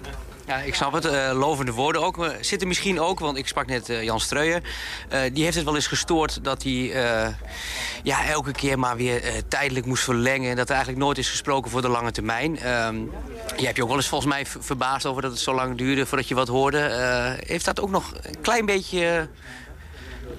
Ja, 0.49 0.57
ik 0.57 0.75
snap 0.75 0.93
het. 0.93 1.05
eh, 1.05 1.31
lovende 1.35 1.73
woorden 1.73 2.03
ook. 2.03 2.17
Maar 2.17 2.37
zit 2.41 2.61
er 2.61 2.67
misschien 2.67 3.01
ook, 3.01 3.21
want 3.21 3.37
ik 3.37 3.49
sprak 3.49 3.67
net 3.67 3.89
eh, 3.89 4.03
Jan 4.03 4.21
Streuer. 4.21 4.63
eh, 5.09 5.21
die 5.33 5.45
heeft 5.45 5.57
het 5.57 5.65
wel 5.65 5.75
eens 5.75 5.87
gestoord 5.87 6.45
dat 6.45 6.63
hij 6.63 6.73
ja, 8.03 8.27
elke 8.27 8.53
keer 8.53 8.79
maar 8.79 8.97
weer 8.97 9.23
tijdelijk 9.49 9.87
moest 9.87 10.05
verlengen. 10.05 10.57
Dat 10.57 10.69
er 10.69 10.75
eigenlijk 10.75 11.05
nooit 11.05 11.19
is 11.19 11.31
gesproken 11.31 11.71
voor 11.71 11.83
de 11.83 11.89
lange 11.89 12.11
termijn. 12.11 12.59
Ehm 12.59 12.97
je 13.57 13.65
hebt 13.65 13.77
je 13.77 13.83
ook 13.83 13.89
wel 13.89 13.97
eens 13.97 14.09
volgens 14.09 14.33
mij 14.33 14.47
verbaasd 14.47 15.07
over 15.07 15.23
dat 15.23 15.31
het 15.31 15.41
zo 15.41 15.55
lang 15.55 15.77
duurde 15.77 16.07
voordat 16.07 16.29
je 16.29 16.35
wat 16.35 16.49
hoorde. 16.49 16.79
Heeft 17.47 17.65
dat 17.65 17.81
ook 17.81 17.91
nog 17.91 18.13
een 18.23 18.41
klein 18.41 18.67
beetje 18.67 19.29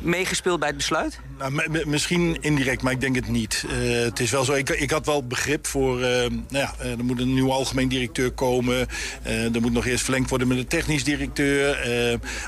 meegespeeld 0.01 0.59
bij 0.59 0.67
het 0.67 0.77
besluit? 0.77 1.19
Nou, 1.37 1.85
misschien 1.87 2.41
indirect, 2.41 2.81
maar 2.81 2.91
ik 2.93 3.01
denk 3.01 3.15
het 3.15 3.27
niet. 3.27 3.65
Eh, 3.69 4.01
het 4.03 4.19
is 4.19 4.31
wel 4.31 4.43
zo, 4.43 4.53
ik, 4.53 4.69
ik 4.69 4.91
had 4.91 5.05
wel 5.05 5.27
begrip 5.27 5.67
voor... 5.67 6.01
eh, 6.01 6.09
nou 6.29 6.39
ja, 6.49 6.73
eh, 6.79 6.91
er 6.91 7.03
moet 7.03 7.19
een 7.19 7.33
nieuwe 7.33 7.51
algemeen 7.51 7.87
directeur 7.87 8.31
komen. 8.31 8.87
Er 9.23 9.61
moet 9.61 9.71
nog 9.71 9.85
eerst 9.85 10.03
verlengd 10.03 10.29
worden 10.29 10.47
met 10.47 10.57
de 10.57 10.67
technisch 10.67 11.03
directeur. 11.03 11.77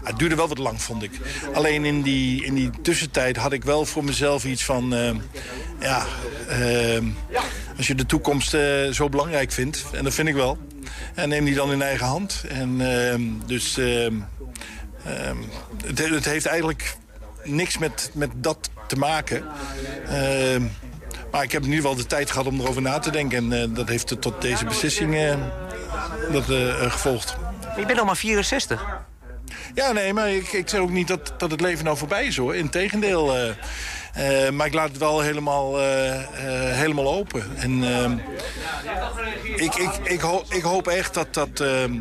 Het 0.04 0.20
duurde 0.20 0.36
wel 0.36 0.47
wat 0.47 0.58
lang, 0.58 0.82
vond 0.82 1.04
ik. 1.04 1.12
Alleen 1.54 1.86
in 1.86 2.02
die, 2.02 2.45
in 2.45 2.54
die 2.54 2.70
tussentijd 2.82 3.36
had 3.36 3.54
ik 3.54 3.64
wel 3.64 3.86
voor 3.86 4.04
mezelf 4.04 4.45
iets 4.45 4.64
van... 4.64 4.93
ja, 5.80 6.06
als 7.78 7.88
je 7.88 7.95
de 7.95 8.06
toekomst 8.06 8.56
zo 8.91 9.10
belangrijk 9.10 9.52
vindt, 9.52 9.86
en 9.91 10.04
dat 10.04 10.14
vind 10.14 10.28
ik 10.28 10.36
wel... 10.36 10.58
en 11.16 11.30
neem 11.30 11.45
die 11.45 11.56
dan 11.56 11.72
in 11.72 11.82
eigen 11.82 12.06
hand. 12.06 12.43
En 12.49 12.78
dus... 13.45 13.76
het, 15.86 15.97
he- 15.97 16.14
het 16.14 16.26
heeft 16.26 16.45
eigenlijk 16.45 16.95
niks 17.43 17.77
met, 17.77 18.11
met 18.13 18.29
dat 18.35 18.69
te 18.87 18.95
maken. 18.95 19.43
Ehm, 20.07 20.63
maar 21.31 21.43
ik 21.43 21.51
heb 21.51 21.61
in 21.61 21.69
ieder 21.69 21.81
geval 21.81 22.01
de 22.01 22.05
tijd 22.05 22.31
gehad 22.31 22.47
om 22.47 22.59
erover 22.59 22.81
na 22.81 22.99
te 22.99 23.11
denken. 23.11 23.37
En 23.37 23.61
eh, 23.61 23.75
dat 23.75 23.87
heeft 23.87 24.21
tot 24.21 24.41
deze 24.41 24.65
beslissing 24.65 25.15
eh, 25.15 25.35
dat, 26.31 26.49
eh, 26.49 26.91
gevolgd. 26.91 27.35
Je 27.77 27.85
bent 27.85 27.97
nog 27.97 28.05
maar 28.05 28.17
64. 28.17 28.99
Ja, 29.73 29.91
nee, 29.91 30.13
maar 30.13 30.29
ik, 30.29 30.51
ik 30.51 30.69
zeg 30.69 30.79
ook 30.79 30.89
niet 30.89 31.07
dat, 31.07 31.33
dat 31.37 31.51
het 31.51 31.61
leven 31.61 31.85
nou 31.85 31.97
voorbij 31.97 32.25
is, 32.25 32.37
hoor. 32.37 32.55
Integendeel. 32.55 33.55
Eh 34.14 34.49
maar 34.49 34.68
ik 34.68 34.74
laat 34.74 34.88
het 34.89 34.97
wel 34.97 35.20
helemaal, 35.22 35.80
eh, 35.80 36.16
eh, 36.22 36.76
helemaal 36.78 37.14
open. 37.14 37.43
En 37.57 37.84
ehm, 37.84 38.18
ik, 39.55 39.76
ik, 39.76 39.91
ik, 40.03 40.22
ho- 40.22 40.43
ik 40.49 40.62
hoop 40.64 40.88
echt 40.88 41.14
dat, 41.14 41.34
dat 41.34 41.59
ehm, 41.59 41.93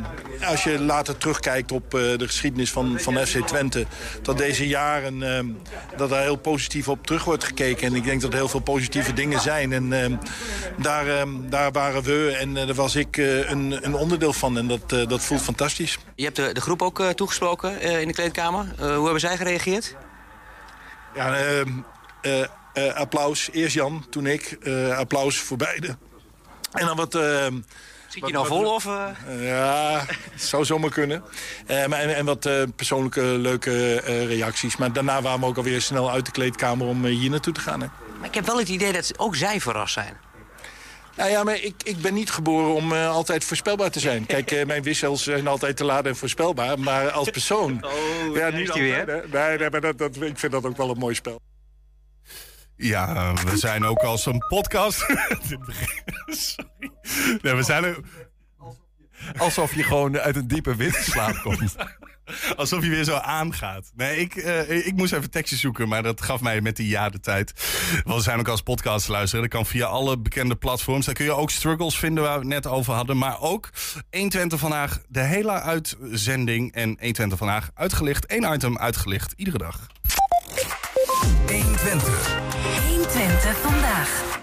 als 0.45 0.65
je 0.65 0.81
later 0.81 1.17
terugkijkt 1.17 1.73
op 1.73 1.91
de 1.91 2.27
geschiedenis 2.27 2.71
van, 2.71 2.99
van 3.01 3.27
FC 3.27 3.47
Twente... 3.47 3.87
dat 4.23 4.39
deze 4.39 4.69
jaren 4.69 5.23
ehm, 5.37 5.47
dat 5.97 6.11
daar 6.11 6.23
heel 6.23 6.37
positief 6.37 6.89
op 6.89 7.07
terug 7.07 7.25
wordt 7.25 7.45
gekeken. 7.45 7.87
En 7.87 7.95
ik 7.95 8.05
denk 8.05 8.21
dat 8.21 8.31
er 8.33 8.37
heel 8.39 8.49
veel 8.49 8.61
positieve 8.61 9.13
dingen 9.13 9.41
zijn. 9.41 9.73
En 9.73 10.19
daar, 10.77 11.05
daar 11.49 11.73
waren 11.73 12.03
we 12.03 12.37
en 12.41 12.55
daar 12.55 12.75
was 12.75 12.95
ik 12.97 13.17
een, 13.17 13.79
een 13.85 13.95
onderdeel 13.95 14.33
van. 14.33 14.59
En 14.59 14.67
dat, 14.69 14.89
dat 15.09 15.23
voelt 15.23 15.43
fantastisch. 15.43 15.99
Je 16.15 16.25
hebt 16.25 16.37
de, 16.37 16.53
de 16.53 16.61
groep 16.61 16.83
ook 16.83 17.03
toegesproken 17.03 17.81
in 17.81 18.07
de 18.09 18.15
kleedkamer. 18.15 18.67
Hoe 18.79 18.87
hebben 18.87 19.21
zij 19.21 19.37
gereageerd? 19.37 19.97
Ja, 21.15 21.35
applaus. 22.95 23.49
Eerst 23.53 23.75
Jan, 23.75 24.07
toen 24.11 24.27
ik. 24.27 24.57
Eh, 24.63 24.99
applaus 24.99 25.39
voor 25.39 25.57
beide. 25.57 25.97
En 26.73 26.87
dan 26.87 26.97
wat... 26.97 27.19
Zit 28.09 28.27
je 28.27 28.33
nou 28.33 28.47
vol 28.47 28.75
of... 28.75 28.87
eh? 28.87 29.07
Ja, 29.47 30.05
het 30.31 30.43
zou 30.43 30.65
zomaar 30.65 30.91
kunnen. 30.91 31.23
Eh, 31.67 31.87
maar 31.87 32.01
en, 32.01 32.17
en 32.17 32.25
wat 32.25 32.47
eh, 32.47 32.63
persoonlijke 32.77 33.21
leuke 33.23 34.01
eh, 34.01 34.27
reacties. 34.27 34.77
Maar 34.77 34.93
daarna 34.93 35.23
waren 35.23 35.41
we 35.41 35.47
ook 35.47 35.57
alweer 35.57 35.81
snel 35.83 36.11
uit 36.11 36.27
de 36.27 36.33
kleedkamer 36.33 36.87
om 36.87 37.05
eh, 37.05 37.11
hier 37.11 37.31
naartoe 37.31 37.53
te 37.53 37.61
gaan. 37.61 37.81
Hè. 37.81 37.87
Maar 38.19 38.29
ik 38.29 38.35
heb 38.35 38.47
wel 38.47 38.59
het 38.59 38.69
idee 38.69 38.93
dat 38.93 39.19
ook 39.19 39.37
zij 39.37 39.61
verrast 39.61 39.93
zijn. 39.93 40.17
Nou 41.17 41.31
ja, 41.31 41.43
maar 41.45 41.55
ik, 41.63 41.75
ik 41.83 42.01
ben 42.01 42.15
niet 42.15 42.31
geboren 42.31 42.75
om 42.75 42.93
eh, 42.93 43.11
altijd 43.11 43.45
voorspelbaar 43.45 43.91
te 43.91 44.01
zijn. 44.01 44.27
Kijk, 44.27 44.51
eh, 44.51 44.67
mijn 44.67 44.83
wissels 44.83 45.23
zijn 45.23 45.47
altijd 45.47 45.77
te 45.77 45.85
laat 45.85 46.07
en 46.07 46.17
voorspelbaar. 46.17 46.79
Maar 46.79 47.11
als 47.11 47.31
persoon... 47.31 47.85
Oh, 47.85 48.37
ja, 48.37 48.49
niet 48.51 48.71
altijd, 48.71 49.07
hè. 49.07 49.21
Nee, 49.49 49.59
nee, 49.59 49.71
maar 49.71 49.81
dat, 49.81 49.99
dat, 49.99 50.17
ik 50.17 50.39
vind 50.39 50.53
dat 50.53 50.65
ook 50.65 50.77
wel 50.77 50.91
een 50.91 50.99
mooi 50.99 51.15
spel. 51.15 51.41
Ja, 52.81 53.35
we 53.35 53.57
zijn 53.57 53.85
ook 53.85 53.99
als 53.99 54.27
een 54.27 54.45
podcast. 54.49 54.99
Sorry. 56.27 56.91
Nee, 57.43 57.55
we 57.55 57.63
zijn 57.63 57.85
er... 57.85 57.99
Alsof 59.37 59.75
je 59.75 59.83
gewoon 59.83 60.19
uit 60.19 60.37
een 60.37 60.49
diepe 60.49 60.77
winterslaap 60.77 61.41
komt. 61.43 61.77
Alsof 62.57 62.83
je 62.83 62.91
weer 62.91 63.05
zo 63.05 63.17
aangaat. 63.17 63.91
Nee, 63.95 64.17
ik, 64.17 64.37
eh, 64.37 64.87
ik 64.87 64.97
moest 64.97 65.13
even 65.13 65.31
tekstjes 65.31 65.61
zoeken, 65.61 65.89
maar 65.89 66.03
dat 66.03 66.23
gaf 66.23 66.41
mij 66.41 66.61
met 66.61 66.77
die 66.77 66.89
jaren 66.89 67.13
de 67.13 67.21
tijd. 67.21 67.53
Want 68.05 68.17
we 68.17 68.23
zijn 68.23 68.39
ook 68.39 68.49
als 68.49 68.63
podcast 68.63 69.09
luisteren. 69.09 69.43
Dat 69.43 69.53
kan 69.53 69.67
via 69.67 69.87
alle 69.87 70.19
bekende 70.19 70.57
platforms. 70.57 71.07
Daar 71.07 71.15
kun 71.15 71.25
je 71.25 71.33
ook 71.33 71.51
struggles 71.51 71.99
vinden 71.99 72.25
waar 72.25 72.33
we 72.33 72.39
het 72.39 72.49
net 72.49 72.67
over 72.67 72.95
hadden. 72.95 73.19
Maar 73.19 73.41
ook 73.41 73.71
120 74.11 74.59
vandaag 74.59 75.01
de 75.09 75.21
hele 75.21 75.53
uitzending. 75.53 76.73
En 76.73 76.89
120 76.89 77.39
vandaag 77.39 77.71
uitgelicht. 77.75 78.27
één 78.27 78.53
item 78.53 78.79
uitgelicht, 78.79 79.33
iedere 79.37 79.59
dag. 79.59 79.87
120. 81.47 82.50
120 83.21 83.57
vandaag. 83.57 84.39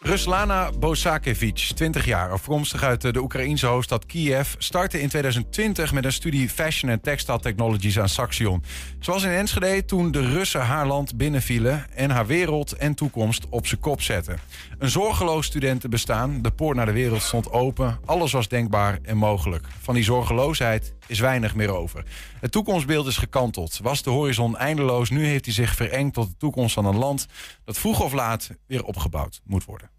Ruslana 0.00 0.70
Bosakevic, 0.78 1.70
20 1.74 2.04
jaar, 2.04 2.30
afkomstig 2.30 2.82
uit 2.82 3.00
de 3.00 3.20
Oekraïense 3.20 3.66
hoofdstad 3.66 4.06
Kiev, 4.06 4.54
startte 4.58 5.00
in 5.00 5.08
2020 5.08 5.92
met 5.92 6.04
een 6.04 6.12
studie 6.12 6.48
Fashion 6.48 6.90
en 6.90 7.00
Textile 7.00 7.40
Technologies 7.40 7.98
aan 7.98 8.08
Saxion. 8.08 8.62
Ze 9.00 9.10
was 9.10 9.22
in 9.22 9.30
Enschede 9.30 9.84
toen 9.84 10.10
de 10.10 10.32
Russen 10.32 10.60
haar 10.60 10.86
land 10.86 11.16
binnenvielen 11.16 11.86
en 11.94 12.10
haar 12.10 12.26
wereld 12.26 12.72
en 12.72 12.94
toekomst 12.94 13.46
op 13.48 13.66
zijn 13.66 13.80
kop 13.80 14.02
zetten. 14.02 14.38
Een 14.78 14.90
zorgeloos 14.90 15.46
studentenbestaan, 15.46 16.42
de 16.42 16.50
poort 16.50 16.76
naar 16.76 16.86
de 16.86 16.92
wereld 16.92 17.22
stond 17.22 17.52
open, 17.52 17.98
alles 18.04 18.32
was 18.32 18.48
denkbaar 18.48 18.98
en 19.02 19.16
mogelijk. 19.16 19.66
Van 19.80 19.94
die 19.94 20.04
zorgeloosheid 20.04 20.94
is 21.10 21.18
weinig 21.18 21.54
meer 21.54 21.70
over. 21.70 22.04
Het 22.40 22.52
toekomstbeeld 22.52 23.06
is 23.06 23.16
gekanteld, 23.16 23.78
was 23.82 24.02
de 24.02 24.10
horizon 24.10 24.56
eindeloos, 24.56 25.10
nu 25.10 25.26
heeft 25.26 25.44
hij 25.44 25.54
zich 25.54 25.74
verengd 25.74 26.14
tot 26.14 26.28
de 26.28 26.36
toekomst 26.36 26.74
van 26.74 26.84
een 26.84 26.98
land 26.98 27.26
dat 27.64 27.78
vroeg 27.78 28.00
of 28.00 28.12
laat 28.12 28.50
weer 28.66 28.84
opgebouwd 28.84 29.40
moet 29.44 29.64
worden. 29.64 29.90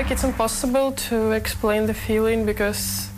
Like 0.00 0.10
it's 0.10 0.24
impossible 0.24 0.92
to 0.92 1.32
explain 1.32 1.84
the 1.84 1.92
feeling 1.92 2.46
because, 2.46 3.10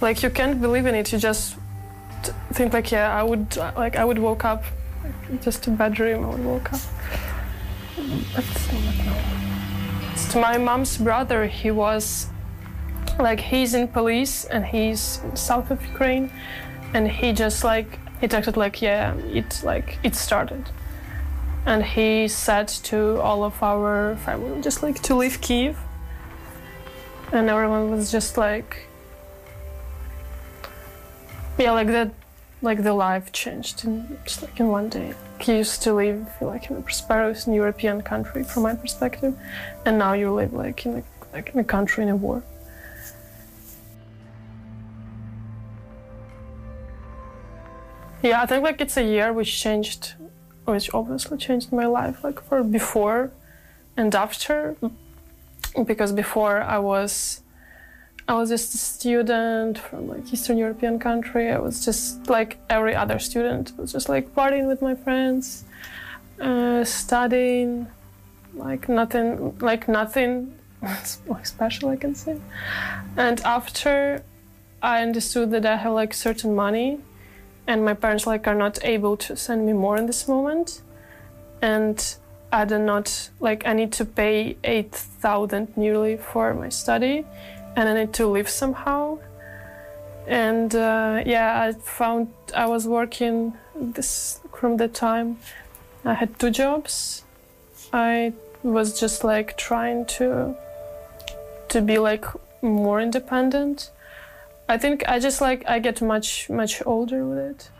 like, 0.00 0.22
you 0.22 0.30
can't 0.30 0.58
believe 0.58 0.86
in 0.86 0.94
it. 0.94 1.12
You 1.12 1.18
just 1.18 1.58
think 2.54 2.72
like, 2.72 2.90
yeah, 2.90 3.14
I 3.14 3.22
would, 3.22 3.58
like, 3.76 3.96
I 3.96 4.04
would 4.06 4.18
woke 4.18 4.46
up, 4.46 4.64
just 5.42 5.66
a 5.66 5.70
bad 5.70 5.92
dream. 5.92 6.24
I 6.24 6.28
would 6.30 6.44
woke 6.52 6.72
up. 6.72 6.80
But 8.34 8.46
to 10.30 10.38
my 10.40 10.56
mom's 10.56 10.96
brother. 10.96 11.46
He 11.46 11.70
was, 11.70 12.28
like, 13.18 13.40
he's 13.40 13.74
in 13.74 13.86
police 13.88 14.46
and 14.46 14.64
he's 14.64 15.20
south 15.34 15.70
of 15.70 15.78
Ukraine, 15.84 16.30
and 16.94 17.06
he 17.06 17.34
just 17.34 17.64
like 17.64 17.98
he 18.18 18.26
acted 18.38 18.56
like, 18.56 18.80
yeah, 18.80 19.14
it 19.40 19.60
like 19.62 19.98
it 20.02 20.14
started. 20.14 20.64
And 21.66 21.84
he 21.84 22.28
said 22.28 22.68
to 22.88 23.20
all 23.20 23.44
of 23.44 23.62
our 23.62 24.16
family 24.24 24.62
just 24.62 24.82
like 24.82 25.02
to 25.02 25.14
leave 25.14 25.42
Kiev 25.42 25.76
and 27.32 27.48
everyone 27.48 27.90
was 27.90 28.10
just 28.10 28.36
like 28.36 28.86
yeah 31.58 31.70
like 31.70 31.86
that 31.86 32.10
like 32.62 32.82
the 32.82 32.92
life 32.92 33.32
changed 33.32 33.84
in 33.84 34.18
just 34.24 34.42
like 34.42 34.60
in 34.60 34.68
one 34.68 34.88
day. 34.90 35.14
He 35.40 35.56
used 35.56 35.82
to 35.82 35.94
live 35.94 36.28
like 36.42 36.70
in 36.70 36.76
a 36.76 36.82
prosperous 36.82 37.46
european 37.46 38.02
country 38.02 38.44
from 38.44 38.64
my 38.64 38.74
perspective. 38.74 39.34
And 39.86 39.98
now 39.98 40.12
you 40.12 40.30
live 40.32 40.52
like 40.52 40.84
in 40.84 40.98
a, 40.98 41.02
like 41.32 41.50
in 41.54 41.58
a 41.58 41.64
country 41.64 42.02
in 42.04 42.10
a 42.10 42.16
war. 42.16 42.42
Yeah 48.22 48.42
i 48.42 48.46
think 48.46 48.62
like 48.62 48.82
it's 48.82 48.98
a 48.98 49.02
year 49.02 49.32
which 49.32 49.50
changed 49.58 50.12
which 50.66 50.92
obviously 50.92 51.38
changed 51.38 51.72
my 51.72 51.86
life 51.86 52.22
like 52.22 52.38
for 52.42 52.62
before 52.62 53.32
and 53.96 54.14
after 54.14 54.76
because 55.86 56.12
before 56.12 56.60
I 56.60 56.78
was 56.78 57.42
I 58.30 58.34
was 58.34 58.48
just 58.48 58.74
a 58.74 58.78
student 58.78 59.76
from 59.76 60.08
like 60.08 60.32
Eastern 60.32 60.56
European 60.56 61.00
country. 61.00 61.50
I 61.50 61.58
was 61.58 61.84
just 61.84 62.28
like 62.28 62.58
every 62.70 62.94
other 62.94 63.18
student. 63.18 63.72
I 63.76 63.80
was 63.80 63.92
just 63.92 64.08
like 64.08 64.32
partying 64.36 64.68
with 64.68 64.80
my 64.80 64.94
friends, 64.94 65.64
uh, 66.40 66.84
studying, 66.84 67.88
like 68.54 68.88
nothing, 68.88 69.58
like 69.58 69.88
nothing 69.88 70.54
special 71.42 71.88
I 71.88 71.96
can 71.96 72.14
say. 72.14 72.36
And 73.16 73.40
after 73.40 74.22
I 74.80 75.02
understood 75.02 75.50
that 75.50 75.66
I 75.66 75.74
have 75.76 75.92
like 75.92 76.14
certain 76.14 76.54
money, 76.54 77.00
and 77.66 77.84
my 77.84 77.94
parents 77.94 78.28
like 78.28 78.46
are 78.46 78.54
not 78.54 78.78
able 78.84 79.16
to 79.16 79.36
send 79.36 79.66
me 79.66 79.72
more 79.72 79.96
in 79.96 80.06
this 80.06 80.28
moment, 80.28 80.82
and 81.60 81.96
I 82.52 82.64
do 82.64 82.78
not 82.78 83.30
like 83.38 83.66
I 83.66 83.72
need 83.72 83.92
to 83.92 84.04
pay 84.04 84.56
eight 84.64 84.92
thousand 84.92 85.76
nearly 85.76 86.16
for 86.16 86.52
my 86.54 86.68
study, 86.68 87.24
and 87.76 87.88
I 87.88 87.94
need 87.94 88.12
to 88.14 88.26
live 88.26 88.48
somehow. 88.48 89.18
And 90.26 90.74
uh, 90.74 91.22
yeah, 91.24 91.62
I 91.62 91.72
found 91.72 92.28
I 92.54 92.66
was 92.66 92.86
working 92.86 93.54
this 93.74 94.40
from 94.52 94.76
the 94.76 94.88
time. 94.88 95.38
I 96.04 96.14
had 96.14 96.38
two 96.38 96.50
jobs. 96.50 97.24
I 97.92 98.32
was 98.62 98.98
just 98.98 99.24
like 99.24 99.56
trying 99.56 100.06
to 100.18 100.56
to 101.68 101.80
be 101.80 101.98
like 101.98 102.24
more 102.62 103.00
independent. 103.00 103.90
I 104.68 104.76
think 104.78 105.04
I 105.08 105.18
just 105.18 105.40
like 105.40 105.64
I 105.68 105.78
get 105.78 106.02
much 106.02 106.50
much 106.50 106.82
older 106.84 107.26
with 107.26 107.38
it. 107.38 107.70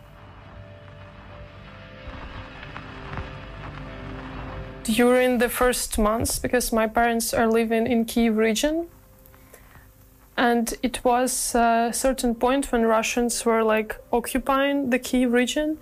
During 4.83 5.37
the 5.37 5.49
first 5.49 5.97
months, 5.99 6.39
because 6.39 6.73
my 6.73 6.87
parents 6.87 7.33
are 7.33 7.47
living 7.47 7.87
in 7.87 8.05
Kiev 8.05 8.37
region, 8.37 8.87
and 10.35 10.73
it 10.81 11.03
was 11.03 11.53
a 11.55 11.91
certain 11.93 12.33
point 12.35 12.71
when 12.71 12.83
Russians 12.83 13.45
were 13.45 13.63
like 13.63 13.95
occupying 14.11 14.89
the 14.89 14.99
Kiev 14.99 15.33
region, 15.33 15.77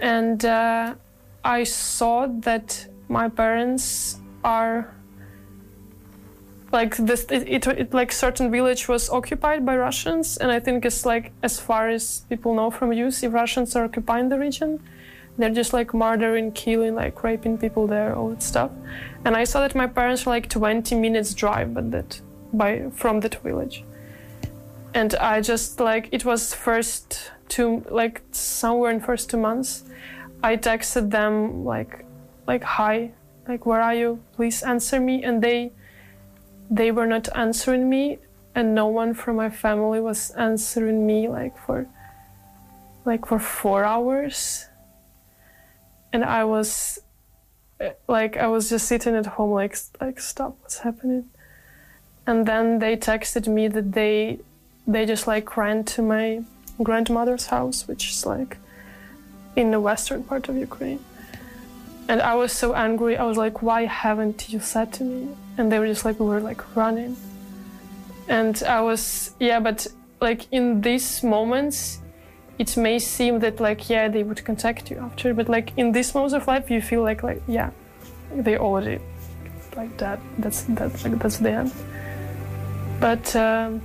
and 0.00 0.44
uh, 0.44 0.94
I 1.44 1.64
saw 1.64 2.26
that 2.26 2.88
my 3.08 3.28
parents 3.28 4.18
are 4.42 4.94
like 6.72 6.96
this 6.96 7.24
it, 7.30 7.48
it, 7.48 7.66
it, 7.66 7.94
like 7.94 8.10
certain 8.12 8.50
village 8.50 8.88
was 8.88 9.08
occupied 9.08 9.64
by 9.64 9.76
russians. 9.76 10.36
And 10.36 10.50
i 10.50 10.60
think 10.60 10.84
it's 10.84 11.06
like 11.06 11.32
as 11.42 11.60
far 11.60 11.88
as 11.88 12.24
people 12.28 12.54
know 12.54 12.70
from 12.70 12.90
news 12.90 13.22
if 13.22 13.32
russians 13.32 13.76
are 13.76 13.84
occupying 13.84 14.28
the 14.28 14.38
region 14.38 14.80
they're 15.36 15.50
just 15.50 15.72
like 15.72 15.92
murdering 15.92 16.52
killing 16.52 16.94
like 16.94 17.22
raping 17.22 17.58
people 17.58 17.86
there 17.86 18.14
all 18.14 18.30
that 18.30 18.42
stuff. 18.42 18.70
And 19.24 19.36
i 19.36 19.44
saw 19.44 19.60
that 19.60 19.74
my 19.74 19.86
parents 19.86 20.26
were 20.26 20.30
like 20.30 20.48
20 20.48 20.94
minutes 20.94 21.34
drive 21.34 21.74
but 21.74 21.90
that 21.90 22.20
by 22.52 22.90
from 22.94 23.20
that 23.20 23.36
village. 23.42 23.84
And 24.94 25.14
i 25.16 25.40
just 25.40 25.80
like 25.80 26.08
it 26.12 26.24
was 26.24 26.54
first 26.54 27.32
two 27.48 27.84
like 27.90 28.22
somewhere 28.32 28.90
in 28.90 29.00
first 29.00 29.30
two 29.30 29.36
months 29.36 29.84
i 30.42 30.56
texted 30.56 31.10
them 31.10 31.64
like 31.64 32.04
like 32.46 32.62
hi 32.62 33.12
like 33.48 33.66
where 33.66 33.80
are 33.80 33.94
you? 33.94 34.20
Please 34.32 34.62
answer 34.62 35.00
me. 35.00 35.22
And 35.22 35.42
they 35.42 35.72
they 36.70 36.90
were 36.90 37.06
not 37.06 37.28
answering 37.34 37.88
me 37.88 38.18
and 38.54 38.74
no 38.74 38.86
one 38.86 39.12
from 39.14 39.36
my 39.36 39.50
family 39.50 40.00
was 40.00 40.30
answering 40.30 41.06
me 41.06 41.28
like 41.28 41.56
for 41.58 41.86
like 43.04 43.26
for 43.26 43.38
four 43.38 43.84
hours 43.84 44.66
and 46.14 46.24
i 46.24 46.44
was 46.44 47.00
eh, 47.80 47.92
like 48.08 48.36
i 48.38 48.46
was 48.46 48.70
just 48.70 48.86
sitting 48.86 49.14
at 49.16 49.26
home 49.26 49.50
like 49.50 49.76
like 50.00 50.18
stop 50.18 50.56
what's 50.62 50.78
happening? 50.78 51.24
And 52.26 52.46
then 52.46 52.78
they 52.78 52.96
texted 52.96 53.46
me 53.48 53.68
that 53.68 53.92
they 53.92 54.38
they 54.86 55.04
just 55.04 55.26
like 55.26 55.58
ran 55.58 55.84
to 55.92 56.00
my 56.00 56.42
grandmother's 56.82 57.46
house 57.46 57.86
which 57.88 58.04
is 58.12 58.24
like 58.24 58.56
in 59.56 59.70
the 59.72 59.80
western 59.88 60.22
part 60.24 60.48
of 60.48 60.56
ukraine. 60.56 61.00
And 62.08 62.22
i 62.22 62.34
was 62.34 62.52
so 62.52 62.68
angry. 62.74 63.16
I 63.16 63.24
was 63.24 63.36
like 63.36 63.56
why 63.68 63.80
haven't 63.84 64.48
you 64.52 64.60
said 64.60 64.88
to 64.94 65.04
me? 65.04 65.28
And 65.58 65.70
they 65.70 65.78
were 65.80 65.90
just 65.94 66.04
like 66.06 66.18
we 66.20 66.26
were 66.26 66.44
like 66.50 66.62
running. 66.76 67.16
And 68.28 68.54
i 68.78 68.80
was 68.80 69.02
yeah 69.40 69.60
but 69.68 69.86
like 70.20 70.42
in 70.58 70.80
these 70.80 71.08
moments 71.22 71.98
it 72.58 72.76
may 72.76 72.98
seem 72.98 73.40
that 73.40 73.60
like 73.60 73.90
yeah 73.90 74.08
they 74.08 74.22
would 74.22 74.44
contact 74.44 74.90
you 74.90 74.98
after 74.98 75.34
but 75.34 75.48
like 75.48 75.72
in 75.76 75.92
these 75.92 76.14
moments 76.14 76.34
of 76.34 76.46
life 76.46 76.70
you 76.70 76.80
feel 76.80 77.02
like 77.02 77.22
like 77.22 77.42
yeah 77.46 77.70
they 78.32 78.56
already 78.56 78.98
like 79.76 79.96
that 79.98 80.20
that's 80.38 80.62
that's 80.62 81.04
like 81.04 81.18
that's 81.18 81.38
the 81.38 81.50
end 81.50 81.72
but 83.00 83.34
um, 83.36 83.80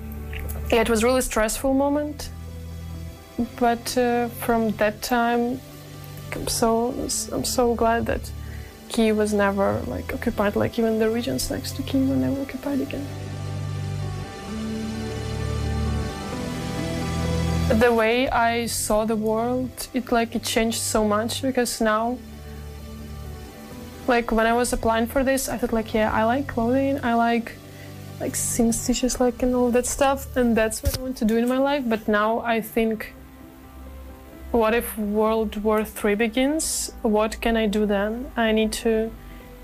yeah 0.72 0.82
it 0.82 0.89
was 0.89 1.03
really 1.03 1.22
stressful 1.22 1.74
moment 1.74 2.30
but 3.59 3.97
uh, 3.97 4.28
from 4.28 4.70
that 4.72 5.01
time 5.01 5.59
i'm 6.36 6.47
so 6.47 6.93
i'm 7.32 7.43
so 7.43 7.74
glad 7.74 8.05
that 8.05 8.32
Kiev 8.89 9.17
was 9.17 9.34
never 9.34 9.82
like 9.88 10.13
occupied, 10.13 10.55
like 10.55 10.78
even 10.80 10.99
the 10.99 11.09
regions 11.09 11.49
next 11.51 11.76
to 11.76 11.84
Kiev 11.84 12.09
were 12.09 12.15
never 12.15 12.41
occupied 12.41 12.82
again. 12.82 13.07
The 17.70 17.93
way 17.93 18.28
I 18.30 18.65
saw 18.65 19.05
the 19.05 19.15
world, 19.15 19.88
it 19.93 20.11
like 20.11 20.36
it 20.36 20.43
changed 20.43 20.80
so 20.80 21.05
much 21.05 21.43
because 21.43 21.80
now 21.80 22.17
like 24.07 24.32
when 24.32 24.47
I 24.47 24.53
was 24.53 24.74
applying 24.74 25.05
for 25.05 25.24
this, 25.24 25.47
I 25.47 25.57
thought 25.57 25.72
like 25.72 25.93
yeah, 25.93 26.11
I 26.11 26.24
like 26.24 26.47
clothing, 26.47 26.99
I 27.03 27.13
like 27.13 27.53
like 28.20 28.36
seam 28.36 28.72
stitches 28.72 29.20
like 29.20 29.43
and 29.43 29.53
all 29.53 29.70
that 29.70 29.86
stuff 29.86 30.36
and 30.36 30.57
that's 30.57 30.82
what 30.82 30.97
I 30.97 31.01
want 31.01 31.17
to 31.17 31.26
do 31.26 31.38
in 31.38 31.47
my 31.47 31.59
life. 31.59 31.84
But 31.88 32.07
now 32.07 32.39
I 32.39 32.59
think 32.59 33.13
what 34.51 34.74
if 34.74 34.97
World 34.97 35.61
War 35.63 35.86
III 35.86 36.15
begins? 36.15 36.91
What 37.03 37.39
can 37.39 37.55
I 37.55 37.67
do 37.67 37.86
then? 37.86 38.32
I 38.36 38.51
need 38.51 38.72
to 38.84 39.11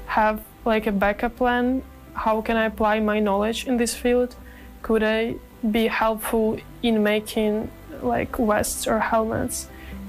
have 0.05 0.41
like 0.63 0.85
a 0.85 0.91
backup 0.91 1.37
plan. 1.37 1.81
How 2.13 2.39
can 2.41 2.55
I 2.55 2.65
apply 2.65 2.99
my 2.99 3.19
knowledge 3.19 3.65
in 3.65 3.77
this 3.77 3.95
field? 3.95 4.35
Could 4.83 5.01
I 5.01 5.35
be 5.71 5.87
helpful 5.87 6.59
in 6.83 7.01
making 7.01 7.71
like 8.03 8.37
vests 8.37 8.87
or 8.87 8.99
helmets? 8.99 9.67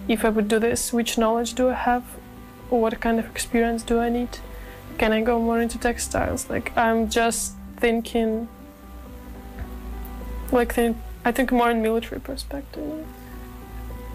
If 0.09 0.24
I 0.24 0.28
would 0.28 0.49
do 0.49 0.59
this, 0.59 0.93
which 0.93 1.18
knowledge 1.18 1.55
do 1.55 1.68
I 1.68 1.74
have? 1.74 2.05
What 2.70 3.01
kind 3.01 3.18
of 3.18 3.26
experience 3.30 3.82
do 3.82 3.99
I 3.99 4.09
need? 4.09 4.39
Can 4.99 5.12
I 5.12 5.22
go 5.22 5.41
more 5.41 5.61
into 5.61 5.78
textiles? 5.78 6.49
Like 6.49 6.76
I'm 6.76 7.09
just 7.09 7.55
thinking 7.76 8.49
like 10.53 10.74
think, 10.74 10.97
I 11.24 11.32
think 11.32 11.53
more 11.53 11.70
in 11.70 11.82
military 11.82 12.20
perspective. 12.20 13.07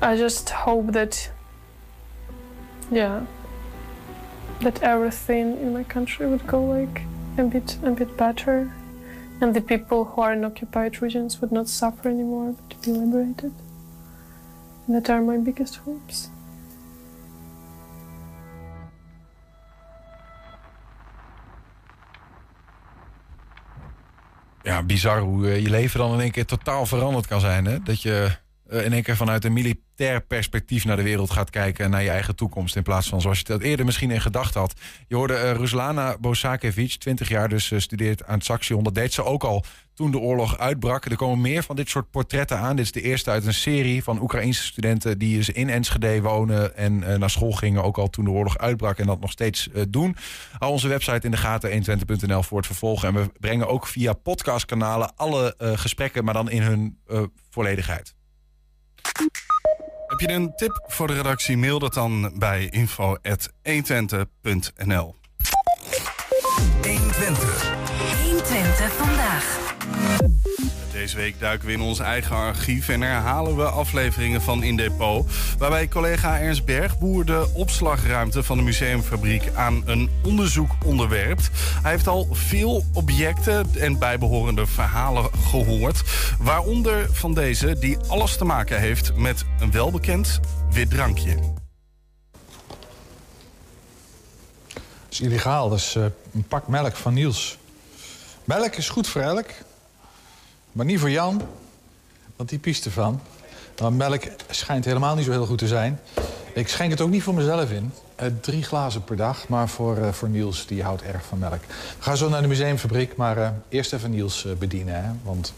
I 0.01 0.17
just 0.17 0.49
hope 0.49 0.87
that, 0.93 1.29
yeah, 2.89 3.25
that 4.61 4.81
everything 4.81 5.57
in 5.57 5.73
my 5.73 5.83
country 5.83 6.27
would 6.27 6.47
go 6.47 6.63
like 6.63 7.03
a 7.37 7.43
bit, 7.43 7.77
a 7.83 7.91
bit 7.91 8.17
better, 8.17 8.73
and 9.41 9.53
the 9.53 9.61
people 9.61 10.05
who 10.05 10.21
are 10.21 10.33
in 10.33 10.45
occupied 10.45 11.01
regions 11.01 11.39
would 11.39 11.51
not 11.51 11.67
suffer 11.67 12.09
anymore, 12.09 12.55
but 12.69 12.81
be 12.81 12.91
liberated. 12.91 13.53
And 14.87 14.95
that 14.95 15.09
are 15.09 15.21
my 15.21 15.37
biggest 15.37 15.75
hopes. 15.75 16.29
Ja, 24.63 24.83
bizar 24.83 25.19
hoe 25.19 25.47
eh, 25.47 25.63
je 25.63 25.69
leven 25.69 25.99
dan 25.99 26.13
in 26.13 26.19
één 26.19 26.31
keer 26.31 26.45
totaal 26.45 26.85
veranderd 26.85 27.27
kan 27.27 27.39
zijn. 27.39 27.65
Hè? 27.65 27.83
Dat 27.83 28.01
je 28.01 28.37
uh, 28.71 28.85
in 28.85 28.93
één 28.93 29.03
keer 29.03 29.15
vanuit 29.15 29.45
een 29.45 29.53
militair 29.53 30.21
perspectief 30.21 30.85
naar 30.85 30.95
de 30.95 31.03
wereld 31.03 31.29
gaat 31.29 31.49
kijken. 31.49 31.89
Naar 31.89 32.03
je 32.03 32.09
eigen 32.09 32.35
toekomst. 32.35 32.75
In 32.75 32.83
plaats 32.83 33.09
van 33.09 33.21
zoals 33.21 33.37
je 33.37 33.43
dat 33.43 33.61
eerder 33.61 33.85
misschien 33.85 34.11
in 34.11 34.21
gedacht 34.21 34.53
had. 34.53 34.73
Je 35.07 35.15
hoorde 35.15 35.33
uh, 35.33 35.51
Ruslana 35.51 36.17
Bosakevic, 36.19 36.91
20 36.93 37.29
jaar 37.29 37.49
dus, 37.49 37.71
uh, 37.71 37.79
studeert 37.79 38.25
aan 38.25 38.35
het 38.35 38.45
Saxion. 38.45 38.83
Dat 38.83 38.95
deed 38.95 39.13
ze 39.13 39.23
ook 39.23 39.43
al 39.43 39.63
toen 39.93 40.11
de 40.11 40.19
oorlog 40.19 40.57
uitbrak. 40.57 41.05
Er 41.05 41.15
komen 41.15 41.41
meer 41.41 41.63
van 41.63 41.75
dit 41.75 41.89
soort 41.89 42.11
portretten 42.11 42.57
aan. 42.57 42.75
Dit 42.75 42.85
is 42.85 42.91
de 42.91 43.01
eerste 43.01 43.29
uit 43.29 43.45
een 43.45 43.53
serie 43.53 44.03
van 44.03 44.21
Oekraïnse 44.21 44.63
studenten 44.63 45.17
die 45.17 45.37
dus 45.37 45.49
in 45.49 45.69
Enschede 45.69 46.21
wonen 46.21 46.75
en 46.75 47.19
naar 47.19 47.29
school 47.29 47.51
gingen. 47.51 47.83
Ook 47.83 47.97
al 47.97 48.09
toen 48.09 48.25
de 48.25 48.31
oorlog 48.31 48.57
uitbrak 48.57 48.97
en 48.97 49.05
dat 49.05 49.19
nog 49.19 49.31
steeds 49.31 49.69
doen. 49.89 50.15
Hou 50.57 50.71
onze 50.71 50.87
website 50.87 51.25
in 51.25 51.31
de 51.31 51.37
gaten 51.37 51.83
120.nl 51.83 52.43
voor 52.43 52.57
het 52.57 52.65
vervolgen. 52.65 53.07
En 53.07 53.13
we 53.13 53.31
brengen 53.39 53.67
ook 53.67 53.87
via 53.87 54.13
podcastkanalen 54.13 55.15
alle 55.15 55.55
gesprekken, 55.57 56.23
maar 56.23 56.33
dan 56.33 56.49
in 56.49 56.61
hun 56.61 56.97
volledigheid. 57.49 58.15
Heb 60.07 60.19
je 60.19 60.31
een 60.31 60.55
tip 60.55 60.83
voor 60.87 61.07
de 61.07 61.13
redactie? 61.13 61.57
Mail 61.57 61.79
dat 61.79 61.93
dan 61.93 62.33
bij 62.35 62.69
info.120.nl 62.69 65.15
120. 66.81 67.73
120 68.23 68.93
vandaag. 68.93 69.59
Deze 71.01 71.15
week 71.15 71.39
duiken 71.39 71.67
we 71.67 71.73
in 71.73 71.81
ons 71.81 71.99
eigen 71.99 72.35
archief 72.35 72.89
en 72.89 73.01
herhalen 73.01 73.55
we 73.55 73.63
afleveringen 73.63 74.41
van 74.41 74.63
In 74.63 74.75
Depot. 74.75 75.31
Waarbij 75.57 75.87
collega 75.87 76.39
Ernst 76.39 76.65
Bergboer 76.65 77.25
de 77.25 77.49
opslagruimte 77.53 78.43
van 78.43 78.57
de 78.57 78.63
museumfabriek 78.63 79.49
aan 79.55 79.83
een 79.85 80.09
onderzoek 80.23 80.71
onderwerpt. 80.85 81.49
Hij 81.81 81.91
heeft 81.91 82.07
al 82.07 82.27
veel 82.31 82.85
objecten 82.93 83.67
en 83.77 83.99
bijbehorende 83.99 84.67
verhalen 84.67 85.29
gehoord. 85.49 86.01
Waaronder 86.39 87.07
van 87.11 87.33
deze 87.33 87.79
die 87.79 87.97
alles 88.07 88.37
te 88.37 88.45
maken 88.45 88.79
heeft 88.79 89.15
met 89.15 89.45
een 89.59 89.71
welbekend 89.71 90.39
wit 90.71 90.89
drankje. 90.89 91.35
Dat 94.73 94.83
is 95.09 95.21
illegaal, 95.21 95.69
dat 95.69 95.77
is 95.77 95.95
uh, 95.95 96.05
een 96.33 96.43
pak 96.47 96.67
melk 96.67 96.95
van 96.95 97.13
Niels. 97.13 97.57
Melk 98.43 98.75
is 98.75 98.89
goed 98.89 99.07
voor 99.07 99.21
elk, 99.21 99.47
maar 100.71 100.85
niet 100.85 100.99
voor 100.99 101.09
Jan, 101.09 101.41
want 102.35 102.49
die 102.49 102.59
piest 102.59 102.85
ervan. 102.85 103.21
Maar 103.81 103.93
melk 103.93 104.23
schijnt 104.49 104.85
helemaal 104.85 105.15
niet 105.15 105.25
zo 105.25 105.31
heel 105.31 105.45
goed 105.45 105.57
te 105.57 105.67
zijn. 105.67 105.99
Ik 106.53 106.67
schenk 106.67 106.91
het 106.91 107.01
ook 107.01 107.09
niet 107.09 107.23
voor 107.23 107.33
mezelf 107.33 107.71
in. 107.71 107.91
Uh, 108.21 108.27
drie 108.41 108.63
glazen 108.63 109.03
per 109.03 109.15
dag, 109.15 109.47
maar 109.47 109.69
voor, 109.69 109.97
uh, 109.97 110.09
voor 110.11 110.29
Niels, 110.29 110.67
die 110.67 110.83
houdt 110.83 111.01
erg 111.01 111.25
van 111.25 111.39
melk. 111.39 111.61
We 111.97 112.03
gaan 112.03 112.17
zo 112.17 112.29
naar 112.29 112.41
de 112.41 112.47
museumfabriek, 112.47 113.15
maar 113.15 113.37
uh, 113.37 113.49
eerst 113.69 113.93
even 113.93 114.11
Niels 114.11 114.45
bedienen. 114.59 115.03
Hè? 115.03 115.09
Want 115.23 115.53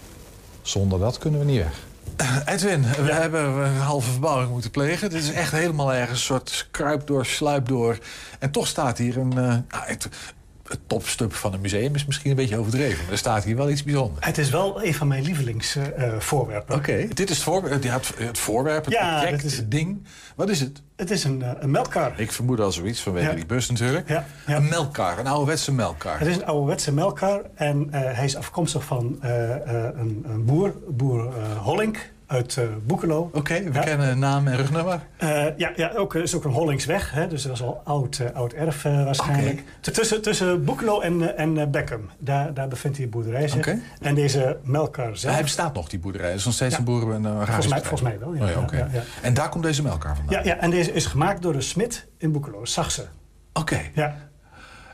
zonder 0.61 0.99
dat 0.99 1.17
kunnen 1.17 1.39
we 1.39 1.45
niet 1.45 1.63
weg. 1.63 1.79
Edwin, 2.53 2.81
we 2.81 3.13
hebben 3.13 3.43
een 3.43 3.77
halve 3.77 4.11
verbouwing 4.11 4.51
moeten 4.51 4.71
plegen. 4.71 5.09
Dit 5.09 5.23
is 5.23 5.31
echt 5.31 5.51
helemaal 5.51 5.93
ergens 5.93 6.19
een 6.19 6.25
soort 6.25 6.67
kruip 6.71 7.07
door, 7.07 7.25
sluip 7.25 7.67
door. 7.67 7.97
En 8.39 8.51
toch 8.51 8.67
staat 8.67 8.97
hier 8.97 9.17
een, 9.17 9.65
het 9.67 10.09
topstuk 10.87 11.31
van 11.33 11.53
een 11.53 11.61
museum 11.61 11.95
is 11.95 12.05
misschien 12.05 12.29
een 12.29 12.35
beetje 12.35 12.57
overdreven. 12.57 13.03
Maar 13.03 13.11
er 13.11 13.17
staat 13.17 13.43
hier 13.43 13.55
wel 13.55 13.69
iets 13.69 13.83
bijzonders. 13.83 14.25
Het 14.25 14.37
is 14.37 14.49
wel 14.49 14.83
een 14.85 14.93
van 14.93 15.07
mijn 15.07 15.23
lievelingsvoorwerpen. 15.23 16.75
Oké, 16.75 17.07
dit 17.13 17.29
is 17.29 17.35
het, 17.35 17.45
voorwerp, 17.45 17.83
ja, 17.83 17.93
het, 17.93 18.11
het 18.17 18.37
voorwerp, 18.39 18.85
het 18.85 18.93
Ja, 18.93 19.21
object, 19.23 19.43
is- 19.43 19.57
het 19.57 19.71
ding. 19.71 20.03
Wat 20.35 20.49
is 20.49 20.59
het? 20.59 20.81
Het 20.95 21.11
is 21.11 21.23
een, 21.23 21.41
eh, 21.41 21.51
een 21.59 21.71
melkkar. 21.71 22.13
Ik 22.19 22.31
vermoed 22.31 22.59
al 22.59 22.71
zoiets 22.71 23.01
vanwege 23.01 23.29
Ja. 23.29 23.35
die 23.35 23.45
bus 23.45 23.69
natuurlijk. 23.69 24.09
Ja, 24.09 24.25
ja. 24.47 24.55
Een 24.55 24.69
melkkar, 24.69 25.19
een 25.19 25.27
ouderwetse 25.27 25.71
melkkar. 25.73 26.19
Het 26.19 26.27
is 26.27 26.35
een 26.35 26.45
ouderwetse 26.45 26.91
melkkar 26.93 27.41
en 27.55 27.87
eh, 27.91 28.01
hij 28.15 28.25
is 28.25 28.35
afkomstig 28.35 28.83
van 28.83 29.17
eh, 29.21 29.49
een, 29.93 30.25
een 30.27 30.45
boer, 30.45 30.73
boer 30.89 31.33
Hollink 31.57 32.11
uit 32.27 32.57
eh 32.57 32.63
Boekelo. 32.85 33.29
Oké, 33.33 33.63
we 33.71 33.79
kennen 33.79 34.19
naam 34.19 34.47
en 34.47 34.55
rugnummer. 34.57 34.99
Eh, 35.17 35.45
ja, 35.57 35.71
ja 35.75 35.91
ook, 35.95 36.15
is 36.15 36.35
ook 36.35 36.43
een 36.43 36.51
Hollingsweg, 36.51 37.11
hè, 37.11 37.27
dus 37.27 37.41
dat 37.41 37.51
was 37.51 37.61
al 37.67 37.81
oud, 37.83 38.19
eh, 38.19 38.35
oud 38.35 38.53
erf 38.53 38.85
eh, 38.85 39.03
waarschijnlijk. 39.03 39.63
Tussen, 39.79 40.21
tussen 40.21 40.63
Boekelo 40.65 40.99
en, 40.99 41.21
eh, 41.35 41.43
en 41.43 41.57
eh, 41.57 41.67
Beckham, 41.67 42.09
daar, 42.17 42.53
daar 42.53 42.67
bevindt 42.67 42.97
hij 42.97 43.09
boerderij 43.09 43.47
zich. 43.47 43.67
En 44.01 44.15
deze 44.15 44.57
melkkar 44.63 45.17
zelf... 45.17 45.33
Hij 45.33 45.43
bestaat 45.43 45.73
nog, 45.73 45.89
die 45.89 45.99
boerderij. 45.99 46.29
Het 46.29 46.39
is 46.39 46.45
nog 46.45 46.53
steeds 46.53 46.73
Ja. 46.73 46.79
een 46.79 46.85
boeren 46.85 47.15
en 47.15 47.23
een 47.23 47.45
Volgens 47.45 47.67
mij, 47.67 47.79
volgens 47.79 48.01
mij 48.01 48.19
wel, 48.19 48.33
ja. 48.33 48.43
Oh 48.43 48.65
ja. 48.71 48.87
Ja. 48.93 49.01
En 49.21 49.33
daar 49.33 49.49
komt 49.49 49.63
deze 49.63 49.81
melkkar 49.81 50.15
vandaan? 50.15 50.43
Ja, 50.43 50.49
ja, 50.53 50.57
en 50.59 50.69
deze 50.69 50.91
is 50.91 51.05
gemaakt 51.05 51.41
door 51.41 51.53
een 51.55 51.61
smid 51.63 52.07
in 52.17 52.31
Boekelo, 52.31 52.65
Saxe. 52.65 53.05
Oké. 53.53 53.79
Ja. 53.93 54.15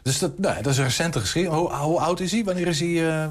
Dus 0.09 0.19
dat, 0.19 0.37
nou, 0.39 0.55
dat 0.61 0.71
is 0.71 0.77
een 0.77 0.83
recente 0.83 1.19
geschiedenis. 1.19 1.57
Hoe, 1.59 1.73
hoe 1.73 1.99
oud 1.99 2.19
is 2.19 2.31
hij? 2.31 2.43
Wanneer, 2.43 2.67
is 2.67 2.79
hij, 2.79 3.09
eh, 3.09 3.25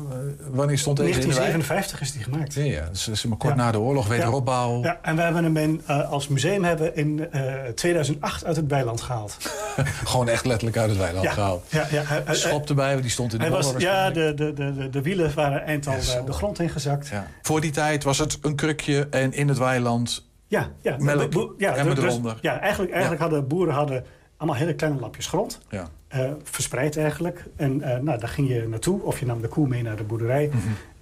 wanneer 0.50 0.78
stond 0.78 0.96
deze 0.96 1.20
in 1.20 1.28
de 1.28 1.34
wijk? 1.34 1.36
1957 1.38 2.00
is 2.00 2.12
die 2.12 2.22
gemaakt. 2.22 2.54
Ja, 2.54 2.62
ja. 2.62 2.88
Dus, 2.90 3.04
dus 3.04 3.24
maar 3.24 3.36
kort 3.38 3.54
Ja. 3.56 3.60
na 3.62 3.70
de 3.72 3.78
oorlog, 3.78 4.06
wederopbouw. 4.06 4.82
Ja, 4.82 4.98
en 5.02 5.16
we 5.16 5.22
hebben 5.22 5.44
hem 5.44 5.56
in, 5.56 5.82
eh, 5.86 6.10
als 6.10 6.28
museum 6.28 6.64
hebben 6.64 6.96
in 6.96 7.30
eh, 7.30 7.42
2008 7.74 8.44
uit 8.44 8.56
het 8.56 8.66
weiland 8.68 9.00
gehaald. 9.00 9.36
Gewoon 10.04 10.28
echt 10.28 10.44
letterlijk 10.46 10.76
uit 10.76 10.88
het 10.90 10.98
weiland 10.98 11.24
Ja. 11.24 11.32
gehaald. 11.32 11.64
Ja, 11.68 11.86
ja, 11.90 12.02
hij- 12.04 12.22
hij- 12.24 12.34
Schop 12.34 12.68
erbij, 12.68 12.90
want 12.90 13.02
die 13.02 13.10
stond 13.10 13.32
in 13.32 13.38
de 13.38 13.44
Hij 13.44 13.52
was, 13.54 13.72
ja, 13.78 14.10
de, 14.10 14.32
de, 14.34 14.52
de, 14.52 14.74
de, 14.74 14.90
de 14.90 15.02
wielen 15.02 15.34
waren 15.34 15.64
eind 15.64 15.86
al 15.86 15.92
eh, 15.94 16.24
de 16.26 16.32
grond 16.32 16.58
ingezakt. 16.60 17.08
Ja. 17.08 17.26
Voor 17.42 17.60
die 17.60 17.70
tijd 17.70 18.04
was 18.04 18.18
het 18.18 18.38
een 18.42 18.54
krukje 18.54 19.06
en 19.10 19.32
in 19.32 19.48
het 19.48 19.58
weiland 19.58 20.24
Ja, 20.46 20.68
ja, 20.82 20.96
melk, 20.98 21.54
ja, 21.58 21.84
dus- 21.84 22.04
eronder. 22.04 22.38
ja 22.40 22.60
eigenlijk, 22.60 22.92
eigenlijk 22.92 23.20
hadden 23.20 23.46
boeren 23.48 23.74
hadden 23.74 24.04
allemaal 24.36 24.58
hele 24.58 24.74
kleine 24.74 25.00
lapjes 25.00 25.26
grond. 25.26 25.58
Ja. 25.70 25.88
Eh, 26.08 26.30
verspreid 26.42 26.96
eigenlijk. 26.96 27.44
En 27.56 27.82
eh, 27.82 28.00
nou, 28.00 28.18
daar 28.18 28.28
ging 28.28 28.48
je 28.48 28.68
naartoe. 28.68 29.02
Of 29.02 29.20
je 29.20 29.26
nam 29.26 29.40
de 29.40 29.48
koe 29.48 29.68
mee 29.68 29.82
naar 29.82 29.96
de 29.96 30.02
boerderij. 30.02 30.50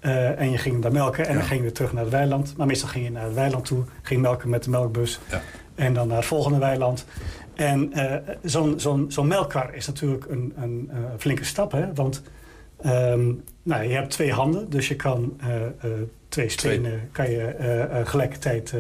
eh, 0.01 0.41
en 0.41 0.51
je 0.51 0.59
ging 0.59 0.83
daar 0.83 0.93
melken. 0.93 1.27
En 1.27 1.35
dan 1.35 1.43
ging 1.43 1.57
je 1.57 1.63
weer 1.63 1.73
terug 1.73 1.93
naar 1.93 2.03
het 2.03 2.13
weiland. 2.13 2.57
Maar 2.57 2.67
meestal 2.67 2.89
ging 2.89 3.05
je 3.05 3.11
naar 3.11 3.25
het 3.25 3.35
weiland 3.35 3.65
toe. 3.65 3.85
Ging 4.03 4.21
melken 4.21 4.49
met 4.49 4.65
de 4.65 4.71
melkbus. 4.71 5.21
En 5.75 5.95
dan 5.95 6.09
naar 6.09 6.17
het 6.17 6.27
volgende 6.27 6.59
weiland. 6.59 7.07
En 7.55 7.93
zo'n 8.43 8.81
zo'n 8.81 9.07
zo'n 9.09 9.27
melkkar 9.27 9.75
is 9.75 9.87
natuurlijk 9.87 10.27
een, 10.29 10.53
een 10.57 10.91
flinke 11.19 11.45
stap. 11.45 11.73
Hè? 11.73 11.95
Want 11.95 12.23
ehm, 12.81 13.33
nou, 13.63 13.83
je 13.83 13.95
hebt 13.95 14.11
twee 14.11 14.33
handen. 14.33 14.71
Dus 14.71 14.89
je 14.89 14.97
kan 14.97 15.41
twee 16.29 16.49
stenen 16.49 17.09
kan 17.13 17.31
je 17.31 18.01
gelijkertijd 18.05 18.75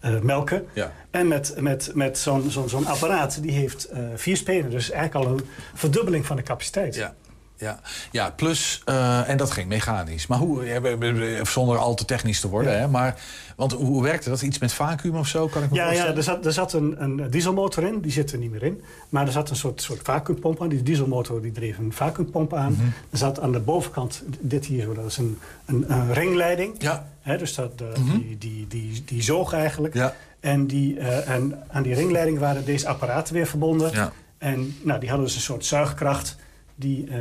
eh, 0.00 0.20
melken. 0.20 0.66
Ja. 0.72 0.92
En 1.10 1.28
met, 1.28 1.54
met, 1.58 1.90
met 1.94 2.18
zo'n 2.18 2.50
zo'n 2.50 2.68
zo'n 2.68 2.86
apparaat, 2.86 3.42
die 3.42 3.52
heeft 3.52 3.84
eh, 3.84 4.02
vier 4.14 4.36
spenen. 4.36 4.70
Dus 4.70 4.90
eigenlijk 4.90 5.26
al 5.26 5.32
een 5.32 5.44
verdubbeling 5.74 6.26
van 6.26 6.36
de 6.36 6.42
capaciteit. 6.42 6.94
Ja. 6.94 7.14
Ja, 7.60 7.80
ja 8.10 8.30
plus, 8.30 8.82
eh, 8.84 9.28
en 9.28 9.36
dat 9.36 9.50
ging 9.50 9.68
mechanisch. 9.68 10.26
Maar 10.26 10.38
hoe, 10.38 11.42
zonder 11.42 11.78
al 11.78 11.94
te 11.94 12.04
technisch 12.04 12.40
te 12.40 12.48
worden, 12.48 12.78
hè, 12.78 12.88
maar, 12.88 13.20
want 13.56 13.72
hoe, 13.72 14.02
werkte 14.02 14.28
dat? 14.28 14.42
Iets 14.42 14.58
met 14.58 14.72
vacuüm 14.72 15.16
of 15.16 15.26
zo, 15.26 15.46
kan 15.46 15.62
ik 15.62 15.70
me 15.70 15.76
Ja, 15.76 15.90
ja 15.90 16.14
er 16.14 16.22
zat, 16.22 16.46
er 16.46 16.52
zat 16.52 16.72
een, 16.72 17.02
een 17.02 17.30
dieselmotor 17.30 17.84
in, 17.84 18.00
die 18.00 18.12
zit 18.12 18.32
er 18.32 18.38
niet 18.38 18.50
meer 18.50 18.62
in. 18.62 18.82
Maar 19.08 19.26
er 19.26 19.32
zat 19.32 19.50
een 19.50 19.56
soort, 19.56 19.82
soort 19.82 20.00
vacuümpomp 20.00 20.62
aan. 20.62 20.68
Die 20.68 20.82
dieselmotor 20.82 21.42
die 21.42 21.52
dreef 21.52 21.78
een 21.78 21.92
vacuümpomp 21.92 22.54
aan. 22.54 22.72
Mhm. 22.72 22.84
Er 23.10 23.18
zat 23.18 23.40
aan 23.40 23.52
de 23.52 23.60
bovenkant, 23.60 24.22
dit 24.40 24.66
hier 24.66 24.82
zo, 24.82 24.94
dat 24.94 25.04
is 25.04 25.16
een, 25.16 25.38
een, 25.64 25.92
een 25.92 26.12
ringleiding. 26.12 26.74
Ja. 26.78 27.08
Dus 27.38 27.54
dat, 27.54 27.78
de, 27.78 27.92
Mhm. 27.98 28.18
die, 28.18 28.38
die, 28.38 28.66
die, 28.66 29.02
die 29.04 29.22
zoog 29.22 29.52
eigenlijk. 29.52 29.94
Ja. 29.94 30.14
En, 30.40 30.66
die, 30.66 30.98
eh, 30.98 31.28
en 31.34 31.62
aan 31.68 31.82
die 31.82 31.94
ringleiding 31.94 32.38
waren 32.38 32.64
deze 32.64 32.88
apparaten 32.88 33.34
weer 33.34 33.46
verbonden. 33.46 33.90
Ja. 33.92 34.12
En 34.38 34.76
nou, 34.82 35.00
die 35.00 35.08
hadden 35.08 35.26
dus 35.26 35.36
een 35.36 35.42
soort 35.42 35.64
zuigkracht. 35.64 36.36
Die, 36.80 37.06
eh, 37.10 37.16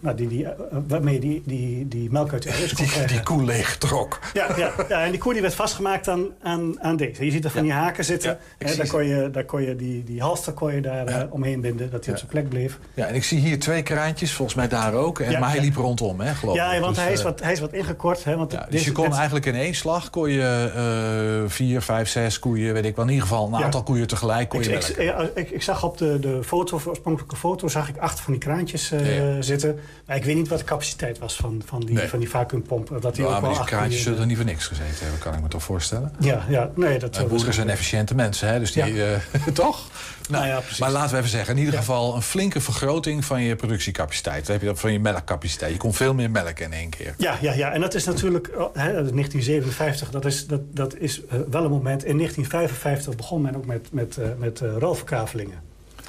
nou, 0.00 0.16
die, 0.16 0.28
die, 0.28 0.44
eh, 0.46 0.52
waarmee 0.88 1.18
die, 1.20 1.42
die, 1.46 1.88
die 1.88 2.10
melk 2.10 2.32
uit 2.32 2.42
de 2.42 2.48
erwes 2.50 2.72
kon 2.72 2.84
Die, 2.84 2.92
krijgen. 2.92 3.12
die 3.14 3.22
koe 3.22 3.44
leeg 3.44 3.76
trok. 3.78 4.18
Ja, 4.32 4.46
ja, 4.56 4.72
ja, 4.88 5.04
en 5.04 5.10
die 5.10 5.20
koe 5.20 5.32
die 5.32 5.42
werd 5.42 5.54
vastgemaakt 5.54 6.08
aan, 6.08 6.24
aan, 6.42 6.82
aan 6.82 6.96
deze. 6.96 7.24
Je 7.24 7.30
ziet 7.30 7.44
er 7.44 7.50
van 7.50 7.62
die 7.62 7.72
haken 7.72 8.04
zitten. 8.04 8.38
Ja, 8.58 8.66
Hè, 8.66 8.76
daar, 8.76 8.86
kon 8.86 9.04
je, 9.04 9.30
daar 9.30 9.44
kon 9.44 9.62
je 9.62 9.76
die, 9.76 10.04
die 10.04 10.20
halster 10.20 10.52
kon 10.52 10.74
je 10.74 10.80
daar 10.80 11.26
omheen 11.30 11.60
binden, 11.60 11.90
dat 11.90 12.04
hij 12.04 12.12
op 12.14 12.18
zijn 12.20 12.30
plek 12.30 12.48
bleef. 12.48 12.78
Ja, 12.94 13.06
en 13.06 13.14
ik 13.14 13.24
zie 13.24 13.38
hier 13.38 13.58
twee 13.58 13.82
kraantjes, 13.82 14.32
volgens 14.32 14.56
mij 14.56 14.68
daar 14.68 14.94
ook. 14.94 15.20
En, 15.20 15.30
Ja, 15.30 15.38
maar 15.38 15.48
hij 15.48 15.58
ja. 15.58 15.64
liep 15.64 15.76
rondom, 15.76 16.20
hè, 16.20 16.34
geloof 16.34 16.54
Ja, 16.56 16.72
ik. 16.72 16.80
want 16.80 16.94
Dus, 16.94 17.04
hij, 17.04 17.12
is 17.12 17.22
wat, 17.22 17.40
hij 17.42 17.52
is 17.52 17.60
wat 17.60 17.72
ingekort. 17.72 18.24
Hè, 18.24 18.36
want 18.36 18.52
ja, 18.52 18.60
dus 18.60 18.70
deze- 18.70 18.84
je 18.84 18.92
kon 18.92 19.04
dit- 19.04 19.14
eigenlijk 19.14 19.46
in 19.46 19.54
één 19.54 19.74
slag 19.74 20.10
kon 20.10 20.30
je 20.30 21.44
vier, 21.48 21.82
vijf, 21.82 22.08
zes 22.08 22.38
koeien, 22.38 22.72
weet 22.74 22.84
ik 22.84 22.96
wel. 22.96 23.04
In 23.04 23.10
ieder 23.10 23.26
geval 23.28 23.46
een 23.52 23.58
Ja. 23.58 23.64
aantal 23.64 23.82
koeien 23.82 24.06
tegelijk 24.06 24.48
kon 24.48 24.60
Ik, 24.60 24.66
je 24.66 24.72
ik, 24.94 25.02
ja, 25.02 25.28
ik, 25.34 25.50
ik 25.50 25.62
zag 25.62 25.84
op 25.84 25.98
de, 25.98 26.18
de 26.20 26.40
foto, 26.44 26.78
de 26.82 26.88
oorspronkelijke 26.88 27.36
foto, 27.36 27.68
zag 27.68 27.88
ik 27.88 27.96
acht 27.98 28.20
van 28.20 28.32
die 28.32 28.42
kraantjes 28.42 28.85
eh, 28.92 29.16
Ja, 29.18 29.24
ja. 29.24 29.42
zitten. 29.42 29.78
Maar 30.06 30.16
ik 30.16 30.24
weet 30.24 30.34
niet 30.36 30.48
wat 30.48 30.58
de 30.58 30.64
capaciteit 30.64 31.18
was 31.18 31.36
van, 31.36 31.62
van 31.66 31.80
die, 31.80 31.94
Nee. 31.94 32.08
van 32.08 32.18
die 32.18 32.28
vacuümpomp. 32.28 33.00
Dat 33.00 33.14
die 33.14 33.24
Ja, 33.24 33.34
ook 33.34 33.40
maar 33.40 33.50
die 33.50 33.64
kraantjes 33.64 34.02
zullen 34.02 34.18
er 34.20 34.26
niet 34.26 34.36
voor 34.36 34.44
niks 34.46 34.66
gezeten 34.66 34.96
hebben, 34.98 35.18
kan 35.18 35.34
ik 35.34 35.42
me 35.42 35.48
toch 35.48 35.62
voorstellen. 35.62 36.12
Ja, 36.20 36.44
ja, 36.48 36.70
nee, 36.74 36.98
dat 36.98 37.16
Eh, 37.16 37.24
boeren 37.24 37.54
zijn 37.54 37.68
efficiënte 37.70 38.14
mensen, 38.14 38.48
hè? 38.48 38.58
Dus 38.58 38.72
die, 38.72 39.04
eh, 39.04 39.46
toch? 39.52 39.88
Nou, 40.30 40.46
ja, 40.46 40.58
precies. 40.60 40.78
maar 40.78 40.90
laten 40.90 41.10
we 41.12 41.16
even 41.18 41.30
zeggen, 41.30 41.54
in 41.56 41.64
ieder 41.64 41.78
geval 41.78 42.14
een 42.14 42.22
flinke 42.22 42.60
vergroting 42.60 43.24
van 43.24 43.42
je 43.42 43.56
productiecapaciteit. 43.56 44.42
Dan 44.44 44.52
heb 44.52 44.60
je 44.60 44.68
dat 44.68 44.80
van 44.80 44.92
je 44.92 45.00
melkcapaciteit. 45.00 45.72
Je 45.72 45.78
kon 45.78 45.94
veel 45.94 46.14
meer 46.14 46.30
melk 46.30 46.58
in 46.58 46.72
één 46.72 46.90
keer. 46.90 47.14
Ja, 47.18 47.38
ja, 47.40 47.52
ja, 47.52 47.72
en 47.72 47.80
dat 47.80 47.94
is 47.94 48.04
natuurlijk, 48.04 48.46
hè, 48.72 48.92
dat 48.92 49.04
is 49.04 49.10
1957, 49.12 50.10
dat 50.10 50.24
is, 50.24 50.46
dat, 50.46 50.60
dat 50.74 50.96
is 50.96 51.24
eh, 51.26 51.38
wel 51.50 51.64
een 51.64 51.70
moment. 51.70 52.04
In 52.04 52.16
1955 52.16 53.16
begon 53.16 53.42
men 53.42 53.56
ook 53.56 53.66
met, 53.66 53.88
met, 53.92 54.16
eh, 54.16 54.28
met 54.38 54.60
eh, 54.60 54.68
ruilverkavelingen. 54.78 55.58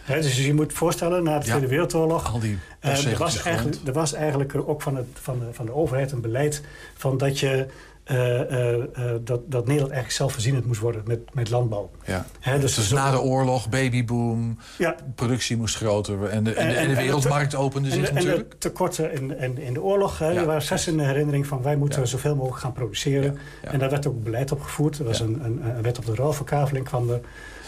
Dus 0.07 0.45
je 0.45 0.53
moet 0.53 0.73
voorstellen, 0.73 1.23
na 1.23 1.39
de 1.39 1.45
Ja, 1.45 1.49
Tweede 1.51 1.67
Wereldoorlog... 1.67 2.33
Al 2.33 2.39
die 2.39 2.57
eh, 2.79 3.05
er, 3.11 3.17
was 3.17 3.41
eigenlijk, 3.41 3.77
er 3.85 3.93
was 3.93 4.13
eigenlijk 4.13 4.53
er 4.53 4.67
ook 4.67 4.81
van, 4.81 4.95
het, 4.95 5.05
van, 5.13 5.39
de, 5.39 5.45
van 5.51 5.65
de 5.65 5.73
overheid 5.73 6.11
een 6.11 6.21
beleid... 6.21 6.61
van 6.95 7.17
dat, 7.17 7.39
je, 7.39 7.65
eh, 8.03 8.73
eh, 8.73 8.81
dat, 9.21 9.23
dat 9.25 9.41
Nederland 9.65 9.69
eigenlijk 9.71 10.11
zelfvoorzienend 10.11 10.65
moest 10.65 10.79
worden 10.79 11.01
met, 11.05 11.19
met 11.33 11.49
landbouw. 11.49 11.91
Ja. 12.05 12.25
Dus 12.59 12.75
Dus 12.75 12.91
na 12.91 13.11
de 13.11 13.21
oorlog, 13.21 13.69
babyboom, 13.69 14.57
Ja. 14.77 14.95
productie 15.15 15.57
moest 15.57 15.75
groter 15.75 16.23
en 16.23 16.43
de, 16.43 16.53
en, 16.53 16.67
de- 16.69 16.75
en 16.75 16.87
de 16.89 16.95
wereldmarkt 16.95 17.55
opende 17.55 17.89
en 17.89 17.93
zich 17.95 18.07
de- 18.07 18.13
natuurlijk. 18.13 18.41
En 18.41 18.49
de 18.49 18.57
tekorten 18.57 19.11
in, 19.13 19.39
in, 19.39 19.57
in 19.57 19.73
de 19.73 19.81
oorlog, 19.81 20.19
Ja, 20.19 20.29
die 20.31 20.39
waren 20.39 20.61
steeds 20.61 20.87
in 20.87 20.97
de 20.97 21.03
herinnering 21.03 21.47
van... 21.47 21.61
wij 21.61 21.75
moeten 21.75 22.07
zoveel 22.07 22.35
mogelijk 22.35 22.59
gaan 22.61 22.73
produceren. 22.73 23.37
En 23.61 23.79
daar 23.79 23.89
werd 23.89 24.07
ook 24.07 24.23
beleid 24.23 24.51
op 24.51 24.61
gevoerd. 24.61 24.99
Er 24.99 25.05
was 25.05 25.19
een, 25.19 25.39
een, 25.45 25.61
een 25.75 25.81
wet 25.81 25.97
op 25.97 26.05
de 26.05 26.15
ruilverkaveling 26.15 26.85
kwam 26.85 27.09
er. 27.09 27.19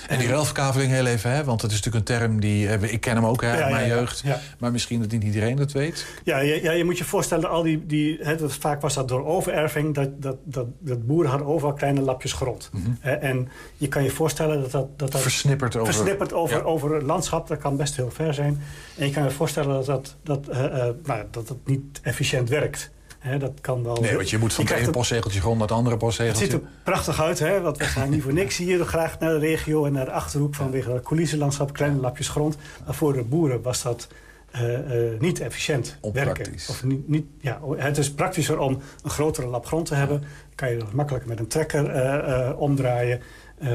En 0.09 0.19
die 0.19 0.27
ruilverkaveling 0.27 0.91
heel 0.91 1.05
even, 1.05 1.31
hè, 1.31 1.43
want 1.43 1.61
dat 1.61 1.71
is 1.71 1.75
natuurlijk 1.81 2.09
een 2.09 2.17
term 2.17 2.39
die... 2.39 2.67
eh, 2.67 2.93
Ik 2.93 3.01
ken 3.01 3.15
hem 3.15 3.25
ook 3.25 3.41
hè, 3.41 3.49
uit 3.49 3.59
Ja, 3.59 3.69
mijn 3.69 3.87
ja, 3.87 3.95
jeugd. 3.95 4.21
ja. 4.25 4.39
Maar 4.59 4.71
misschien 4.71 4.99
dat 5.01 5.11
niet 5.11 5.23
iedereen 5.23 5.55
dat 5.55 5.71
weet. 5.71 6.05
Ja, 6.23 6.39
je, 6.39 6.63
ja, 6.63 6.71
je 6.71 6.83
moet 6.83 6.97
je 6.97 7.03
voorstellen, 7.03 7.49
al 7.49 7.63
die, 7.63 7.85
die, 7.85 8.17
hè, 8.21 8.35
dat, 8.35 8.53
vaak 8.53 8.81
was 8.81 8.93
dat 8.93 9.07
door 9.07 9.25
overerving... 9.25 9.95
dat, 9.95 10.21
dat, 10.21 10.37
dat, 10.43 10.65
dat 10.79 11.05
boeren 11.07 11.29
hadden 11.29 11.47
overal 11.47 11.73
kleine 11.73 12.01
lapjes 12.01 12.33
grond. 12.33 12.69
Hè, 12.99 13.11
en 13.11 13.49
je 13.77 13.87
kan 13.87 14.03
je 14.03 14.09
voorstellen 14.11 14.61
dat 14.61 14.71
dat... 14.71 14.99
dat, 14.99 15.11
dat 15.11 15.21
Versnipperd 15.21 15.75
over- 15.75 15.93
Versnipperd 15.93 16.33
over, 16.33 16.63
over 16.63 16.93
het 16.93 17.03
landschap, 17.03 17.47
dat 17.47 17.57
kan 17.57 17.77
best 17.77 17.95
heel 17.95 18.11
ver 18.11 18.33
zijn. 18.33 18.61
En 18.97 19.05
je 19.07 19.11
kan 19.13 19.23
je 19.23 19.31
voorstellen 19.31 19.73
dat 19.73 19.85
dat, 19.85 20.15
dat, 20.23 20.47
eh, 20.47 20.65
eh, 20.65 20.93
nou, 21.05 21.23
dat, 21.31 21.47
dat 21.47 21.57
niet 21.65 21.99
efficiënt 22.01 22.49
werkt. 22.49 22.89
Dat 23.39 23.51
kan 23.61 23.83
wel... 23.83 23.95
Nee, 23.95 24.15
want 24.15 24.29
je 24.29 24.37
moet 24.37 24.53
van 24.53 24.65
het 24.65 24.73
ene 24.73 24.85
een- 24.85 24.91
postzegeltje 24.91 25.39
grond 25.39 25.57
naar 25.57 25.67
het 25.67 25.77
andere 25.77 25.95
Het 25.95 26.03
postzegeltje. 26.05 26.43
ziet 26.43 26.53
er 26.53 26.61
prachtig 26.83 27.21
uit, 27.21 27.39
hè? 27.39 27.61
want 27.61 27.77
we 27.77 27.83
gaan 27.83 28.09
niet 28.09 28.21
voor 28.23 28.33
niks 28.33 28.57
hier 28.57 28.85
graag 28.85 29.19
naar 29.19 29.29
de 29.29 29.39
regio 29.39 29.85
en 29.85 29.93
naar 29.93 30.05
de 30.05 30.11
Achterhoek 30.11 30.55
vanwege 30.55 30.91
het 30.91 31.03
coulissenlandschap, 31.03 31.73
kleine 31.73 31.99
lapjes 31.99 32.29
grond. 32.29 32.57
Maar 32.85 32.95
voor 32.95 33.13
de 33.13 33.23
boeren 33.23 33.61
was 33.61 33.81
dat 33.81 34.07
eh, 34.51 35.11
eh, 35.13 35.19
niet 35.19 35.39
efficiënt 35.39 35.97
werken. 36.13 36.53
Of 36.69 36.83
niet, 36.83 37.07
niet, 37.07 37.25
ja, 37.41 37.59
het 37.77 37.97
is 37.97 38.11
praktischer 38.13 38.59
om 38.59 38.79
een 39.03 39.09
grotere 39.09 39.47
lap 39.47 39.65
grond 39.65 39.85
te 39.85 39.95
hebben. 39.95 40.19
Dan 40.19 40.29
kan 40.55 40.71
je 40.71 40.77
dat 40.77 40.93
makkelijker 40.93 41.29
met 41.29 41.39
een 41.39 41.47
trekker 41.47 41.89
eh, 41.89 42.59
omdraaien. 42.59 43.21
Eh, 43.59 43.69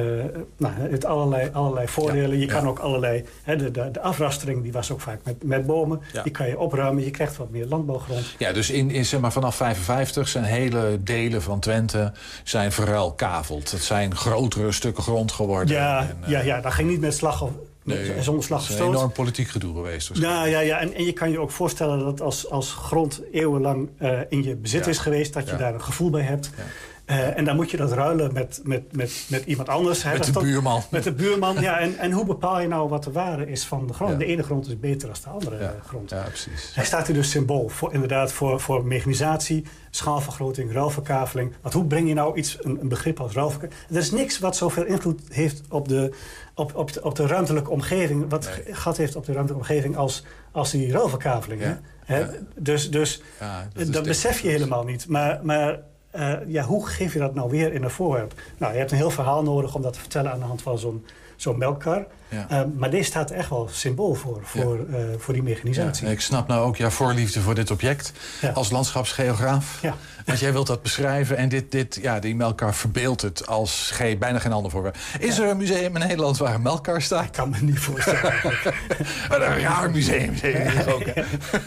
nou, 0.56 0.72
het 0.90 1.04
allerlei, 1.04 1.50
allerlei 1.52 1.88
voordelen. 1.88 2.38
je 2.38 2.46
kan 2.46 2.68
ook 2.68 2.78
allerlei... 2.78 3.24
Hè, 3.42 3.56
de, 3.56 3.70
de, 3.70 3.90
de 3.90 4.00
afrastering 4.00 4.62
die 4.62 4.72
was 4.72 4.90
ook 4.90 5.00
vaak 5.00 5.20
met, 5.24 5.42
met 5.44 5.66
bomen. 5.66 6.00
Die 6.22 6.32
kan 6.32 6.48
je 6.48 6.58
opruimen. 6.58 7.04
Je 7.04 7.10
krijgt 7.10 7.36
wat 7.36 7.50
meer 7.50 7.66
landbouwgrond. 7.66 8.34
Ja, 8.38 8.52
dus 8.52 8.70
in, 8.70 8.90
in, 8.90 9.04
zeg 9.04 9.20
maar, 9.20 9.32
vanaf 9.32 9.56
55 9.56 10.28
zijn 10.28 10.44
hele 10.44 10.98
delen 11.02 11.42
van 11.42 11.60
Twente 11.60 12.12
zijn 12.44 12.72
verruilkaveld. 12.72 13.70
Het 13.70 13.82
zijn 13.82 14.16
grotere 14.16 14.72
stukken 14.72 15.02
grond 15.02 15.32
geworden. 15.32 15.74
Ja, 15.74 16.00
En, 16.00 16.16
eh, 16.22 16.30
ja, 16.30 16.40
ja, 16.40 16.60
dat 16.60 16.72
ging 16.72 16.88
niet 16.90 17.00
met 17.00 17.14
slag 17.14 17.42
of, 17.42 17.50
nee, 17.82 18.22
zonder 18.22 18.44
slag 18.44 18.60
het 18.62 18.70
is 18.70 18.78
een 18.78 18.86
enorm 18.86 19.12
politiek 19.12 19.48
gedoe 19.48 19.74
geweest. 19.74 20.08
dus. 20.08 20.18
Ja, 20.18 20.44
ja, 20.44 20.60
ja. 20.60 20.78
En, 20.78 20.94
en 20.94 21.04
je 21.04 21.12
kan 21.12 21.30
je 21.30 21.38
ook 21.38 21.50
voorstellen 21.50 21.98
dat 21.98 22.20
als, 22.20 22.50
als 22.50 22.72
grond 22.72 23.20
eeuwenlang 23.32 23.88
eh, 23.98 24.18
in 24.28 24.42
je 24.42 24.56
bezit 24.56 24.84
Ja. 24.84 24.90
is 24.90 24.98
geweest, 24.98 25.32
dat 25.32 25.44
je 25.46 25.52
Ja. 25.52 25.58
daar 25.58 25.74
een 25.74 25.82
gevoel 25.82 26.10
bij 26.10 26.22
hebt. 26.22 26.50
Eh, 27.04 27.38
en 27.38 27.44
dan 27.44 27.56
moet 27.56 27.70
je 27.70 27.76
dat 27.76 27.92
ruilen 27.92 28.32
met, 28.32 28.60
met, 28.64 28.82
met, 28.96 29.26
met 29.28 29.44
iemand 29.44 29.68
anders. 29.68 30.02
hè. 30.02 30.12
Met 30.12 30.24
Dat 30.24 30.34
de 30.34 30.40
buurman. 30.40 30.82
Met 30.90 31.02
de 31.04 31.12
buurman, 31.12 31.60
ja. 31.60 31.78
En, 31.78 31.98
en 31.98 32.12
hoe 32.12 32.24
bepaal 32.24 32.60
je 32.60 32.68
nou 32.68 32.88
wat 32.88 33.04
de 33.04 33.12
waarde 33.12 33.46
is 33.46 33.64
van 33.64 33.86
de 33.86 33.92
grond? 33.92 34.18
De 34.18 34.24
ene 34.24 34.42
grond 34.42 34.66
is 34.66 34.80
beter 34.80 35.08
dan 35.08 35.16
de 35.24 35.30
andere 35.30 35.56
eh, 35.56 35.68
grond. 35.86 36.10
Ja, 36.10 36.22
precies. 36.22 36.74
Hij 36.74 36.84
staat 36.84 37.06
hier 37.06 37.16
dus 37.16 37.30
symbool 37.30 37.68
voor, 37.68 37.92
inderdaad 37.92 38.32
voor, 38.32 38.60
voor 38.60 38.84
mechanisatie, 38.86 39.64
schaalvergroting, 39.90 40.72
ruilverkaveling. 40.72 41.52
Want 41.60 41.74
hoe 41.74 41.84
breng 41.84 42.08
je 42.08 42.14
nou 42.14 42.36
iets, 42.36 42.58
een, 42.60 42.80
een 42.80 42.88
begrip 42.88 43.20
als 43.20 43.32
ruilverkaveling? 43.32 43.86
Er 43.90 43.96
is 43.96 44.10
niks 44.10 44.38
wat 44.38 44.56
zoveel 44.56 44.84
invloed 44.84 45.20
heeft 45.28 45.62
op 45.68 45.88
de, 45.88 46.14
op, 46.54 46.74
op 46.74 46.92
de, 46.92 47.02
op 47.04 47.14
de 47.14 47.26
ruimtelijke 47.26 47.70
omgeving, 47.70 48.30
wat 48.30 48.50
gat 48.70 48.96
heeft 48.96 49.16
op 49.16 49.24
de 49.26 49.32
ruimtelijke 49.32 49.68
omgeving 49.68 49.96
als, 49.96 50.24
als 50.52 50.70
die 50.70 50.92
ruilverkaveling. 50.92 51.60
hè? 51.62 51.74
Hè? 52.04 52.26
Dus, 52.56 52.90
dus 52.90 53.22
dat, 53.74 53.86
is 53.86 54.00
besef 54.00 54.40
je 54.40 54.48
helemaal 54.48 54.84
niet. 54.84 55.08
Maar, 55.08 55.40
maar 55.42 55.78
eh, 56.14 56.32
ja, 56.46 56.62
hoe 56.62 56.86
geef 56.86 57.12
je 57.12 57.18
dat 57.18 57.34
nou 57.34 57.50
weer 57.50 57.72
in 57.72 57.82
een 57.82 57.90
voorwerp? 57.90 58.34
Nou, 58.58 58.72
je 58.72 58.78
hebt 58.78 58.90
een 58.90 58.96
heel 58.96 59.10
verhaal 59.10 59.42
nodig 59.42 59.74
om 59.74 59.82
dat 59.82 59.92
te 59.92 60.00
vertellen 60.00 60.32
aan 60.32 60.38
de 60.38 60.44
hand 60.44 60.62
van 60.62 60.78
zo'n 60.78 61.04
zo'n 61.36 61.58
melkkar. 61.58 62.06
Ja. 62.28 62.46
Eh, 62.48 62.62
maar 62.76 62.90
deze 62.90 63.04
staat 63.04 63.30
echt 63.30 63.48
wel 63.48 63.68
symbool 63.72 64.14
voor, 64.14 64.40
voor, 64.42 64.86
eh, 64.92 64.98
voor 65.18 65.34
die 65.34 65.42
mechanisatie. 65.42 66.06
Ja, 66.06 66.12
ik 66.12 66.20
snap 66.20 66.48
nou 66.48 66.66
ook 66.66 66.76
jouw 66.76 66.90
voorliefde 66.90 67.40
voor 67.40 67.54
dit 67.54 67.70
object 67.70 68.12
als 68.54 68.70
landschapsgeograaf. 68.70 69.80
Want 70.24 70.38
jij 70.38 70.52
wilt 70.52 70.66
dat 70.66 70.82
beschrijven 70.82 71.36
en 71.36 71.48
dit, 71.48 71.72
dit, 71.72 71.98
ja, 72.02 72.18
die 72.18 72.36
melkkar 72.36 72.74
verbeeldt 72.74 73.22
het 73.22 73.46
als 73.46 73.90
geen, 73.92 74.18
bijna 74.18 74.38
geen 74.38 74.52
ander 74.52 74.70
voorwerp. 74.70 74.96
Is 75.18 75.38
er 75.38 75.48
een 75.48 75.56
museum 75.56 75.96
in 75.96 76.06
Nederland 76.06 76.38
waar 76.38 76.54
een 76.54 76.62
melkkar 76.62 77.02
staat? 77.02 77.24
Ik 77.24 77.32
kan 77.32 77.50
me 77.50 77.56
niet 77.60 77.78
voorstellen. 77.78 78.32
Een 79.30 79.60
raar 79.60 79.90
museum. 79.90 80.34
ik 80.42 80.88
ook? 80.88 81.04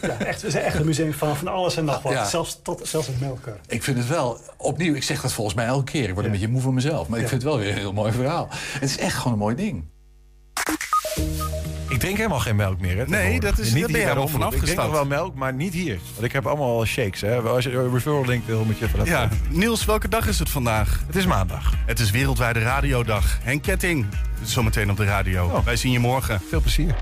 Ja, 0.01 0.17
echt, 0.19 0.41
we 0.41 0.51
zijn 0.51 0.63
echt 0.63 0.79
een 0.79 0.85
museum 0.85 1.13
van, 1.13 1.37
van 1.37 1.47
alles 1.47 1.77
en 1.77 1.85
nog 1.85 2.01
wat. 2.01 2.27
Zelfs, 2.29 2.59
tot, 2.63 2.87
zelfs 2.87 3.07
een 3.07 3.17
melkkar. 3.19 3.57
Ik 3.67 3.83
vind 3.83 3.97
het 3.97 4.07
wel, 4.07 4.39
opnieuw, 4.57 4.93
ik 4.95 5.03
zeg 5.03 5.21
dat 5.21 5.33
volgens 5.33 5.55
mij 5.55 5.65
elke 5.65 5.91
keer. 5.91 6.07
Ik 6.07 6.13
word 6.13 6.25
een 6.25 6.31
beetje 6.31 6.47
moe 6.47 6.61
van 6.61 6.73
mezelf. 6.73 7.07
Maar 7.07 7.19
ik 7.19 7.27
vind 7.27 7.41
het 7.41 7.51
wel 7.51 7.59
weer 7.59 7.69
een 7.69 7.77
heel 7.77 7.93
mooi 7.93 8.11
verhaal. 8.11 8.47
Het 8.51 8.89
is 8.89 8.97
echt 8.97 9.15
gewoon 9.15 9.33
een 9.33 9.39
mooi 9.39 9.55
ding. 9.55 9.83
Ik 11.89 11.99
drink 11.99 12.17
helemaal 12.17 12.39
geen 12.39 12.55
melk 12.55 12.79
meer. 12.79 12.97
Hè, 12.97 13.05
Nee, 13.07 13.39
dat 13.39 13.57
is- 13.57 13.65
niet 13.65 13.73
ben 13.73 13.81
je 13.81 14.05
bij 14.05 14.13
de 14.15 14.19
helemaal. 14.21 14.53
Ik 14.53 14.59
drink 14.61 14.77
nog 14.77 14.91
wel 14.91 15.05
melk, 15.05 15.35
maar 15.35 15.53
niet 15.53 15.73
hier. 15.73 15.99
Want 16.13 16.25
ik 16.25 16.31
heb 16.31 16.45
allemaal 16.47 16.85
shakes. 16.85 17.21
Hè. 17.21 17.39
Als 17.41 17.63
je 17.63 17.71
een 17.73 17.93
referral 17.93 18.25
link 18.25 18.45
wil, 18.45 18.63
moet 18.63 18.77
je 18.79 18.85
even 18.85 18.97
laten 18.97 19.13
Ja. 19.13 19.29
Niels, 19.49 19.85
welke 19.85 20.07
dag 20.07 20.27
is 20.27 20.39
het 20.39 20.49
vandaag? 20.49 21.03
Het 21.07 21.15
is 21.15 21.25
maandag. 21.25 21.73
Het 21.85 21.99
is 21.99 22.11
Wereldwijde 22.11 22.59
Radiodag. 22.59 23.37
Henk 23.41 23.61
Ketting, 23.63 24.05
zometeen 24.43 24.89
op 24.89 24.97
de 24.97 25.05
radio. 25.05 25.61
Wij 25.65 25.75
zien 25.75 25.91
je 25.91 25.99
morgen. 25.99 26.35
Oh. 26.35 26.41
Veel 26.49 26.61
plezier. 26.61 26.95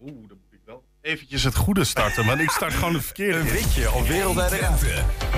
Oeh, 0.00 0.10
dan 0.28 0.38
moet 0.42 0.52
ik 0.52 0.60
wel 0.66 0.82
eventjes 1.02 1.42
het 1.42 1.54
goede 1.56 1.84
starten, 1.84 2.26
want 2.26 2.40
ik 2.40 2.50
start 2.50 2.72
gewoon 2.74 2.94
het 2.94 3.04
verkeerde. 3.04 3.38
Een 3.38 3.50
witje 3.50 3.92
op 3.92 4.06
Wereldwijde 4.06 4.56
Radio. 4.58 4.88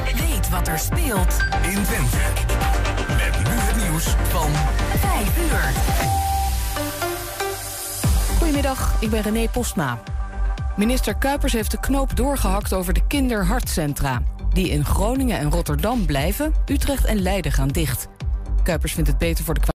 Weet 0.04 0.48
wat 0.48 0.68
er 0.68 0.78
speelt 0.78 1.36
In 1.62 1.82
Twente. 1.84 2.16
Met 3.08 3.38
nu 3.48 3.54
het 3.54 3.88
nieuws 3.88 4.04
van 4.30 4.50
5 5.00 5.38
uur. 5.38 6.35
Goedemiddag, 8.46 9.00
ik 9.00 9.10
ben 9.10 9.22
René 9.22 9.48
Postma. 9.48 10.02
Minister 10.76 11.16
Kuipers 11.16 11.52
heeft 11.52 11.70
de 11.70 11.80
knoop 11.80 12.16
doorgehakt 12.16 12.72
over 12.74 12.92
de 12.92 13.06
kinderhartcentra. 13.06 14.22
Die 14.52 14.68
in 14.68 14.84
Groningen 14.84 15.38
en 15.38 15.50
Rotterdam 15.50 16.06
blijven, 16.06 16.54
Utrecht 16.66 17.04
en 17.04 17.22
Leiden 17.22 17.52
gaan 17.52 17.68
dicht. 17.68 18.08
Kuipers 18.62 18.92
vindt 18.92 19.08
het 19.08 19.18
beter 19.18 19.44
voor 19.44 19.54
de 19.54 19.60